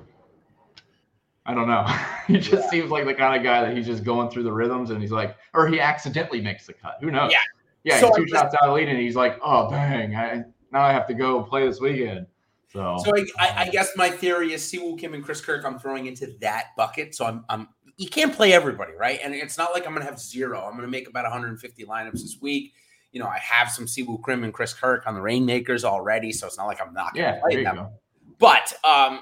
I 1.46 1.54
don't 1.54 1.68
know. 1.68 1.84
he 2.28 2.38
just 2.38 2.66
yeah. 2.66 2.70
seems 2.70 2.92
like 2.92 3.06
the 3.06 3.14
kind 3.14 3.36
of 3.36 3.44
guy 3.44 3.62
that 3.62 3.76
he's 3.76 3.88
just 3.88 4.04
going 4.04 4.30
through 4.30 4.44
the 4.44 4.52
rhythms 4.52 4.92
and 4.92 5.02
he's 5.02 5.12
like, 5.12 5.36
or 5.54 5.68
he 5.68 5.80
accidentally 5.80 6.42
makes 6.42 6.68
the 6.68 6.74
cut. 6.74 6.98
Who 7.02 7.10
knows? 7.10 7.32
Yeah. 7.32 7.40
Yeah, 7.84 8.00
so 8.00 8.12
two 8.14 8.26
just, 8.26 8.34
shots 8.34 8.56
out 8.62 8.70
of 8.70 8.76
lead 8.76 8.90
and 8.90 9.00
he's 9.00 9.16
like, 9.16 9.40
oh 9.42 9.70
dang, 9.70 10.16
I 10.16 10.44
now 10.72 10.82
I 10.82 10.92
have 10.92 11.08
to 11.08 11.14
go 11.14 11.42
play 11.44 11.66
this 11.66 11.80
weekend. 11.80 12.28
So, 12.72 12.98
so 13.04 13.14
I, 13.40 13.64
I, 13.64 13.70
guess 13.70 13.94
my 13.96 14.12
theory 14.12 14.54
is 14.54 14.62
Siwoo 14.62 15.00
Kim 15.00 15.16
and 15.16 15.24
Chris 15.24 15.42
Kirk. 15.42 15.66
I'm 15.66 15.80
throwing 15.80 16.06
into 16.06 16.36
that 16.42 16.68
bucket. 16.78 17.16
So 17.16 17.26
I'm, 17.26 17.44
I'm 17.50 17.70
you 17.98 18.08
can't 18.08 18.32
play 18.32 18.54
everybody, 18.54 18.94
right? 18.94 19.20
And 19.24 19.34
it's 19.34 19.58
not 19.58 19.74
like 19.74 19.88
I'm 19.88 19.94
going 19.94 20.06
to 20.06 20.12
have 20.12 20.20
zero. 20.20 20.62
I'm 20.62 20.74
going 20.74 20.84
to 20.84 20.88
make 20.88 21.10
about 21.10 21.24
150 21.24 21.86
lineups 21.86 22.12
this 22.12 22.38
week. 22.40 22.74
You 23.12 23.20
know, 23.20 23.28
I 23.28 23.40
have 23.40 23.70
some 23.70 23.86
Siwoo 23.86 24.24
Kim 24.24 24.44
and 24.44 24.54
Chris 24.54 24.74
Kirk 24.74 25.08
on 25.08 25.16
the 25.16 25.22
Rainmakers 25.22 25.84
already, 25.84 26.32
so 26.32 26.48
it's 26.48 26.58
not 26.58 26.68
like 26.68 26.82
I'm 26.82 26.94
not 26.94 27.14
going 27.14 27.26
to 27.26 27.32
yeah, 27.34 27.42
play 27.42 27.64
them. 27.64 27.76
Go. 27.76 27.94
But 28.38 28.74
um, 28.84 29.22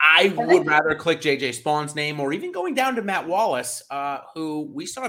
I 0.00 0.32
would 0.36 0.66
rather 0.66 0.94
click 0.94 1.20
JJ 1.20 1.54
Spaun's 1.54 1.94
name 1.94 2.20
or 2.20 2.32
even 2.32 2.52
going 2.52 2.74
down 2.74 2.94
to 2.96 3.02
Matt 3.02 3.26
Wallace, 3.26 3.82
uh, 3.90 4.18
who 4.34 4.70
we 4.72 4.86
saw 4.86 5.08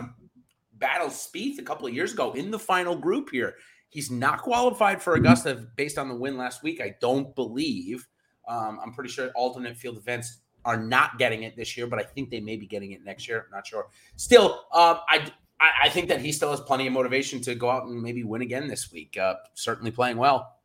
battle 0.73 1.07
Spieth 1.07 1.59
a 1.59 1.63
couple 1.63 1.87
of 1.87 1.93
years 1.93 2.13
ago 2.13 2.33
in 2.33 2.51
the 2.51 2.59
final 2.59 2.95
group 2.95 3.29
here. 3.31 3.55
He's 3.89 4.11
not 4.11 4.41
qualified 4.41 5.01
for 5.01 5.15
Augusta 5.15 5.67
based 5.75 5.97
on 5.97 6.09
the 6.09 6.15
win 6.15 6.37
last 6.37 6.63
week. 6.63 6.81
I 6.81 6.95
don't 6.99 7.33
believe. 7.35 8.07
Um, 8.47 8.79
I'm 8.83 8.93
pretty 8.93 9.09
sure 9.09 9.29
alternate 9.35 9.77
field 9.77 9.97
events 9.97 10.39
are 10.65 10.77
not 10.77 11.17
getting 11.17 11.43
it 11.43 11.55
this 11.55 11.77
year, 11.77 11.87
but 11.87 11.99
I 11.99 12.03
think 12.03 12.29
they 12.29 12.41
may 12.41 12.57
be 12.57 12.65
getting 12.65 12.91
it 12.91 13.03
next 13.03 13.27
year. 13.27 13.45
I'm 13.45 13.51
not 13.51 13.67
sure. 13.67 13.87
Still, 14.15 14.65
um, 14.73 14.99
I 15.07 15.31
I 15.59 15.89
think 15.89 16.09
that 16.09 16.19
he 16.19 16.31
still 16.31 16.51
has 16.51 16.59
plenty 16.59 16.85
of 16.87 16.93
motivation 16.93 17.39
to 17.41 17.55
go 17.55 17.69
out 17.69 17.85
and 17.85 18.01
maybe 18.01 18.23
win 18.23 18.41
again 18.41 18.67
this 18.67 18.91
week. 18.91 19.17
Uh, 19.17 19.35
certainly 19.53 19.91
playing 19.91 20.17
well. 20.17 20.57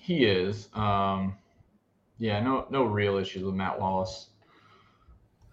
He 0.00 0.24
is. 0.24 0.68
Um, 0.74 1.36
yeah, 2.18 2.40
no, 2.40 2.66
no 2.70 2.84
real 2.84 3.16
issues 3.16 3.44
with 3.44 3.54
Matt 3.54 3.78
Wallace. 3.78 4.28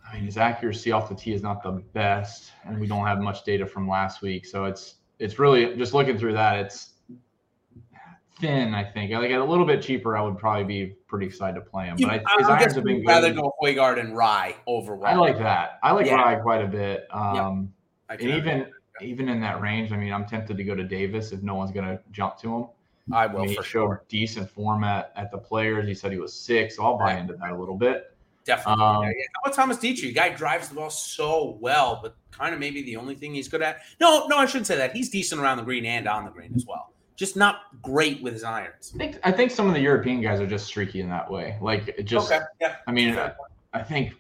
I 0.07 0.15
mean, 0.15 0.25
his 0.25 0.37
accuracy 0.37 0.91
off 0.91 1.09
the 1.09 1.15
tee 1.15 1.33
is 1.33 1.41
not 1.41 1.63
the 1.63 1.71
best, 1.93 2.51
and 2.65 2.79
we 2.79 2.87
don't 2.87 3.05
have 3.05 3.19
much 3.19 3.43
data 3.43 3.65
from 3.65 3.87
last 3.87 4.21
week, 4.21 4.45
so 4.45 4.65
it's 4.65 4.95
it's 5.19 5.39
really 5.39 5.75
just 5.77 5.93
looking 5.93 6.17
through 6.17 6.33
that. 6.33 6.59
It's 6.59 6.93
thin, 8.39 8.73
I 8.73 8.83
think. 8.83 9.11
Like 9.11 9.31
at 9.31 9.39
a 9.39 9.43
little 9.43 9.65
bit 9.65 9.81
cheaper, 9.81 10.17
I 10.17 10.21
would 10.21 10.37
probably 10.37 10.63
be 10.63 10.95
pretty 11.07 11.25
excited 11.25 11.55
to 11.55 11.61
play 11.61 11.85
him. 11.85 11.97
But 11.99 12.09
I, 12.09 12.37
his 12.37 12.47
irons 12.47 12.75
have 12.75 12.83
been 12.83 13.05
rather 13.05 13.33
go 13.33 13.53
Højgaard 13.61 13.99
and 13.99 14.15
Rai 14.15 14.55
over. 14.67 15.03
I 15.05 15.15
like 15.15 15.37
that. 15.39 15.79
I 15.81 15.91
like 15.91 16.05
yeah. 16.05 16.21
Rai 16.21 16.41
quite 16.41 16.63
a 16.63 16.67
bit. 16.67 17.07
Um, 17.11 17.73
yep. 18.09 18.21
and 18.21 18.29
even 18.29 18.67
even 19.01 19.29
in 19.29 19.41
that 19.41 19.61
range, 19.61 19.91
I 19.91 19.97
mean, 19.97 20.13
I'm 20.13 20.25
tempted 20.25 20.57
to 20.57 20.63
go 20.63 20.75
to 20.75 20.83
Davis 20.83 21.31
if 21.31 21.43
no 21.43 21.55
one's 21.55 21.71
going 21.71 21.85
to 21.85 21.99
jump 22.11 22.37
to 22.39 22.55
him. 22.55 22.65
I 23.11 23.27
will 23.27 23.41
I 23.41 23.45
mean, 23.47 23.55
for 23.55 23.63
sure. 23.63 24.03
Decent 24.09 24.49
format 24.49 25.11
at 25.15 25.31
the 25.31 25.37
players. 25.37 25.87
He 25.87 25.93
said 25.93 26.11
he 26.11 26.17
was 26.17 26.33
six. 26.33 26.77
so 26.77 26.83
I'll 26.83 26.97
buy 26.97 27.17
into 27.17 27.33
that 27.33 27.51
a 27.51 27.55
little 27.55 27.75
bit. 27.75 28.15
Definitely. 28.45 28.83
Um, 28.83 29.03
yeah, 29.03 29.09
How 29.33 29.41
about 29.43 29.55
Thomas 29.55 29.77
Detry? 29.77 30.13
Guy 30.13 30.29
drives 30.29 30.69
the 30.69 30.75
ball 30.75 30.89
so 30.89 31.57
well, 31.59 31.99
but 32.01 32.15
kind 32.31 32.53
of 32.53 32.59
maybe 32.59 32.83
the 32.83 32.95
only 32.95 33.15
thing 33.15 33.33
he's 33.33 33.47
good 33.47 33.61
at. 33.61 33.79
No, 33.99 34.27
no, 34.27 34.37
I 34.37 34.45
shouldn't 34.45 34.67
say 34.67 34.77
that. 34.77 34.95
He's 34.95 35.09
decent 35.09 35.41
around 35.41 35.57
the 35.57 35.63
green 35.63 35.85
and 35.85 36.07
on 36.07 36.25
the 36.25 36.31
green 36.31 36.53
as 36.55 36.65
well. 36.65 36.93
Just 37.15 37.35
not 37.35 37.81
great 37.81 38.21
with 38.21 38.33
his 38.33 38.43
irons. 38.43 38.91
I 38.93 38.97
think, 38.97 39.19
I 39.23 39.31
think 39.31 39.51
some 39.51 39.67
of 39.67 39.73
the 39.73 39.79
European 39.79 40.21
guys 40.21 40.39
are 40.39 40.47
just 40.47 40.67
streaky 40.67 41.01
in 41.01 41.09
that 41.09 41.29
way. 41.29 41.57
Like 41.61 41.87
it 41.87 42.03
just. 42.03 42.31
Okay. 42.31 42.43
Yeah. 42.61 42.75
I 42.87 42.91
mean, 42.91 43.17
I, 43.17 43.31
I 43.73 43.81
think 43.81 44.13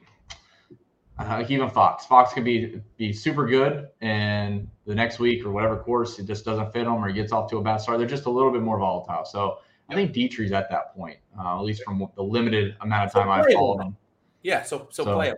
uh, 1.17 1.25
like 1.29 1.49
even 1.49 1.69
Fox. 1.69 2.05
Fox 2.05 2.33
can 2.33 2.43
be 2.43 2.81
be 2.97 3.13
super 3.13 3.45
good, 3.45 3.87
and 4.01 4.67
the 4.85 4.93
next 4.93 5.19
week 5.19 5.45
or 5.45 5.51
whatever 5.51 5.77
course 5.77 6.19
it 6.19 6.25
just 6.25 6.43
doesn't 6.43 6.73
fit 6.73 6.83
him 6.83 6.93
or 6.93 7.07
he 7.07 7.13
gets 7.13 7.31
off 7.31 7.49
to 7.51 7.57
a 7.57 7.61
bad 7.61 7.77
start. 7.77 7.99
They're 7.99 8.07
just 8.07 8.25
a 8.25 8.29
little 8.29 8.51
bit 8.51 8.61
more 8.61 8.77
volatile. 8.77 9.23
So 9.25 9.59
I 9.89 9.95
think 9.95 10.13
Detry's 10.13 10.51
at 10.51 10.69
that 10.69 10.95
point, 10.95 11.17
uh, 11.39 11.57
at 11.57 11.61
least 11.61 11.83
from 11.83 12.05
the 12.15 12.23
limited 12.23 12.75
amount 12.81 13.05
of 13.05 13.13
time 13.13 13.29
I've 13.29 13.51
followed 13.53 13.81
him. 13.81 13.97
Yeah, 14.43 14.63
so 14.63 14.87
so, 14.91 15.05
so 15.05 15.15
play 15.15 15.29
him. 15.29 15.37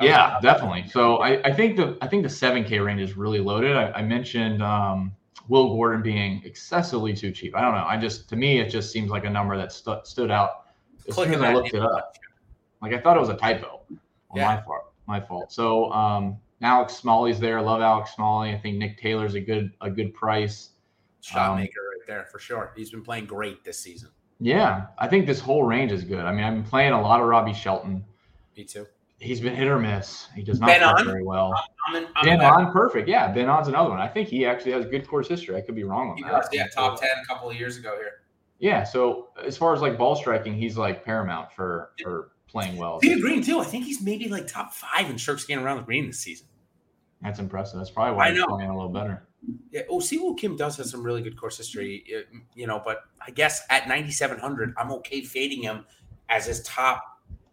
Yeah, 0.00 0.40
definitely. 0.42 0.88
So 0.88 1.18
I, 1.18 1.40
I 1.46 1.52
think 1.52 1.76
the 1.76 1.96
I 2.02 2.08
think 2.08 2.24
the 2.24 2.28
seven 2.28 2.64
K 2.64 2.80
range 2.80 3.00
is 3.00 3.16
really 3.16 3.38
loaded. 3.38 3.76
I, 3.76 3.92
I 3.92 4.02
mentioned 4.02 4.62
um, 4.62 5.12
Will 5.46 5.68
Gordon 5.68 6.02
being 6.02 6.42
excessively 6.44 7.14
too 7.14 7.30
cheap. 7.30 7.54
I 7.54 7.60
don't 7.60 7.74
know. 7.74 7.84
I 7.84 7.96
just 7.96 8.28
to 8.30 8.36
me 8.36 8.58
it 8.58 8.68
just 8.68 8.90
seems 8.90 9.10
like 9.10 9.24
a 9.24 9.30
number 9.30 9.56
that 9.56 9.70
stu- 9.70 10.00
stood 10.02 10.32
out 10.32 10.66
as 11.08 11.14
soon 11.14 11.34
as 11.34 11.40
I 11.40 11.52
looked 11.52 11.72
it 11.72 11.82
up. 11.82 12.16
Like 12.80 12.92
I 12.94 13.00
thought 13.00 13.16
it 13.16 13.20
was 13.20 13.28
a 13.28 13.36
typo 13.36 13.82
on 14.32 14.38
yeah. 14.38 14.46
my 14.56 14.62
fault. 14.62 14.92
My 15.06 15.20
fault. 15.20 15.52
So 15.52 15.92
um, 15.92 16.38
Alex 16.62 16.94
Smalley's 16.94 17.40
there. 17.40 17.58
I 17.58 17.62
love 17.62 17.80
Alex 17.80 18.14
Smalley. 18.14 18.52
I 18.52 18.58
think 18.58 18.78
Nick 18.78 18.98
Taylor's 18.98 19.34
a 19.34 19.40
good 19.40 19.72
a 19.80 19.90
good 19.90 20.14
price. 20.14 20.70
Shot 21.20 21.50
um, 21.50 21.58
maker 21.58 21.80
right 21.80 22.06
there 22.06 22.26
for 22.30 22.38
sure. 22.38 22.72
He's 22.76 22.90
been 22.90 23.02
playing 23.02 23.26
great 23.26 23.64
this 23.64 23.78
season. 23.78 24.10
Yeah, 24.40 24.86
I 24.98 25.06
think 25.06 25.26
this 25.26 25.38
whole 25.38 25.62
range 25.62 25.92
is 25.92 26.02
good. 26.02 26.24
I 26.24 26.32
mean, 26.32 26.44
I've 26.44 26.54
been 26.54 26.64
playing 26.64 26.92
a 26.92 27.00
lot 27.00 27.20
of 27.20 27.28
Robbie 27.28 27.52
Shelton. 27.52 28.04
Me 28.56 28.64
too. 28.64 28.86
He's 29.18 29.40
been 29.40 29.54
hit 29.54 29.68
or 29.68 29.78
miss. 29.78 30.26
He 30.34 30.42
does 30.42 30.58
not 30.58 30.66
ben 30.66 30.80
play 30.80 30.88
on. 30.88 31.06
very 31.06 31.22
well. 31.22 31.54
I'm 31.86 31.94
in, 31.94 32.08
I'm 32.16 32.24
ben 32.26 32.40
on, 32.40 32.72
perfect. 32.72 33.08
Yeah, 33.08 33.30
Ben 33.30 33.48
An's 33.48 33.68
another 33.68 33.90
one. 33.90 34.00
I 34.00 34.08
think 34.08 34.28
he 34.28 34.44
actually 34.44 34.72
has 34.72 34.84
good 34.86 35.06
course 35.06 35.28
history. 35.28 35.54
I 35.54 35.60
could 35.60 35.76
be 35.76 35.84
wrong 35.84 36.10
on 36.10 36.16
he 36.16 36.24
that. 36.24 36.32
Does, 36.32 36.48
yeah, 36.52 36.66
top 36.74 37.00
ten 37.00 37.10
a 37.22 37.26
couple 37.26 37.48
of 37.48 37.56
years 37.56 37.76
ago 37.76 37.96
here. 37.96 38.22
Yeah, 38.58 38.82
so 38.82 39.28
as 39.44 39.56
far 39.56 39.74
as 39.74 39.80
like 39.80 39.96
ball 39.96 40.16
striking, 40.16 40.54
he's 40.54 40.76
like 40.76 41.04
paramount 41.04 41.52
for 41.52 41.92
for 42.02 42.32
playing 42.52 42.76
well. 42.76 42.98
Peter 43.00 43.20
Green 43.20 43.42
too. 43.42 43.58
I 43.58 43.64
think 43.64 43.84
he's 43.84 44.00
maybe 44.00 44.28
like 44.28 44.46
top 44.46 44.72
five 44.72 45.10
in 45.10 45.18
strokes 45.18 45.44
gained 45.44 45.62
around 45.62 45.78
the 45.78 45.82
green 45.82 46.06
this 46.06 46.20
season. 46.20 46.46
That's 47.22 47.38
impressive. 47.38 47.78
That's 47.78 47.90
probably 47.90 48.16
why 48.16 48.28
I 48.28 48.32
he's 48.32 48.44
playing 48.44 48.70
a 48.70 48.76
little 48.76 48.90
better. 48.90 49.26
Yeah, 49.70 49.82
oh, 49.90 49.98
Siwoo 49.98 50.38
Kim 50.38 50.56
does 50.56 50.76
have 50.76 50.86
some 50.86 51.02
really 51.02 51.22
good 51.22 51.36
course 51.36 51.56
history, 51.56 52.04
you 52.54 52.66
know, 52.66 52.80
but 52.84 53.04
I 53.26 53.32
guess 53.32 53.62
at 53.70 53.88
9,700, 53.88 54.74
I'm 54.76 54.92
okay 54.92 55.22
fading 55.22 55.62
him 55.62 55.84
as 56.28 56.46
his 56.46 56.62
top 56.62 57.02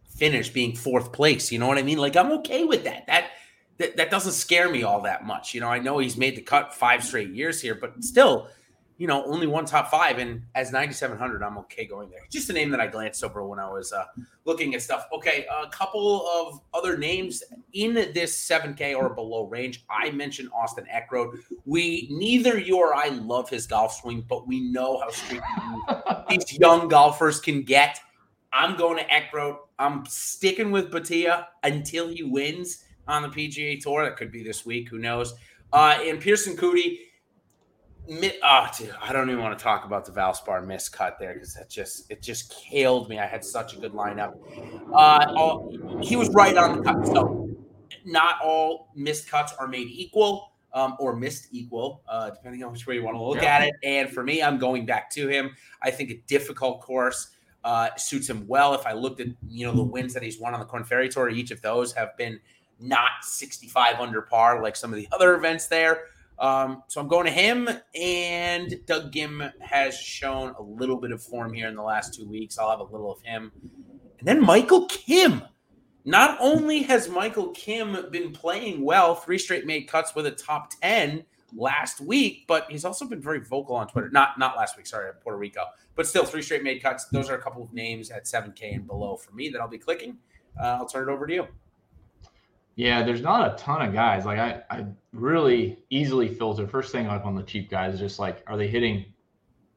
finish 0.08 0.50
being 0.50 0.76
fourth 0.76 1.12
place. 1.12 1.50
You 1.50 1.58
know 1.58 1.66
what 1.66 1.78
I 1.78 1.82
mean? 1.82 1.98
Like, 1.98 2.16
I'm 2.16 2.30
okay 2.32 2.64
with 2.64 2.84
that. 2.84 3.06
That 3.06 3.30
that, 3.78 3.96
that 3.96 4.10
doesn't 4.10 4.32
scare 4.32 4.70
me 4.70 4.82
all 4.82 5.00
that 5.02 5.24
much. 5.24 5.54
You 5.54 5.62
know, 5.62 5.68
I 5.68 5.78
know 5.78 5.98
he's 5.98 6.18
made 6.18 6.36
the 6.36 6.42
cut 6.42 6.74
five 6.74 7.02
straight 7.02 7.30
years 7.30 7.62
here, 7.62 7.74
but 7.74 8.04
still, 8.04 8.48
you 9.00 9.06
know, 9.06 9.24
only 9.24 9.46
one 9.46 9.64
top 9.64 9.90
five. 9.90 10.18
And 10.18 10.42
as 10.54 10.72
9,700, 10.72 11.42
I'm 11.42 11.56
okay 11.60 11.86
going 11.86 12.10
there. 12.10 12.20
Just 12.30 12.50
a 12.50 12.52
name 12.52 12.68
that 12.68 12.80
I 12.80 12.86
glanced 12.86 13.24
over 13.24 13.42
when 13.46 13.58
I 13.58 13.66
was 13.66 13.94
uh, 13.94 14.04
looking 14.44 14.74
at 14.74 14.82
stuff. 14.82 15.06
Okay, 15.10 15.46
a 15.50 15.70
couple 15.70 16.28
of 16.28 16.60
other 16.74 16.98
names 16.98 17.42
in 17.72 17.94
this 17.94 18.46
7K 18.46 18.94
or 18.94 19.08
below 19.08 19.46
range. 19.46 19.86
I 19.88 20.10
mentioned 20.10 20.50
Austin 20.54 20.84
Eckroat. 20.92 21.38
We, 21.64 22.08
neither 22.10 22.58
you 22.58 22.76
or 22.76 22.94
I 22.94 23.08
love 23.08 23.48
his 23.48 23.66
golf 23.66 23.94
swing, 23.94 24.22
but 24.28 24.46
we 24.46 24.60
know 24.70 25.00
how 25.00 25.08
streaky 25.08 25.46
these 26.28 26.58
young 26.58 26.86
golfers 26.88 27.40
can 27.40 27.62
get. 27.62 27.98
I'm 28.52 28.76
going 28.76 28.98
to 28.98 29.04
Eckroat. 29.04 29.56
I'm 29.78 30.04
sticking 30.04 30.72
with 30.72 30.90
Bhatia 30.90 31.46
until 31.62 32.08
he 32.08 32.22
wins 32.22 32.84
on 33.08 33.22
the 33.22 33.28
PGA 33.28 33.80
Tour. 33.82 34.04
That 34.04 34.18
could 34.18 34.30
be 34.30 34.42
this 34.42 34.66
week. 34.66 34.90
Who 34.90 34.98
knows? 34.98 35.32
Uh, 35.72 35.98
and 36.02 36.20
Pearson 36.20 36.54
Coody 36.54 36.98
oh, 38.08 38.68
dude, 38.76 38.94
I 39.00 39.12
don't 39.12 39.30
even 39.30 39.42
want 39.42 39.58
to 39.58 39.62
talk 39.62 39.84
about 39.84 40.04
the 40.04 40.12
Valspar 40.12 40.64
miscut 40.66 41.18
there 41.18 41.34
because 41.34 41.54
that 41.54 41.70
just 41.70 42.10
it 42.10 42.22
just 42.22 42.50
killed 42.50 43.08
me. 43.08 43.18
I 43.18 43.26
had 43.26 43.44
such 43.44 43.74
a 43.74 43.78
good 43.78 43.92
lineup. 43.92 44.34
Uh, 44.92 45.32
all, 45.36 46.00
he 46.02 46.16
was 46.16 46.28
right 46.30 46.56
on 46.56 46.78
the 46.78 46.82
cut. 46.82 47.06
So 47.06 47.48
not 48.04 48.36
all 48.42 48.88
missed 48.94 49.28
cuts 49.28 49.52
are 49.58 49.68
made 49.68 49.88
equal 49.88 50.52
um, 50.72 50.96
or 50.98 51.16
missed 51.16 51.48
equal, 51.52 52.02
uh, 52.08 52.30
depending 52.30 52.62
on 52.62 52.72
which 52.72 52.86
way 52.86 52.94
you 52.94 53.04
want 53.04 53.16
to 53.16 53.22
look 53.22 53.42
yeah. 53.42 53.56
at 53.56 53.62
it. 53.62 53.74
And 53.82 54.10
for 54.10 54.22
me, 54.22 54.42
I'm 54.42 54.58
going 54.58 54.86
back 54.86 55.10
to 55.12 55.28
him. 55.28 55.54
I 55.82 55.90
think 55.90 56.10
a 56.10 56.22
difficult 56.26 56.80
course 56.80 57.30
uh, 57.64 57.90
suits 57.96 58.28
him 58.28 58.46
well. 58.46 58.74
If 58.74 58.86
I 58.86 58.92
looked 58.92 59.20
at 59.20 59.28
you 59.48 59.66
know 59.66 59.72
the 59.72 59.82
wins 59.82 60.14
that 60.14 60.22
he's 60.22 60.38
won 60.38 60.54
on 60.54 60.60
the 60.60 60.66
Korn 60.66 60.84
Ferry 60.84 61.08
Tour, 61.08 61.28
each 61.28 61.50
of 61.50 61.60
those 61.62 61.92
have 61.92 62.16
been 62.16 62.40
not 62.80 63.10
65 63.22 64.00
under 64.00 64.22
par 64.22 64.62
like 64.62 64.74
some 64.74 64.92
of 64.92 64.96
the 64.96 65.08
other 65.12 65.34
events 65.34 65.66
there. 65.66 66.04
Um, 66.40 66.82
so 66.88 67.02
I'm 67.02 67.08
going 67.08 67.26
to 67.26 67.32
him, 67.32 67.68
and 67.94 68.80
Doug 68.86 69.12
Ghim 69.12 69.52
has 69.60 69.94
shown 69.96 70.54
a 70.58 70.62
little 70.62 70.96
bit 70.96 71.12
of 71.12 71.22
form 71.22 71.52
here 71.52 71.68
in 71.68 71.74
the 71.74 71.82
last 71.82 72.14
two 72.14 72.26
weeks. 72.26 72.58
I'll 72.58 72.70
have 72.70 72.80
a 72.80 72.84
little 72.84 73.12
of 73.12 73.20
him. 73.20 73.52
And 74.18 74.26
then 74.26 74.42
Michael 74.42 74.86
Kim. 74.86 75.42
Not 76.06 76.38
only 76.40 76.82
has 76.84 77.10
Michael 77.10 77.48
Kim 77.48 78.06
been 78.10 78.32
playing 78.32 78.82
well, 78.82 79.14
three 79.14 79.36
straight 79.36 79.66
made 79.66 79.82
cuts 79.82 80.14
with 80.14 80.24
a 80.24 80.30
top 80.30 80.70
10 80.80 81.24
last 81.54 82.00
week, 82.00 82.44
but 82.48 82.66
he's 82.70 82.86
also 82.86 83.04
been 83.04 83.20
very 83.20 83.40
vocal 83.40 83.76
on 83.76 83.86
Twitter. 83.86 84.08
Not 84.08 84.38
not 84.38 84.56
last 84.56 84.78
week, 84.78 84.86
sorry, 84.86 85.12
Puerto 85.22 85.38
Rico, 85.38 85.62
but 85.94 86.06
still 86.06 86.24
three 86.24 86.40
straight 86.40 86.62
made 86.62 86.82
cuts. 86.82 87.04
Those 87.06 87.28
are 87.28 87.34
a 87.34 87.42
couple 87.42 87.62
of 87.62 87.74
names 87.74 88.10
at 88.10 88.24
7K 88.24 88.76
and 88.76 88.86
below 88.86 89.16
for 89.16 89.32
me 89.32 89.50
that 89.50 89.60
I'll 89.60 89.68
be 89.68 89.78
clicking. 89.78 90.16
Uh, 90.58 90.78
I'll 90.78 90.88
turn 90.88 91.08
it 91.08 91.12
over 91.12 91.26
to 91.26 91.34
you. 91.34 91.48
Yeah, 92.80 93.02
there's 93.02 93.20
not 93.20 93.52
a 93.52 93.62
ton 93.62 93.86
of 93.86 93.92
guys. 93.92 94.24
Like 94.24 94.38
I, 94.38 94.62
I 94.70 94.86
really 95.12 95.80
easily 95.90 96.28
filter. 96.28 96.66
First 96.66 96.92
thing 96.92 97.06
like 97.06 97.26
on 97.26 97.34
the 97.34 97.42
cheap 97.42 97.68
guys 97.68 97.92
is 97.92 98.00
just 98.00 98.18
like, 98.18 98.42
are 98.46 98.56
they 98.56 98.68
hitting 98.68 99.04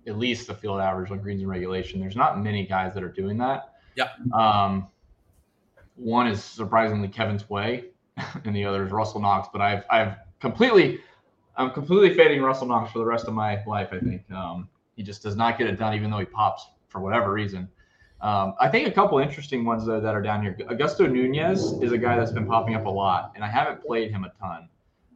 at 0.08 0.18
least 0.18 0.48
the 0.48 0.54
field 0.54 0.80
average 0.80 1.12
on 1.12 1.20
greens 1.20 1.42
and 1.42 1.50
regulation? 1.50 2.00
There's 2.00 2.16
not 2.16 2.40
many 2.40 2.66
guys 2.66 2.94
that 2.94 3.04
are 3.04 3.12
doing 3.12 3.38
that. 3.40 3.74
Yeah. 3.96 4.08
Um, 4.34 4.88
one 5.96 6.28
is 6.28 6.42
surprisingly 6.42 7.10
Kevin 7.10 7.38
Tway, 7.38 7.88
and 8.46 8.56
the 8.56 8.64
other 8.64 8.86
is 8.86 8.92
Russell 8.94 9.20
Knox. 9.20 9.50
But 9.52 9.60
I've 9.60 9.84
I've 9.90 10.16
completely 10.40 11.02
I'm 11.58 11.72
completely 11.72 12.14
fading 12.14 12.42
Russell 12.42 12.68
Knox 12.68 12.94
for 12.94 13.00
the 13.00 13.06
rest 13.06 13.28
of 13.28 13.34
my 13.34 13.62
life. 13.66 13.90
I 13.92 14.00
think 14.00 14.32
um, 14.32 14.70
he 14.96 15.04
just 15.04 15.22
does 15.22 15.36
not 15.36 15.58
get 15.58 15.68
it 15.68 15.78
done, 15.78 15.94
even 15.94 16.10
though 16.10 16.20
he 16.20 16.26
pops 16.26 16.70
for 16.88 17.02
whatever 17.02 17.34
reason. 17.34 17.68
Um, 18.24 18.56
I 18.58 18.70
think 18.70 18.88
a 18.88 18.92
couple 18.92 19.20
interesting 19.20 19.66
ones 19.66 19.86
though 19.86 20.00
that 20.00 20.16
are 20.16 20.22
down 20.22 20.42
here. 20.42 20.56
Augusto 20.70 21.12
Nunez 21.12 21.74
is 21.82 21.92
a 21.92 21.98
guy 21.98 22.16
that's 22.16 22.32
been 22.32 22.48
popping 22.48 22.74
up 22.74 22.86
a 22.86 22.90
lot, 22.90 23.34
and 23.36 23.44
I 23.44 23.48
haven't 23.48 23.86
played 23.86 24.12
him 24.12 24.24
a 24.24 24.32
ton. 24.40 24.70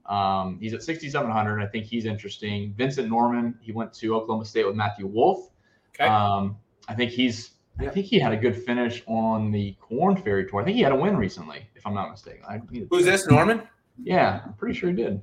Um, 0.07 0.57
he's 0.59 0.73
at 0.73 0.83
6,700. 0.83 1.61
I 1.61 1.67
think 1.67 1.85
he's 1.85 2.05
interesting. 2.05 2.73
Vincent 2.77 3.09
Norrman, 3.09 3.55
he 3.61 3.71
went 3.71 3.93
to 3.93 4.13
Oklahoma 4.13 4.43
State 4.43 4.65
with 4.65 4.75
Matthew 4.75 5.07
Wolff. 5.07 5.49
Okay. 5.95 6.05
Um, 6.05 6.57
I 6.89 6.93
think 6.93 7.11
he's. 7.11 7.51
I 7.79 7.87
think 7.89 8.07
he 8.07 8.19
had 8.19 8.33
a 8.33 8.37
good 8.37 8.55
finish 8.63 9.03
on 9.05 9.51
the 9.51 9.75
Korn 9.79 10.17
Ferry 10.17 10.49
Tour. 10.49 10.61
I 10.61 10.65
think 10.65 10.75
he 10.75 10.81
had 10.81 10.91
a 10.91 10.95
win 10.95 11.15
recently, 11.15 11.69
if 11.75 11.85
I'm 11.85 11.93
not 11.93 12.09
mistaken. 12.09 12.41
I, 12.49 12.59
Who's 12.89 13.05
this, 13.05 13.27
Norrman? 13.27 13.67
Yeah, 14.01 14.41
I'm 14.45 14.53
pretty 14.53 14.77
sure 14.77 14.89
he 14.89 14.95
did. 14.95 15.21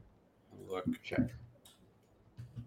Look, 0.69 0.85
check. 1.03 1.21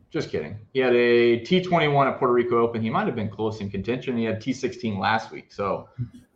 Just 0.09 0.29
kidding. 0.29 0.57
He 0.73 0.79
had 0.79 0.93
a 0.93 1.39
T21 1.41 2.07
at 2.07 2.17
Puerto 2.17 2.33
Rico 2.33 2.59
Open. 2.59 2.81
He 2.81 2.89
might 2.89 3.07
have 3.07 3.15
been 3.15 3.29
close 3.29 3.59
in 3.59 3.69
contention. 3.69 4.17
He 4.17 4.23
had 4.23 4.41
T16 4.41 4.97
last 4.97 5.31
week. 5.31 5.51
So 5.51 5.89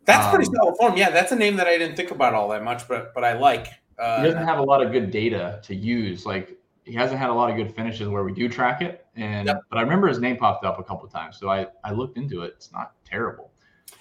that's 0.04 0.26
um, 0.26 0.34
pretty 0.34 0.50
solid 0.52 0.76
form. 0.76 0.96
Yeah, 0.96 1.10
that's 1.10 1.32
a 1.32 1.36
name 1.36 1.56
that 1.56 1.66
I 1.66 1.78
didn't 1.78 1.96
think 1.96 2.10
about 2.10 2.34
all 2.34 2.48
that 2.48 2.62
much, 2.64 2.86
but 2.86 3.14
but 3.14 3.24
I 3.24 3.32
like. 3.34 3.68
Uh, 3.98 4.20
he 4.20 4.26
doesn't 4.26 4.44
have 4.44 4.58
a 4.58 4.62
lot 4.62 4.84
of 4.84 4.92
good 4.92 5.10
data 5.10 5.60
to 5.62 5.74
use. 5.74 6.26
Like 6.26 6.58
he 6.84 6.92
hasn't 6.92 7.18
had 7.18 7.30
a 7.30 7.32
lot 7.32 7.50
of 7.50 7.56
good 7.56 7.74
finishes 7.74 8.08
where 8.08 8.24
we 8.24 8.32
do 8.32 8.48
track 8.48 8.82
it. 8.82 9.06
And 9.14 9.46
yep. 9.46 9.60
but 9.70 9.78
I 9.78 9.82
remember 9.82 10.08
his 10.08 10.18
name 10.18 10.36
popped 10.36 10.64
up 10.64 10.78
a 10.78 10.82
couple 10.82 11.08
times, 11.08 11.38
so 11.38 11.48
I 11.48 11.66
I 11.84 11.92
looked 11.92 12.18
into 12.18 12.42
it. 12.42 12.54
It's 12.56 12.72
not 12.72 12.92
terrible. 13.04 13.52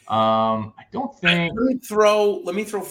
Um, 0.08 0.74
I 0.78 0.84
don't 0.92 1.18
think. 1.20 1.54
Let 1.56 1.66
me 1.66 1.78
throw. 1.78 2.42
Let 2.44 2.56
me 2.56 2.64
throw 2.64 2.86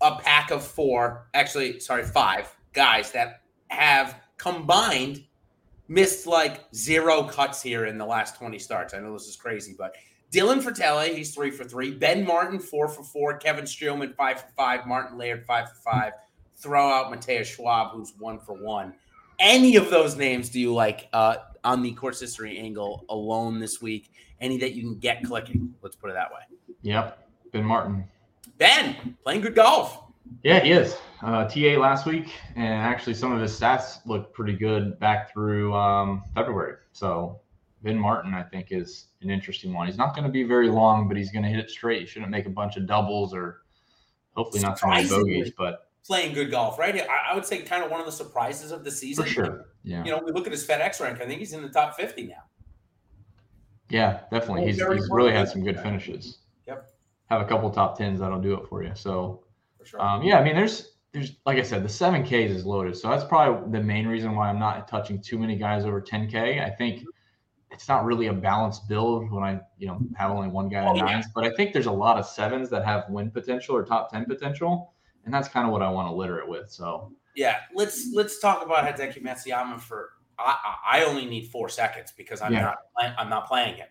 a 0.00 0.16
pack 0.16 0.50
of 0.50 0.64
four. 0.64 1.28
Actually, 1.34 1.80
sorry, 1.80 2.04
five 2.04 2.54
guys 2.72 3.12
that 3.12 3.42
have 3.68 4.16
combined 4.36 5.24
missed 5.92 6.26
like 6.26 6.64
zero 6.74 7.22
cuts 7.24 7.62
here 7.62 7.84
in 7.84 7.98
the 7.98 8.06
last 8.06 8.36
20 8.36 8.58
starts. 8.58 8.94
I 8.94 8.98
know 8.98 9.12
this 9.12 9.28
is 9.28 9.36
crazy, 9.36 9.74
but 9.76 9.94
Dylan 10.32 10.62
Frittelli, 10.62 11.14
he's 11.14 11.34
three 11.34 11.50
for 11.50 11.64
three. 11.64 11.92
Ben 11.92 12.24
Martin, 12.24 12.58
four 12.58 12.88
for 12.88 13.02
four. 13.02 13.36
Kevin 13.36 13.66
Streelman, 13.66 14.14
five 14.16 14.40
for 14.40 14.48
five. 14.56 14.86
Martin 14.86 15.18
Laird, 15.18 15.44
five 15.44 15.68
for 15.68 15.74
five. 15.76 16.12
Throw 16.56 16.88
out 16.88 17.10
Matthias 17.10 17.48
Schwab, 17.48 17.92
who's 17.92 18.14
one 18.18 18.38
for 18.38 18.54
one. 18.54 18.94
Any 19.38 19.76
of 19.76 19.90
those 19.90 20.16
names 20.16 20.48
do 20.48 20.58
you 20.58 20.72
like 20.72 21.08
uh, 21.12 21.36
on 21.64 21.82
the 21.82 21.92
course 21.92 22.20
history 22.20 22.58
angle 22.58 23.04
alone 23.10 23.58
this 23.58 23.82
week? 23.82 24.10
Any 24.40 24.56
that 24.58 24.72
you 24.72 24.82
can 24.82 24.98
get 24.98 25.22
clicking? 25.22 25.74
Let's 25.82 25.96
put 25.96 26.08
it 26.08 26.14
that 26.14 26.30
way. 26.30 26.40
Yep. 26.82 27.28
Ben 27.52 27.64
Martin. 27.64 28.04
Ben, 28.56 29.16
playing 29.22 29.42
good 29.42 29.54
golf. 29.54 30.04
Yeah, 30.42 30.60
he 30.60 30.72
is. 30.72 30.96
Uh, 31.22 31.48
TA 31.48 31.78
last 31.78 32.06
week, 32.06 32.32
and 32.56 32.74
actually 32.74 33.14
some 33.14 33.32
of 33.32 33.40
his 33.40 33.58
stats 33.58 34.04
look 34.06 34.32
pretty 34.34 34.54
good 34.54 34.98
back 34.98 35.32
through 35.32 35.72
um, 35.74 36.24
February. 36.34 36.76
So 36.92 37.40
Ben 37.82 37.96
Martin, 37.96 38.34
I 38.34 38.42
think, 38.42 38.68
is 38.70 39.06
an 39.22 39.30
interesting 39.30 39.72
one. 39.72 39.86
He's 39.86 39.98
not 39.98 40.14
going 40.14 40.24
to 40.24 40.30
be 40.30 40.42
very 40.42 40.68
long, 40.68 41.06
but 41.06 41.16
he's 41.16 41.30
going 41.30 41.44
to 41.44 41.48
hit 41.48 41.58
it 41.58 41.70
straight. 41.70 42.00
He 42.00 42.06
shouldn't 42.06 42.30
make 42.30 42.46
a 42.46 42.50
bunch 42.50 42.76
of 42.76 42.86
doubles 42.86 43.32
or 43.34 43.62
hopefully 44.34 44.62
not 44.62 44.78
so 44.78 44.88
many 44.88 45.08
bogeys, 45.08 45.52
but 45.56 45.88
playing 46.04 46.34
good 46.34 46.50
golf, 46.50 46.78
right? 46.78 46.96
I, 46.96 47.30
I, 47.30 47.34
would 47.34 47.46
say 47.46 47.62
kind 47.62 47.84
of 47.84 47.90
one 47.90 48.00
of 48.00 48.06
the 48.06 48.12
surprises 48.12 48.72
of 48.72 48.84
the 48.84 48.90
season. 48.90 49.24
For 49.24 49.30
sure. 49.30 49.66
Yeah. 49.84 50.04
You 50.04 50.10
know, 50.10 50.22
we 50.24 50.32
look 50.32 50.46
at 50.46 50.52
his 50.52 50.66
FedEx 50.66 51.00
rank. 51.00 51.20
I 51.20 51.26
think 51.26 51.38
he's 51.38 51.52
in 51.52 51.62
the 51.62 51.68
top 51.68 51.96
50 51.96 52.24
now. 52.24 52.34
Yeah, 53.90 54.20
definitely. 54.30 54.66
He's, 54.66 54.76
he's 54.76 55.08
really 55.10 55.32
had 55.32 55.48
some 55.48 55.62
good 55.62 55.78
finishes. 55.78 56.38
Yep. 56.66 56.90
Have 57.26 57.42
a 57.42 57.44
couple 57.44 57.70
top 57.70 57.98
tens 57.98 58.20
that'll 58.20 58.40
do 58.40 58.54
it 58.54 58.68
for 58.68 58.82
you. 58.82 58.92
So 58.94 59.44
Sure. 59.84 60.00
Um, 60.00 60.22
yeah, 60.22 60.38
I 60.38 60.44
mean, 60.44 60.54
there's 60.54 60.96
there's 61.12 61.36
like 61.44 61.58
I 61.58 61.62
said, 61.62 61.84
the 61.84 61.88
seven 61.88 62.24
Ks 62.24 62.50
is 62.50 62.64
loaded, 62.64 62.96
so 62.96 63.08
that's 63.08 63.24
probably 63.24 63.78
the 63.78 63.84
main 63.84 64.06
reason 64.06 64.34
why 64.34 64.48
I'm 64.48 64.58
not 64.58 64.88
touching 64.88 65.20
too 65.20 65.38
many 65.38 65.56
guys 65.56 65.84
over 65.84 66.00
10K. 66.00 66.64
I 66.64 66.70
think 66.70 67.04
it's 67.70 67.88
not 67.88 68.04
really 68.04 68.26
a 68.26 68.32
balanced 68.32 68.88
build 68.88 69.30
when 69.30 69.42
I 69.42 69.60
you 69.78 69.86
know 69.86 70.00
have 70.16 70.30
only 70.30 70.48
one 70.48 70.68
guy 70.68 70.82
in 70.82 70.88
oh, 70.88 70.92
nines, 70.94 71.26
yeah. 71.26 71.32
but 71.34 71.44
I 71.44 71.54
think 71.54 71.72
there's 71.72 71.86
a 71.86 71.92
lot 71.92 72.18
of 72.18 72.26
sevens 72.26 72.70
that 72.70 72.84
have 72.84 73.04
win 73.08 73.30
potential 73.30 73.76
or 73.76 73.84
top 73.84 74.10
10 74.10 74.24
potential, 74.24 74.92
and 75.24 75.32
that's 75.32 75.48
kind 75.48 75.66
of 75.66 75.72
what 75.72 75.82
I 75.82 75.90
want 75.90 76.08
to 76.08 76.14
litter 76.14 76.38
it 76.38 76.48
with. 76.48 76.70
So 76.70 77.12
yeah, 77.34 77.58
let's 77.74 78.10
let's 78.14 78.38
talk 78.38 78.64
about 78.64 78.84
Hideki 78.84 79.22
Matsuyama 79.22 79.80
for 79.80 80.10
I, 80.38 80.76
I 80.92 81.04
only 81.04 81.26
need 81.26 81.48
four 81.48 81.68
seconds 81.68 82.12
because 82.16 82.40
I'm 82.40 82.52
Yeah. 82.52 82.62
not 82.62 82.78
I'm 83.18 83.28
not 83.28 83.46
playing 83.46 83.76
him. 83.76 83.88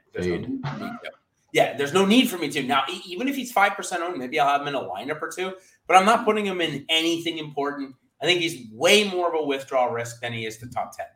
There's 1.52 1.52
no 1.52 1.52
Fade. 1.52 1.52
need 1.52 1.52
for 1.52 1.52
me 1.52 1.52
to. 1.52 1.54
Yeah, 1.54 1.76
there's 1.78 1.94
no 1.94 2.06
need 2.06 2.30
for 2.30 2.38
me 2.38 2.50
to. 2.50 2.64
Now, 2.64 2.84
even 3.08 3.28
if 3.28 3.36
he's 3.36 3.52
five 3.52 3.76
percent 3.76 4.02
owned, 4.04 4.18
maybe 4.18 4.40
I'll 4.40 4.48
have 4.50 4.62
him 4.62 4.68
in 4.70 4.76
a 4.76 4.80
lineup 4.82 5.22
or 5.22 5.30
two. 5.30 5.54
But 5.88 5.98
I'm 5.98 6.06
not 6.06 6.24
putting 6.26 6.46
him 6.46 6.62
in 6.62 6.86
anything 6.90 7.38
important. 7.38 7.96
I 8.22 8.26
think 8.26 8.40
he's 8.42 8.68
way 8.72 9.04
more 9.10 9.28
of 9.28 9.42
a 9.42 9.46
withdrawal 9.46 9.90
risk 9.90 10.22
than 10.22 10.32
he 10.34 10.46
is 10.46 10.58
the 10.60 10.68
top 10.68 10.96
ten. 10.96 11.08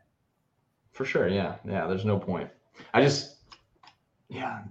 For 0.92 1.04
sure, 1.04 1.28
yeah, 1.28 1.56
yeah. 1.64 1.86
There's 1.86 2.04
no 2.04 2.18
point. 2.18 2.50
I 2.92 3.00
just, 3.02 3.36
yeah, 4.28 4.62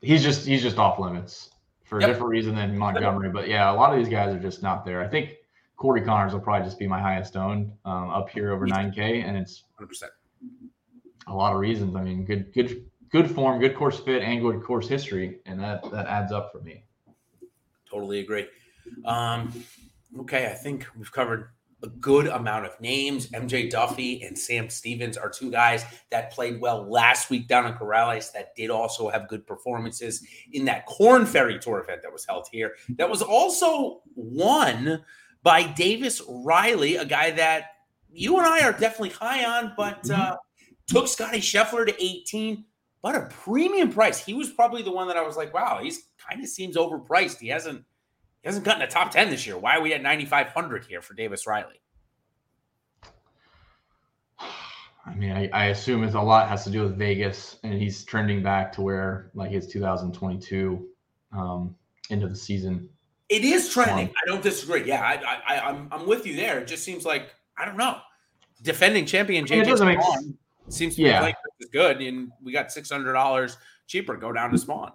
he's 0.00 0.22
just 0.22 0.46
he's 0.46 0.62
just 0.62 0.78
off 0.78 0.98
limits 0.98 1.50
for 1.84 2.00
Yep. 2.00 2.08
a 2.08 2.12
different 2.12 2.30
reason 2.30 2.54
than 2.54 2.78
Montgomery. 2.78 3.28
But 3.30 3.48
yeah, 3.48 3.70
a 3.70 3.74
lot 3.74 3.92
of 3.92 3.98
these 3.98 4.08
guys 4.08 4.34
are 4.34 4.38
just 4.38 4.62
not 4.62 4.84
there. 4.86 5.02
I 5.02 5.08
think 5.08 5.34
Corey 5.76 6.00
Conners 6.02 6.32
will 6.32 6.40
probably 6.40 6.64
just 6.66 6.78
be 6.78 6.86
my 6.86 7.00
highest 7.00 7.36
owned 7.36 7.72
um, 7.84 8.08
up 8.10 8.30
here 8.30 8.52
over 8.52 8.66
9K, 8.66 9.24
and 9.24 9.36
it's 9.36 9.64
Hundred 9.76 9.88
percent. 9.88 10.12
a 11.26 11.34
lot 11.34 11.52
of 11.52 11.58
reasons. 11.58 11.96
I 11.96 12.02
mean, 12.02 12.24
good 12.24 12.52
good 12.54 12.86
good 13.12 13.30
form, 13.30 13.60
good 13.60 13.76
course 13.76 14.00
fit, 14.00 14.22
and 14.22 14.40
good 14.40 14.62
course 14.62 14.88
history, 14.88 15.40
and 15.46 15.60
that 15.60 15.88
that 15.90 16.06
adds 16.06 16.32
up 16.32 16.50
for 16.50 16.60
me. 16.60 16.84
Totally 17.88 18.20
agree. 18.20 18.46
Um, 19.04 19.52
okay, 20.20 20.46
I 20.46 20.54
think 20.54 20.86
we've 20.96 21.12
covered 21.12 21.50
a 21.82 21.88
good 21.88 22.28
amount 22.28 22.64
of 22.64 22.80
names. 22.80 23.28
MJ 23.28 23.70
Daffue 23.70 24.26
and 24.26 24.38
Sam 24.38 24.70
Stevens 24.70 25.16
are 25.16 25.28
two 25.28 25.50
guys 25.50 25.84
that 26.10 26.30
played 26.30 26.60
well 26.60 26.88
last 26.88 27.28
week 27.28 27.48
down 27.48 27.66
in 27.66 27.74
Corales 27.74 28.32
that 28.32 28.54
did 28.54 28.70
also 28.70 29.08
have 29.08 29.28
good 29.28 29.46
performances 29.46 30.24
in 30.52 30.64
that 30.66 30.86
Korn 30.86 31.26
Ferry 31.26 31.58
Tour 31.58 31.80
event 31.80 32.02
that 32.02 32.12
was 32.12 32.24
held 32.24 32.46
here. 32.52 32.74
That 32.96 33.10
was 33.10 33.20
also 33.20 34.02
won 34.14 35.04
by 35.42 35.64
Davis 35.64 36.22
Riley, 36.28 36.96
a 36.96 37.04
guy 37.04 37.32
that 37.32 37.64
you 38.12 38.38
and 38.38 38.46
I 38.46 38.60
are 38.62 38.72
definitely 38.72 39.10
high 39.10 39.44
on, 39.44 39.72
but 39.76 40.08
uh, 40.08 40.36
took 40.86 41.08
Scottie 41.08 41.40
Scheffler 41.40 41.86
to 41.86 42.02
18, 42.02 42.64
but 43.02 43.16
a 43.16 43.22
premium 43.22 43.92
price. 43.92 44.24
He 44.24 44.32
was 44.32 44.50
probably 44.50 44.82
the 44.82 44.92
one 44.92 45.08
that 45.08 45.16
I 45.16 45.22
was 45.22 45.36
like, 45.36 45.52
wow, 45.52 45.80
he's 45.82 46.08
kind 46.18 46.42
of 46.42 46.48
seems 46.48 46.76
overpriced. 46.76 47.38
He 47.40 47.48
hasn't 47.48 47.84
he 48.42 48.48
hasn't 48.48 48.64
gotten 48.64 48.82
a 48.82 48.86
top 48.86 49.10
10 49.10 49.30
this 49.30 49.46
year. 49.46 49.58
Why 49.58 49.76
are 49.76 49.80
we 49.82 49.92
at 49.94 50.02
9,500 50.02 50.84
here 50.86 51.00
for 51.00 51.14
Davis 51.14 51.46
Riley? 51.46 51.80
I 55.04 55.14
mean, 55.14 55.32
I, 55.32 55.48
I 55.52 55.64
assume 55.66 56.04
it's 56.04 56.14
a 56.14 56.20
lot 56.20 56.48
has 56.48 56.64
to 56.64 56.70
do 56.70 56.82
with 56.82 56.96
Vegas, 56.96 57.58
and 57.64 57.74
he's 57.74 58.04
trending 58.04 58.42
back 58.42 58.72
to 58.74 58.82
where 58.82 59.30
like 59.34 59.50
his 59.50 59.66
2022 59.66 60.88
um, 61.32 61.74
end 62.10 62.22
of 62.22 62.30
the 62.30 62.36
season. 62.36 62.88
It 63.28 63.44
is 63.44 63.72
trending. 63.72 64.08
Wow. 64.08 64.12
I 64.22 64.26
don't 64.26 64.42
disagree. 64.42 64.84
Yeah, 64.84 65.02
I, 65.02 65.14
I, 65.14 65.56
I, 65.56 65.68
I'm, 65.68 65.88
I'm 65.90 66.06
with 66.06 66.26
you 66.26 66.36
there. 66.36 66.58
It 66.60 66.66
just 66.66 66.84
seems 66.84 67.04
like 67.04 67.34
I 67.56 67.64
don't 67.64 67.76
know. 67.76 67.98
Defending 68.62 69.06
champion 69.06 69.44
mean, 69.44 69.60
it 69.60 69.64
JJ 69.64 69.68
doesn't 69.70 69.86
make 69.88 69.98
seems 70.72 70.96
to 70.96 71.02
be 71.02 71.08
Yeah. 71.08 71.20
playing 71.20 71.34
just 71.44 71.62
as 71.64 71.70
good, 71.70 72.00
and 72.00 72.30
we 72.42 72.52
got 72.52 72.72
six 72.72 72.90
hundred 72.90 73.12
dollars 73.12 73.56
cheaper. 73.86 74.16
Go 74.16 74.32
down 74.32 74.50
to 74.50 74.56
Spaun. 74.56 74.92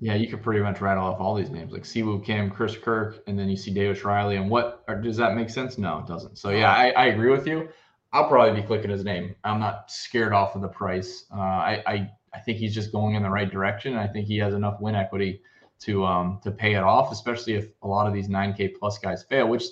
Yeah, 0.00 0.14
you 0.14 0.26
could 0.26 0.42
pretty 0.42 0.60
much 0.60 0.80
rattle 0.80 1.04
off 1.04 1.20
all 1.20 1.34
these 1.36 1.50
names 1.50 1.72
like 1.72 1.82
Siwoo 1.84 2.24
Kim, 2.24 2.50
Chris 2.50 2.76
Kirk, 2.76 3.22
and 3.28 3.38
then 3.38 3.48
you 3.48 3.56
see 3.56 3.72
Davis 3.72 4.04
Riley. 4.04 4.36
And 4.36 4.50
what 4.50 4.82
or 4.88 4.96
does 4.96 5.16
that 5.18 5.34
make 5.36 5.48
sense? 5.48 5.78
No, 5.78 5.98
it 5.98 6.06
doesn't. 6.06 6.38
So 6.38 6.50
yeah, 6.50 6.72
I, 6.72 6.90
I 6.90 7.04
agree 7.06 7.30
with 7.30 7.46
you. 7.46 7.68
I'll 8.12 8.26
probably 8.28 8.60
be 8.60 8.66
clicking 8.66 8.90
his 8.90 9.04
name. 9.04 9.36
I'm 9.44 9.60
not 9.60 9.88
scared 9.88 10.32
off 10.32 10.56
of 10.56 10.62
the 10.62 10.68
price. 10.68 11.26
Uh, 11.32 11.38
I, 11.40 11.82
I 11.86 12.10
I 12.34 12.38
think 12.40 12.58
he's 12.58 12.74
just 12.74 12.90
going 12.90 13.14
in 13.14 13.22
the 13.22 13.30
right 13.30 13.50
direction. 13.50 13.96
I 13.96 14.06
think 14.08 14.26
he 14.26 14.38
has 14.38 14.54
enough 14.54 14.80
win 14.80 14.96
equity 14.96 15.40
to 15.80 16.04
um 16.04 16.40
to 16.42 16.50
pay 16.50 16.74
it 16.74 16.82
off, 16.82 17.12
especially 17.12 17.54
if 17.54 17.68
a 17.82 17.86
lot 17.88 18.08
of 18.08 18.12
these 18.12 18.28
9K 18.28 18.74
plus 18.78 18.98
guys 18.98 19.22
fail, 19.22 19.46
which 19.48 19.62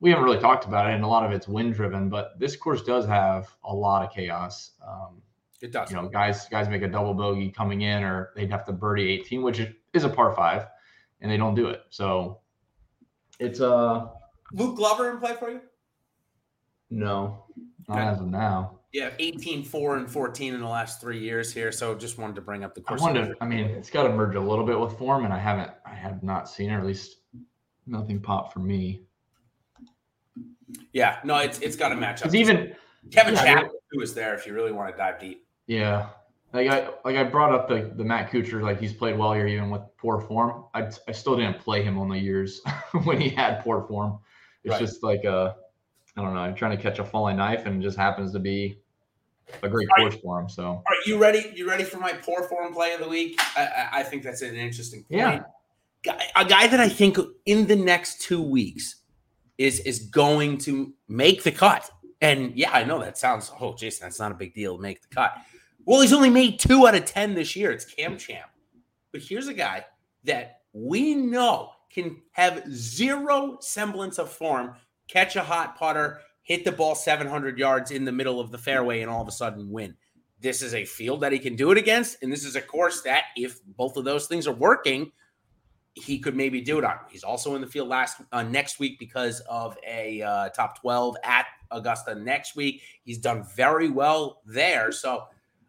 we 0.00 0.10
haven't 0.10 0.24
really 0.24 0.38
talked 0.40 0.64
about 0.66 0.88
it, 0.90 0.94
and 0.94 1.04
a 1.04 1.06
lot 1.06 1.24
of 1.24 1.32
it's 1.32 1.48
wind 1.48 1.74
driven. 1.74 2.08
But 2.08 2.38
this 2.38 2.54
course 2.56 2.82
does 2.82 3.06
have 3.06 3.48
a 3.64 3.74
lot 3.74 4.04
of 4.04 4.12
chaos. 4.12 4.72
Um, 4.86 5.22
It 5.62 5.72
does. 5.72 5.90
you 5.90 5.96
know, 5.96 6.08
guys 6.08 6.46
guys 6.48 6.68
make 6.68 6.82
a 6.82 6.88
double 6.88 7.14
bogey 7.14 7.50
coming 7.50 7.82
in, 7.82 8.02
or 8.02 8.30
they'd 8.36 8.50
have 8.50 8.64
to 8.66 8.72
birdie 8.72 9.08
18, 9.10 9.42
which 9.42 9.60
is 9.94 10.04
a 10.04 10.08
par 10.08 10.34
five, 10.34 10.66
and 11.20 11.30
they 11.30 11.36
don't 11.36 11.54
do 11.54 11.68
it. 11.68 11.82
So 11.90 12.40
it's 13.38 13.60
uh 13.60 14.08
Luke 14.52 14.76
Glover 14.76 15.10
in 15.10 15.18
play 15.18 15.34
for 15.34 15.50
you? 15.50 15.60
no, 16.90 17.44
not 17.88 17.98
Okay. 17.98 18.06
as 18.06 18.20
of 18.20 18.26
now. 18.28 18.72
Yeah, 18.92 19.10
18, 19.18 19.62
4, 19.64 19.96
and 19.98 20.10
14 20.10 20.54
in 20.54 20.60
the 20.60 20.66
last 20.68 21.00
three 21.02 21.18
years 21.18 21.52
here. 21.52 21.70
So 21.72 21.94
just 21.94 22.16
wanted 22.16 22.36
to 22.36 22.40
bring 22.40 22.64
up 22.64 22.74
the 22.74 22.80
I 22.82 22.84
course. 22.84 23.02
wonder. 23.02 23.34
I 23.40 23.44
mean, 23.46 23.66
it's 23.66 23.90
got 23.90 24.04
to 24.04 24.08
merge 24.10 24.36
a 24.36 24.40
little 24.40 24.64
bit 24.64 24.78
with 24.78 24.96
form, 24.96 25.24
and 25.24 25.34
I 25.34 25.38
haven't. 25.38 25.70
I 25.84 25.94
have 25.94 26.22
not 26.22 26.48
seen 26.48 26.70
it. 26.70 26.74
Or 26.74 26.78
at 26.78 26.86
least 26.86 27.16
nothing 27.86 28.20
popped 28.20 28.52
for 28.54 28.60
me. 28.60 29.02
Yeah, 30.92 31.18
no, 31.24 31.38
it's 31.38 31.58
it's 31.60 31.76
got 31.76 31.90
to 31.90 31.96
match 31.96 32.24
up. 32.24 32.34
Even 32.34 32.74
Kevin 33.10 33.34
yeah, 33.34 33.44
Chapman 33.44 33.70
who 33.92 34.00
is 34.00 34.14
there 34.14 34.34
if 34.34 34.46
you 34.46 34.52
really 34.54 34.72
want 34.72 34.90
to 34.90 34.96
dive 34.96 35.20
deep. 35.20 35.46
yeah, 35.66 36.08
like 36.52 36.68
I 36.68 36.88
like 37.04 37.16
I 37.16 37.22
brought 37.24 37.52
up 37.52 37.68
the 37.68 37.92
the 37.94 38.04
Matt 38.04 38.30
Kuchar, 38.30 38.62
like 38.62 38.80
he's 38.80 38.92
played 38.92 39.16
well 39.16 39.32
here 39.32 39.46
even 39.46 39.70
with 39.70 39.82
poor 39.96 40.20
form. 40.20 40.64
I 40.74 40.88
I 41.08 41.12
still 41.12 41.36
didn't 41.36 41.58
play 41.60 41.82
him 41.82 41.98
on 41.98 42.08
the 42.08 42.18
years 42.18 42.60
when 43.04 43.20
he 43.20 43.28
had 43.28 43.60
poor 43.62 43.86
form. 43.86 44.18
It's 44.64 44.72
Right. 44.72 44.80
just 44.80 45.02
like 45.02 45.24
uh 45.24 45.52
I 46.16 46.22
don't 46.22 46.34
know. 46.34 46.40
I'm 46.40 46.54
trying 46.54 46.76
to 46.76 46.82
catch 46.82 46.98
a 46.98 47.04
falling 47.04 47.36
knife, 47.36 47.66
and 47.66 47.80
it 47.80 47.84
just 47.86 47.98
happens 47.98 48.32
to 48.32 48.38
be 48.40 48.80
a 49.62 49.68
great 49.68 49.86
Right. 49.96 50.10
course 50.10 50.16
for 50.22 50.40
him. 50.40 50.48
So 50.48 50.82
right, 50.88 51.06
you 51.06 51.18
ready? 51.18 51.52
You 51.54 51.68
ready 51.68 51.84
for 51.84 51.98
my 51.98 52.12
poor 52.12 52.48
form 52.48 52.72
play 52.74 52.94
of 52.94 53.00
the 53.00 53.08
week? 53.08 53.38
I, 53.56 53.62
I, 53.66 53.88
I 54.00 54.02
think 54.02 54.22
that's 54.24 54.42
an 54.42 54.56
interesting 54.56 55.04
point. 55.04 55.42
Yeah. 56.06 56.14
A 56.36 56.44
guy 56.44 56.66
that 56.68 56.80
I 56.80 56.88
think 56.88 57.18
in 57.46 57.66
the 57.66 57.76
next 57.76 58.20
two 58.22 58.40
weeks 58.40 59.02
is 59.58 59.80
is 59.80 60.00
going 60.00 60.58
to 60.58 60.92
make 61.08 61.42
the 61.42 61.52
cut. 61.52 61.90
And 62.20 62.56
yeah, 62.56 62.70
I 62.72 62.84
know 62.84 62.98
that 63.00 63.18
sounds, 63.18 63.52
oh, 63.60 63.74
Jason, 63.74 64.06
that's 64.06 64.18
not 64.18 64.32
a 64.32 64.34
big 64.34 64.54
deal 64.54 64.76
to 64.76 64.82
make 64.82 65.02
the 65.02 65.14
cut. 65.14 65.34
Well, 65.84 66.00
he's 66.00 66.12
only 66.12 66.30
made 66.30 66.58
two 66.58 66.86
out 66.86 66.94
of 66.94 67.04
10 67.04 67.34
this 67.34 67.54
year. 67.54 67.70
It's 67.70 67.84
Cam 67.84 68.18
Champ. 68.18 68.48
But 69.12 69.20
here's 69.20 69.48
a 69.48 69.54
guy 69.54 69.84
that 70.24 70.62
we 70.72 71.14
know 71.14 71.70
can 71.90 72.20
have 72.32 72.64
zero 72.70 73.58
semblance 73.60 74.18
of 74.18 74.30
form, 74.30 74.74
catch 75.08 75.36
a 75.36 75.42
hot 75.42 75.78
putter, 75.78 76.20
hit 76.42 76.64
the 76.64 76.72
ball 76.72 76.94
700 76.94 77.58
yards 77.58 77.90
in 77.90 78.04
the 78.04 78.12
middle 78.12 78.40
of 78.40 78.50
the 78.50 78.58
fairway, 78.58 79.00
and 79.00 79.10
all 79.10 79.22
of 79.22 79.28
a 79.28 79.32
sudden 79.32 79.70
win. 79.70 79.94
This 80.40 80.62
is 80.62 80.74
a 80.74 80.84
field 80.84 81.20
that 81.22 81.32
he 81.32 81.38
can 81.38 81.56
do 81.56 81.70
it 81.70 81.78
against. 81.78 82.22
And 82.22 82.32
this 82.32 82.44
is 82.44 82.56
a 82.56 82.60
course 82.60 83.02
that, 83.02 83.24
if 83.36 83.64
both 83.64 83.96
of 83.96 84.04
those 84.04 84.26
things 84.26 84.46
are 84.46 84.52
working, 84.52 85.12
he 85.96 86.18
could 86.18 86.36
maybe 86.36 86.60
do 86.60 86.78
it 86.78 86.84
on. 86.84 86.98
He's 87.08 87.24
also 87.24 87.54
in 87.54 87.62
the 87.62 87.66
field 87.66 87.88
last 87.88 88.20
uh, 88.30 88.42
next 88.42 88.78
week 88.78 88.98
because 88.98 89.40
of 89.48 89.78
a 89.86 90.20
uh, 90.20 90.50
top 90.50 90.78
12 90.80 91.16
at 91.24 91.46
Augusta 91.70 92.14
next 92.14 92.54
week. 92.54 92.82
He's 93.02 93.16
done 93.16 93.46
very 93.56 93.88
well 93.88 94.42
there. 94.44 94.92
So 94.92 95.24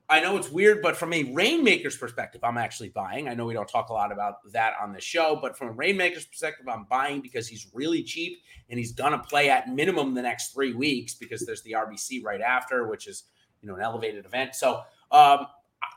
I 0.10 0.20
know 0.20 0.36
it's 0.36 0.52
weird, 0.52 0.82
but 0.82 0.98
from 0.98 1.14
a 1.14 1.24
Rainmaker's 1.24 1.96
perspective, 1.96 2.44
I'm 2.44 2.58
actually 2.58 2.90
buying. 2.90 3.30
I 3.30 3.36
know 3.36 3.46
we 3.46 3.54
don't 3.54 3.70
talk 3.70 3.88
a 3.88 3.94
lot 3.94 4.12
about 4.12 4.36
that 4.52 4.74
on 4.82 4.92
the 4.92 5.00
show, 5.00 5.40
but 5.42 5.58
from 5.58 5.70
a 5.70 5.72
Rainmaker's 5.72 6.26
perspective, 6.26 6.68
I'm 6.68 6.86
buying 6.90 7.22
because 7.22 7.48
he's 7.48 7.68
really 7.74 8.04
cheap 8.04 8.40
and 8.70 8.78
he's 8.78 8.92
going 8.92 9.14
to 9.14 9.20
play 9.20 9.50
at 9.50 9.70
minimum 9.70 10.14
the 10.14 10.22
next 10.22 10.54
three 10.54 10.74
weeks 10.74 11.16
because 11.16 11.46
there's 11.46 11.62
the 11.64 11.72
RBC 11.72 12.22
right 12.22 12.42
after, 12.42 12.86
which 12.88 13.08
is 13.08 13.24
you 13.62 13.70
know 13.70 13.76
an 13.76 13.82
elevated 13.82 14.26
event. 14.26 14.56
So 14.56 14.82
um, 15.12 15.48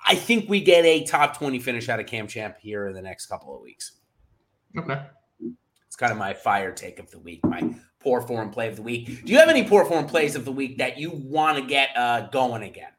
I 0.07 0.15
think 0.15 0.49
we 0.49 0.61
get 0.61 0.85
a 0.85 1.03
top 1.03 1.37
20 1.37 1.59
finish 1.59 1.89
out 1.89 1.99
of 1.99 2.07
Cam 2.07 2.29
Champ 2.29 2.57
here 2.61 2.87
in 2.87 2.95
the 2.95 3.03
next 3.03 3.27
couple 3.27 3.55
of 3.55 3.61
weeks. 3.61 4.00
Okay. 4.79 5.01
It's 5.87 5.97
kind 5.97 6.13
of 6.13 6.19
my 6.19 6.33
fire 6.35 6.73
take 6.73 6.99
of 6.99 7.11
the 7.11 7.19
week, 7.19 7.45
my 7.45 7.75
poor 8.01 8.23
form 8.23 8.51
play 8.51 8.69
of 8.69 8.77
the 8.77 8.83
week. 8.83 9.25
Do 9.25 9.33
you 9.33 9.39
have 9.39 9.49
any 9.49 9.65
poor 9.65 9.85
form 9.85 10.07
plays 10.07 10.37
of 10.37 10.45
the 10.45 10.53
week 10.53 10.79
that 10.79 10.99
you 10.99 11.11
want 11.11 11.59
to 11.59 11.65
get 11.65 11.89
uh, 11.97 12.29
going 12.29 12.63
again? 12.63 12.91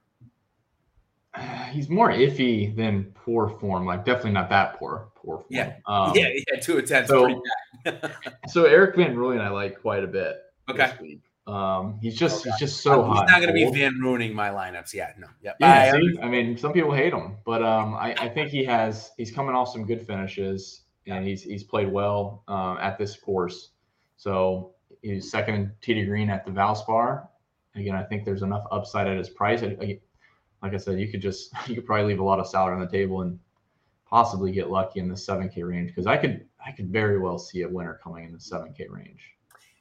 He's 1.71 1.89
more 1.89 2.09
iffy 2.11 2.75
than 2.75 3.05
poor 3.15 3.47
form. 3.49 3.85
Like 3.85 4.03
definitely 4.05 4.31
not 4.31 4.49
that 4.49 4.75
poor. 4.77 5.09
Poor 5.15 5.37
form. 5.37 5.45
Yeah. 5.49 5.75
Um, 5.87 6.11
yeah, 6.15 6.27
yeah, 6.51 6.59
two 6.59 6.77
attempts. 6.77 7.09
so- 7.09 7.41
So 8.49 8.65
Erik 8.65 8.95
Van 8.97 9.15
Rooyen, 9.15 9.39
I 9.41 9.49
like 9.49 9.79
quite 9.81 10.03
a 10.03 10.07
bit. 10.07 10.37
Okay. 10.69 11.19
Um, 11.47 11.97
he's 12.01 12.15
just 12.15 12.41
Okay. 12.41 12.51
he's 12.51 12.59
just 12.59 12.81
so 12.83 13.03
He's 13.03 13.13
hot. 13.17 13.27
not 13.27 13.37
going 13.41 13.47
to 13.47 13.53
be 13.53 13.65
Van 13.71 13.97
ruining 13.99 14.33
my 14.35 14.49
lineups 14.49 14.93
yet. 14.93 15.17
No. 15.19 15.27
Yep. 15.41 15.55
Yeah, 15.59 15.93
I-? 16.21 16.25
I 16.25 16.29
mean, 16.29 16.57
some 16.57 16.71
people 16.73 16.91
hate 16.93 17.13
him, 17.13 17.37
but 17.45 17.63
um, 17.63 17.95
I, 17.95 18.13
I 18.19 18.29
think 18.29 18.51
he 18.51 18.63
has. 18.65 19.11
He's 19.17 19.31
coming 19.31 19.55
off 19.55 19.69
some 19.71 19.85
good 19.85 20.05
finishes, 20.05 20.81
and 21.07 21.25
he's 21.25 21.43
he's 21.43 21.63
played 21.63 21.91
well 21.91 22.43
um, 22.47 22.77
at 22.81 22.97
this 22.97 23.15
course. 23.17 23.69
So 24.17 24.71
he's 25.01 25.31
second 25.31 25.55
in 25.55 25.71
tee 25.81 26.05
green 26.05 26.29
at 26.29 26.45
the 26.45 26.51
Valspar. 26.51 27.27
Again, 27.75 27.95
I 27.95 28.03
think 28.03 28.25
there's 28.25 28.41
enough 28.43 28.65
upside 28.71 29.07
at 29.07 29.17
his 29.17 29.29
price. 29.29 29.63
I, 29.63 29.77
I- 29.81 29.99
like 30.63 30.75
I 30.75 30.77
said, 30.77 30.99
you 30.99 31.07
could 31.07 31.21
just 31.23 31.51
you 31.67 31.73
could 31.75 31.85
probably 31.87 32.05
leave 32.05 32.19
a 32.19 32.23
lot 32.23 32.39
of 32.39 32.47
salary 32.47 32.75
on 32.75 32.81
the 32.81 32.87
table 32.87 33.21
and 33.21 33.39
possibly 34.07 34.51
get 34.51 34.69
lucky 34.69 34.99
in 34.99 35.07
the 35.07 35.17
seven 35.17 35.49
K 35.49 35.63
range 35.63 35.89
because 35.89 36.05
I 36.05 36.17
could 36.17 36.45
I 36.63 36.71
could 36.71 36.89
very 36.89 37.17
well 37.17 37.39
see 37.39 37.63
a 37.63 37.67
winner 37.67 37.99
coming 38.03 38.25
in 38.25 38.31
the 38.33 38.39
seven 38.39 38.71
K 38.77 38.85
range. 38.87 39.21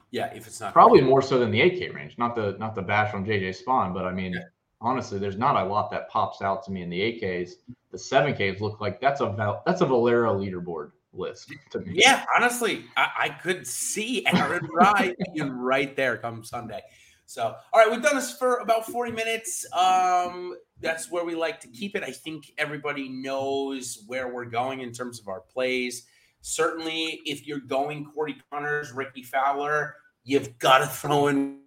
yeah, 0.09 0.33
if 0.33 0.47
it's 0.47 0.59
not 0.59 0.73
Probably 0.73 1.01
more 1.01 1.21
so 1.21 1.37
than 1.37 1.51
the 1.51 1.59
8K 1.61 1.93
range. 1.93 2.17
Not 2.17 2.33
the 2.35 2.55
not 2.59 2.73
the 2.73 2.81
bash 2.81 3.13
on 3.13 3.23
JJ 3.25 3.63
Spaun, 3.63 3.93
but 3.93 4.05
I 4.05 4.11
mean, 4.11 4.33
Yeah. 4.33 4.39
honestly, 4.81 5.19
there's 5.19 5.37
not 5.37 5.55
a 5.55 5.63
lot 5.69 5.91
that 5.91 6.09
pops 6.09 6.41
out 6.41 6.63
to 6.65 6.71
me 6.71 6.81
in 6.81 6.89
the 6.89 6.99
8Ks. 6.99 7.51
The 7.91 7.97
7Ks 7.97 8.59
look 8.59 8.81
like 8.81 8.99
that's 8.99 9.21
a 9.21 9.29
Val, 9.29 9.61
that's 9.67 9.81
a 9.81 9.85
Valero 9.85 10.35
leaderboard 10.39 10.91
list 11.13 11.51
to 11.71 11.79
me. 11.79 11.93
Yeah, 11.95 12.25
honestly, 12.35 12.85
I, 12.97 13.09
I 13.19 13.29
could 13.29 13.67
see 13.67 14.25
Aaron 14.33 14.67
Rai 14.71 15.15
being 15.33 15.51
right 15.51 15.95
there 15.95 16.17
come 16.17 16.43
Sunday. 16.43 16.81
So, 17.25 17.55
all 17.71 17.79
right, 17.79 17.89
we've 17.89 18.01
done 18.01 18.15
this 18.15 18.35
for 18.37 18.57
about 18.57 18.85
40 18.85 19.13
minutes. 19.13 19.65
Um, 19.71 20.57
that's 20.81 21.09
where 21.09 21.23
we 21.23 21.33
like 21.33 21.61
to 21.61 21.69
keep 21.69 21.95
it. 21.95 22.03
I 22.03 22.11
think 22.11 22.51
everybody 22.57 23.07
knows 23.07 24.03
where 24.07 24.33
we're 24.33 24.45
going 24.45 24.81
in 24.81 24.91
terms 24.91 25.19
of 25.19 25.29
our 25.29 25.39
plays. 25.39 26.07
Certainly, 26.41 27.21
if 27.25 27.47
you're 27.47 27.59
going 27.59 28.05
Corey 28.05 28.35
Conners, 28.51 28.91
Rickie 28.91 29.23
Fowler, 29.23 29.95
you've 30.25 30.57
got 30.59 30.79
to 30.79 30.87
throw 30.87 31.27
in 31.27 31.59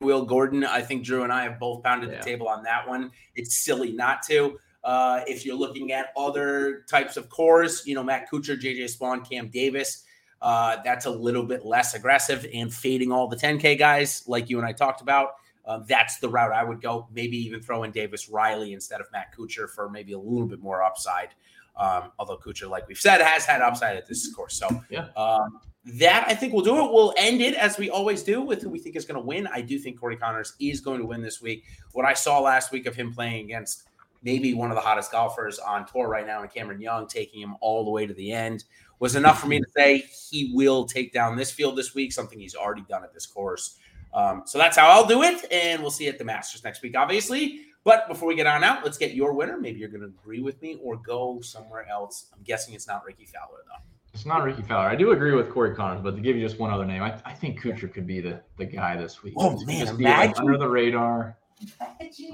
Will 0.00 0.24
Gordon. 0.24 0.64
I 0.64 0.80
think 0.80 1.04
Drew 1.04 1.22
and 1.22 1.32
I 1.32 1.42
have 1.42 1.58
both 1.58 1.82
pounded 1.82 2.10
yeah. 2.10 2.18
the 2.18 2.24
table 2.24 2.48
on 2.48 2.62
that 2.62 2.88
one. 2.88 3.10
It's 3.34 3.62
silly 3.62 3.92
not 3.92 4.22
to. 4.28 4.58
Uh, 4.82 5.20
if 5.26 5.44
you're 5.44 5.56
looking 5.56 5.92
at 5.92 6.06
other 6.16 6.84
types 6.88 7.16
of 7.16 7.28
cores, 7.28 7.82
you 7.86 7.94
know, 7.94 8.02
Matt 8.02 8.30
Kuchar, 8.30 8.60
JJ 8.60 8.96
Spaun, 8.96 9.28
Cam 9.28 9.48
Davis, 9.48 10.04
uh, 10.40 10.76
that's 10.84 11.06
a 11.06 11.10
little 11.10 11.44
bit 11.44 11.66
less 11.66 11.94
aggressive 11.94 12.46
and 12.54 12.72
fading 12.72 13.12
all 13.12 13.28
the 13.28 13.36
10K 13.36 13.78
guys, 13.78 14.24
like 14.26 14.48
you 14.48 14.58
and 14.58 14.66
I 14.66 14.72
talked 14.72 15.02
about. 15.02 15.34
Uh, 15.66 15.80
that's 15.86 16.18
the 16.18 16.28
route 16.28 16.52
I 16.52 16.64
would 16.64 16.80
go. 16.80 17.06
Maybe 17.12 17.36
even 17.36 17.60
throw 17.60 17.82
in 17.82 17.92
Davis 17.92 18.28
Riley 18.28 18.72
instead 18.72 19.00
of 19.00 19.06
Matt 19.12 19.34
Kuchar 19.36 19.68
for 19.68 19.90
maybe 19.90 20.12
a 20.14 20.18
little 20.18 20.46
bit 20.46 20.60
more 20.60 20.82
upside. 20.82 21.28
Um, 21.76 22.12
although 22.18 22.38
Kuchar, 22.38 22.68
like 22.68 22.88
we've 22.88 22.98
said, 22.98 23.20
has 23.20 23.44
had 23.44 23.60
upside 23.60 23.96
at 23.96 24.06
this 24.06 24.32
course. 24.34 24.56
So 24.56 24.68
yeah. 24.88 25.08
Um, 25.16 25.60
that 25.84 26.24
I 26.28 26.34
think 26.34 26.52
we'll 26.52 26.64
do 26.64 26.76
it. 26.84 26.92
We'll 26.92 27.14
end 27.16 27.40
it 27.40 27.54
as 27.54 27.78
we 27.78 27.88
always 27.88 28.22
do 28.22 28.42
with 28.42 28.62
who 28.62 28.68
we 28.68 28.78
think 28.78 28.96
is 28.96 29.06
going 29.06 29.20
to 29.20 29.26
win. 29.26 29.46
I 29.46 29.62
do 29.62 29.78
think 29.78 29.98
Corey 29.98 30.16
Conners 30.16 30.54
is 30.60 30.80
going 30.80 31.00
to 31.00 31.06
win 31.06 31.22
this 31.22 31.40
week. 31.40 31.64
What 31.92 32.04
I 32.04 32.12
saw 32.12 32.40
last 32.40 32.70
week 32.70 32.86
of 32.86 32.94
him 32.94 33.14
playing 33.14 33.44
against 33.44 33.84
maybe 34.22 34.54
one 34.54 34.70
of 34.70 34.74
the 34.74 34.80
hottest 34.80 35.12
golfers 35.12 35.58
on 35.58 35.86
tour 35.86 36.08
right 36.08 36.26
now, 36.26 36.42
and 36.42 36.52
Cameron 36.52 36.80
Young 36.80 37.06
taking 37.06 37.40
him 37.40 37.56
all 37.60 37.84
the 37.84 37.90
way 37.90 38.06
to 38.06 38.14
the 38.14 38.32
end 38.32 38.64
was 38.98 39.16
enough 39.16 39.40
for 39.40 39.46
me 39.46 39.58
to 39.58 39.66
say 39.74 40.04
he 40.30 40.52
will 40.54 40.84
take 40.84 41.12
down 41.12 41.36
this 41.36 41.50
field 41.50 41.76
this 41.76 41.94
week, 41.94 42.12
something 42.12 42.38
he's 42.38 42.54
already 42.54 42.84
done 42.88 43.02
at 43.02 43.14
this 43.14 43.26
course. 43.26 43.78
Um, 44.12 44.42
so 44.44 44.58
that's 44.58 44.76
how 44.76 44.88
I'll 44.90 45.06
do 45.06 45.22
it, 45.22 45.50
and 45.52 45.80
we'll 45.80 45.90
see 45.90 46.04
you 46.04 46.10
at 46.10 46.18
the 46.18 46.24
Masters 46.24 46.64
next 46.64 46.82
week, 46.82 46.96
obviously. 46.96 47.60
But 47.82 48.08
before 48.08 48.28
we 48.28 48.34
get 48.34 48.46
on 48.46 48.62
out, 48.62 48.84
let's 48.84 48.98
get 48.98 49.14
your 49.14 49.32
winner. 49.32 49.58
Maybe 49.58 49.80
you're 49.80 49.88
going 49.88 50.02
to 50.02 50.08
agree 50.08 50.40
with 50.40 50.60
me 50.60 50.78
or 50.82 50.96
go 50.96 51.40
somewhere 51.40 51.88
else. 51.88 52.26
I'm 52.34 52.42
guessing 52.42 52.74
it's 52.74 52.86
not 52.86 53.04
Rickie 53.06 53.24
Fowler, 53.24 53.60
though. 53.66 53.82
It's 54.12 54.26
not 54.26 54.42
Rickie 54.42 54.62
Fowler. 54.62 54.88
I 54.88 54.96
do 54.96 55.12
agree 55.12 55.32
with 55.32 55.50
Corey 55.50 55.74
Conners, 55.74 56.02
but 56.02 56.14
to 56.16 56.20
give 56.20 56.36
you 56.36 56.46
just 56.46 56.58
one 56.58 56.70
other 56.70 56.84
name, 56.84 57.02
I, 57.02 57.18
I 57.24 57.32
think 57.32 57.62
Kuchar 57.62 57.90
could 57.90 58.06
be 58.06 58.20
the, 58.20 58.40
the 58.58 58.66
guy 58.66 58.96
this 58.96 59.22
week. 59.22 59.32
Oh, 59.38 59.58
man. 59.64 59.86
Just 59.86 59.96
be 59.96 60.04
like 60.04 60.38
under 60.38 60.58
the 60.58 60.68
radar. 60.68 61.38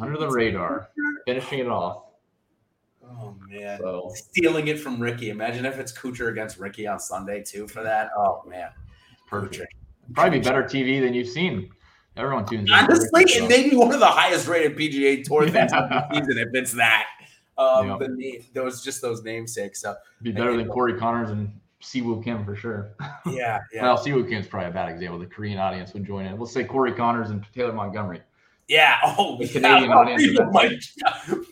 Under 0.00 0.18
the 0.18 0.28
radar. 0.28 0.88
Finishing 1.26 1.58
it 1.60 1.68
off. 1.68 2.02
Oh 3.08 3.36
man, 3.48 3.78
so, 3.80 4.10
stealing 4.14 4.68
it 4.68 4.80
from 4.80 5.00
Rickie. 5.00 5.30
Imagine 5.30 5.64
if 5.64 5.78
it's 5.78 5.92
Kuchar 5.92 6.30
against 6.30 6.58
Rickie 6.58 6.86
on 6.86 6.98
Sunday 6.98 7.42
too 7.42 7.68
for 7.68 7.82
that. 7.82 8.10
Oh 8.16 8.42
man, 8.48 8.70
perfect. 9.28 9.74
Probably 10.12 10.38
be 10.38 10.44
better 10.44 10.62
TV 10.62 11.00
than 11.00 11.14
you've 11.14 11.28
seen. 11.28 11.70
Everyone 12.16 12.46
tunes 12.46 12.68
in. 12.68 12.74
Honestly, 12.74 13.24
it 13.26 13.48
may 13.48 13.68
be 13.68 13.76
one 13.76 13.92
of 13.92 14.00
the 14.00 14.06
highest 14.06 14.48
rated 14.48 14.76
PGA 14.76 15.22
Tour 15.22 15.48
things 15.48 15.72
of 15.72 15.88
the 15.88 16.08
season 16.12 16.38
if 16.38 16.48
it's 16.52 16.72
that. 16.72 17.06
Um, 17.58 17.88
yep. 17.88 17.98
the 18.00 18.42
those 18.54 18.82
just 18.82 19.00
those 19.00 19.22
namesakes. 19.22 19.80
So 19.80 19.94
be 20.22 20.32
better 20.32 20.56
than 20.56 20.68
Corey 20.68 20.94
Conners 20.94 21.30
and 21.30 21.52
Siwoo 21.82 22.22
Kim 22.24 22.44
for 22.44 22.56
sure. 22.56 22.94
Yeah, 23.26 23.60
yeah. 23.72 23.82
well, 23.82 23.98
Siwoo 23.98 24.28
Kim's 24.28 24.46
probably 24.46 24.70
a 24.70 24.72
bad 24.72 24.90
example. 24.90 25.18
The 25.18 25.26
Korean 25.26 25.58
audience 25.58 25.92
would 25.94 26.04
join 26.04 26.26
in. 26.26 26.36
We'll 26.36 26.46
say 26.46 26.64
Corey 26.64 26.92
Conners 26.92 27.30
and 27.30 27.44
Taylor 27.54 27.72
Montgomery. 27.72 28.22
Yeah. 28.68 28.96
Oh, 29.18 29.38
the 29.38 29.48
Canadian 29.48 29.90
yeah. 29.90 29.96
audience. 29.96 30.22
People 30.22 30.46
might, 30.46 30.84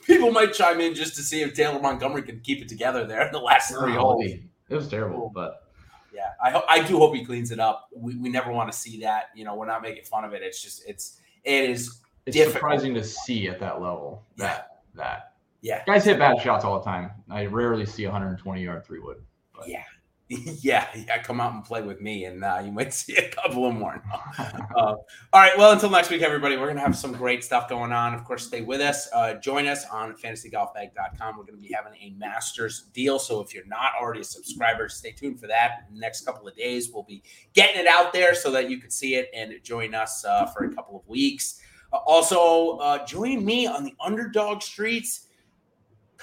people 0.04 0.30
might 0.32 0.52
chime 0.52 0.80
in 0.80 0.94
just 0.94 1.14
to 1.16 1.22
see 1.22 1.42
if 1.42 1.54
Taylor 1.54 1.80
Montgomery 1.80 2.22
can 2.22 2.40
keep 2.40 2.60
it 2.60 2.68
together 2.68 3.06
there 3.06 3.26
in 3.26 3.32
the 3.32 3.38
last 3.38 3.72
three 3.72 3.96
oh, 3.96 4.00
holes. 4.00 4.24
It 4.24 4.74
was 4.74 4.88
terrible, 4.88 5.30
but 5.34 5.64
yeah, 6.12 6.30
I 6.42 6.50
ho- 6.50 6.64
I 6.68 6.82
do 6.82 6.98
hope 6.98 7.14
he 7.14 7.24
cleans 7.24 7.50
it 7.50 7.60
up. 7.60 7.88
We, 7.94 8.16
we 8.16 8.28
never 8.28 8.52
want 8.52 8.70
to 8.70 8.76
see 8.76 9.00
that. 9.00 9.30
You 9.34 9.44
know, 9.44 9.54
we're 9.54 9.66
not 9.66 9.82
making 9.82 10.04
fun 10.04 10.24
of 10.24 10.32
it. 10.32 10.42
It's 10.42 10.62
just 10.62 10.86
it's 10.88 11.20
it 11.44 11.70
is. 11.70 12.00
It's 12.26 12.36
difficult. 12.36 12.54
surprising 12.54 12.94
to 12.94 13.04
see 13.04 13.48
at 13.48 13.60
that 13.60 13.80
level. 13.80 14.24
That 14.36 14.80
yeah. 14.96 15.02
that 15.02 15.34
yeah, 15.60 15.84
guys 15.86 16.04
hit 16.04 16.18
bad 16.18 16.40
shots 16.40 16.64
all 16.64 16.78
the 16.78 16.84
time. 16.84 17.10
I 17.30 17.46
rarely 17.46 17.86
see 17.86 18.04
120 18.04 18.62
yard 18.62 18.84
three 18.84 19.00
wood. 19.00 19.22
But. 19.54 19.68
Yeah, 19.68 19.84
yeah, 20.28 20.88
yeah, 20.94 21.22
come 21.22 21.38
out 21.38 21.52
and 21.52 21.62
play 21.64 21.82
with 21.82 22.00
me, 22.00 22.24
and 22.24 22.42
uh, 22.42 22.62
you 22.64 22.72
might 22.72 22.94
see 22.94 23.14
a 23.16 23.28
couple 23.28 23.66
of 23.66 23.74
more. 23.74 24.02
uh, 24.38 24.54
all 24.74 24.98
right, 25.34 25.56
well, 25.58 25.72
until 25.72 25.90
next 25.90 26.08
week, 26.08 26.22
everybody, 26.22 26.56
we're 26.56 26.64
going 26.64 26.76
to 26.76 26.82
have 26.82 26.96
some 26.96 27.12
great 27.12 27.44
stuff 27.44 27.68
going 27.68 27.92
on. 27.92 28.14
Of 28.14 28.24
course, 28.24 28.46
stay 28.46 28.62
with 28.62 28.80
us. 28.80 29.06
Uh, 29.12 29.34
join 29.34 29.66
us 29.66 29.84
on 29.86 30.14
fantasygolfbag.com. 30.14 31.36
We're 31.36 31.44
going 31.44 31.60
to 31.60 31.62
be 31.62 31.74
having 31.74 31.92
a 32.00 32.14
master's 32.16 32.84
deal. 32.94 33.18
So 33.18 33.40
if 33.40 33.52
you're 33.52 33.66
not 33.66 33.92
already 34.00 34.20
a 34.20 34.24
subscriber, 34.24 34.88
stay 34.88 35.12
tuned 35.12 35.38
for 35.38 35.46
that. 35.48 35.88
next 35.92 36.24
couple 36.24 36.48
of 36.48 36.56
days, 36.56 36.90
we'll 36.90 37.02
be 37.02 37.22
getting 37.52 37.78
it 37.78 37.86
out 37.86 38.14
there 38.14 38.34
so 38.34 38.50
that 38.52 38.70
you 38.70 38.78
can 38.78 38.90
see 38.90 39.16
it 39.16 39.28
and 39.34 39.52
join 39.62 39.94
us 39.94 40.24
uh, 40.24 40.46
for 40.46 40.64
a 40.64 40.74
couple 40.74 40.98
of 40.98 41.06
weeks. 41.06 41.60
Uh, 41.92 41.98
also, 42.06 42.78
uh, 42.78 43.04
join 43.04 43.44
me 43.44 43.66
on 43.66 43.84
the 43.84 43.94
underdog 44.02 44.62
streets 44.62 45.23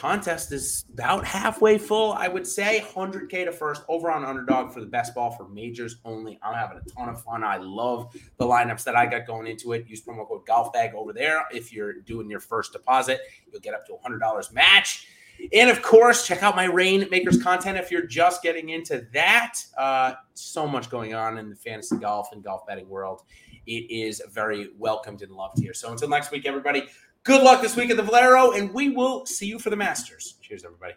contest 0.02 0.52
is 0.52 0.84
about 0.92 1.24
halfway 1.24 1.78
full, 1.78 2.14
I 2.14 2.28
would 2.28 2.48
say. 2.48 2.84
100K 2.96 3.46
to 3.46 3.52
first 3.52 3.84
over 3.88 4.10
on 4.10 4.26
underdog 4.26 4.74
for 4.74 4.80
the 4.80 4.88
best 4.88 5.14
ball 5.14 5.30
for 5.30 5.48
majors 5.48 5.98
only. 6.04 6.40
I'm 6.42 6.56
having 6.56 6.80
a 6.80 6.90
ton 6.90 7.08
of 7.08 7.22
fun. 7.24 7.44
I 7.44 7.58
love 7.58 8.12
the 8.38 8.46
lineups 8.46 8.84
that 8.86 8.96
I 8.96 9.06
got 9.06 9.28
going 9.28 9.46
into 9.46 9.74
it. 9.74 9.88
Use 9.88 10.02
promo 10.02 10.28
code 10.28 10.44
GolfBag 10.48 10.96
over 10.96 11.14
there. 11.14 11.46
If 11.52 11.72
you're 11.72 11.94
doing 11.94 12.32
your 12.32 12.40
first 12.40 12.74
deposit, 12.74 13.20
you'll 13.52 13.62
get 13.62 13.76
up 13.76 13.86
to 13.86 13.94
$100 14.04 14.52
match. 14.52 15.06
And 15.54 15.70
of 15.70 15.84
course, 15.84 16.26
check 16.26 16.42
out 16.42 16.56
my 16.56 16.66
Rainmakers 16.66 17.42
content 17.42 17.78
if 17.78 17.92
you're 17.92 18.08
just 18.08 18.42
getting 18.42 18.70
into 18.70 19.08
that. 19.14 19.60
Uh, 19.78 20.14
so 20.34 20.68
much 20.68 20.90
going 20.90 21.14
on 21.14 21.38
in 21.38 21.52
the 21.52 21.56
fantasy 21.56 21.98
golf 21.98 22.32
and 22.32 22.44
golf 22.44 22.66
betting 22.66 22.90
world. 22.90 23.22
It 23.68 23.92
is 23.92 24.20
very 24.32 24.70
welcomed 24.80 25.22
and 25.22 25.32
loved 25.32 25.60
here. 25.60 25.76
So 25.76 25.92
until 25.92 26.10
next 26.10 26.32
week, 26.32 26.48
everybody, 26.48 26.88
Good 27.24 27.44
luck 27.44 27.62
this 27.62 27.76
week 27.76 27.92
at 27.92 27.98
the 27.98 28.04
Valero, 28.04 28.54
and 28.54 28.74
we 28.74 28.90
will 28.90 29.28
see 29.28 29.46
you 29.46 29.60
for 29.60 29.70
the 29.70 29.76
Masters. 29.76 30.36
Cheers, 30.42 30.66
everybody. 30.66 30.94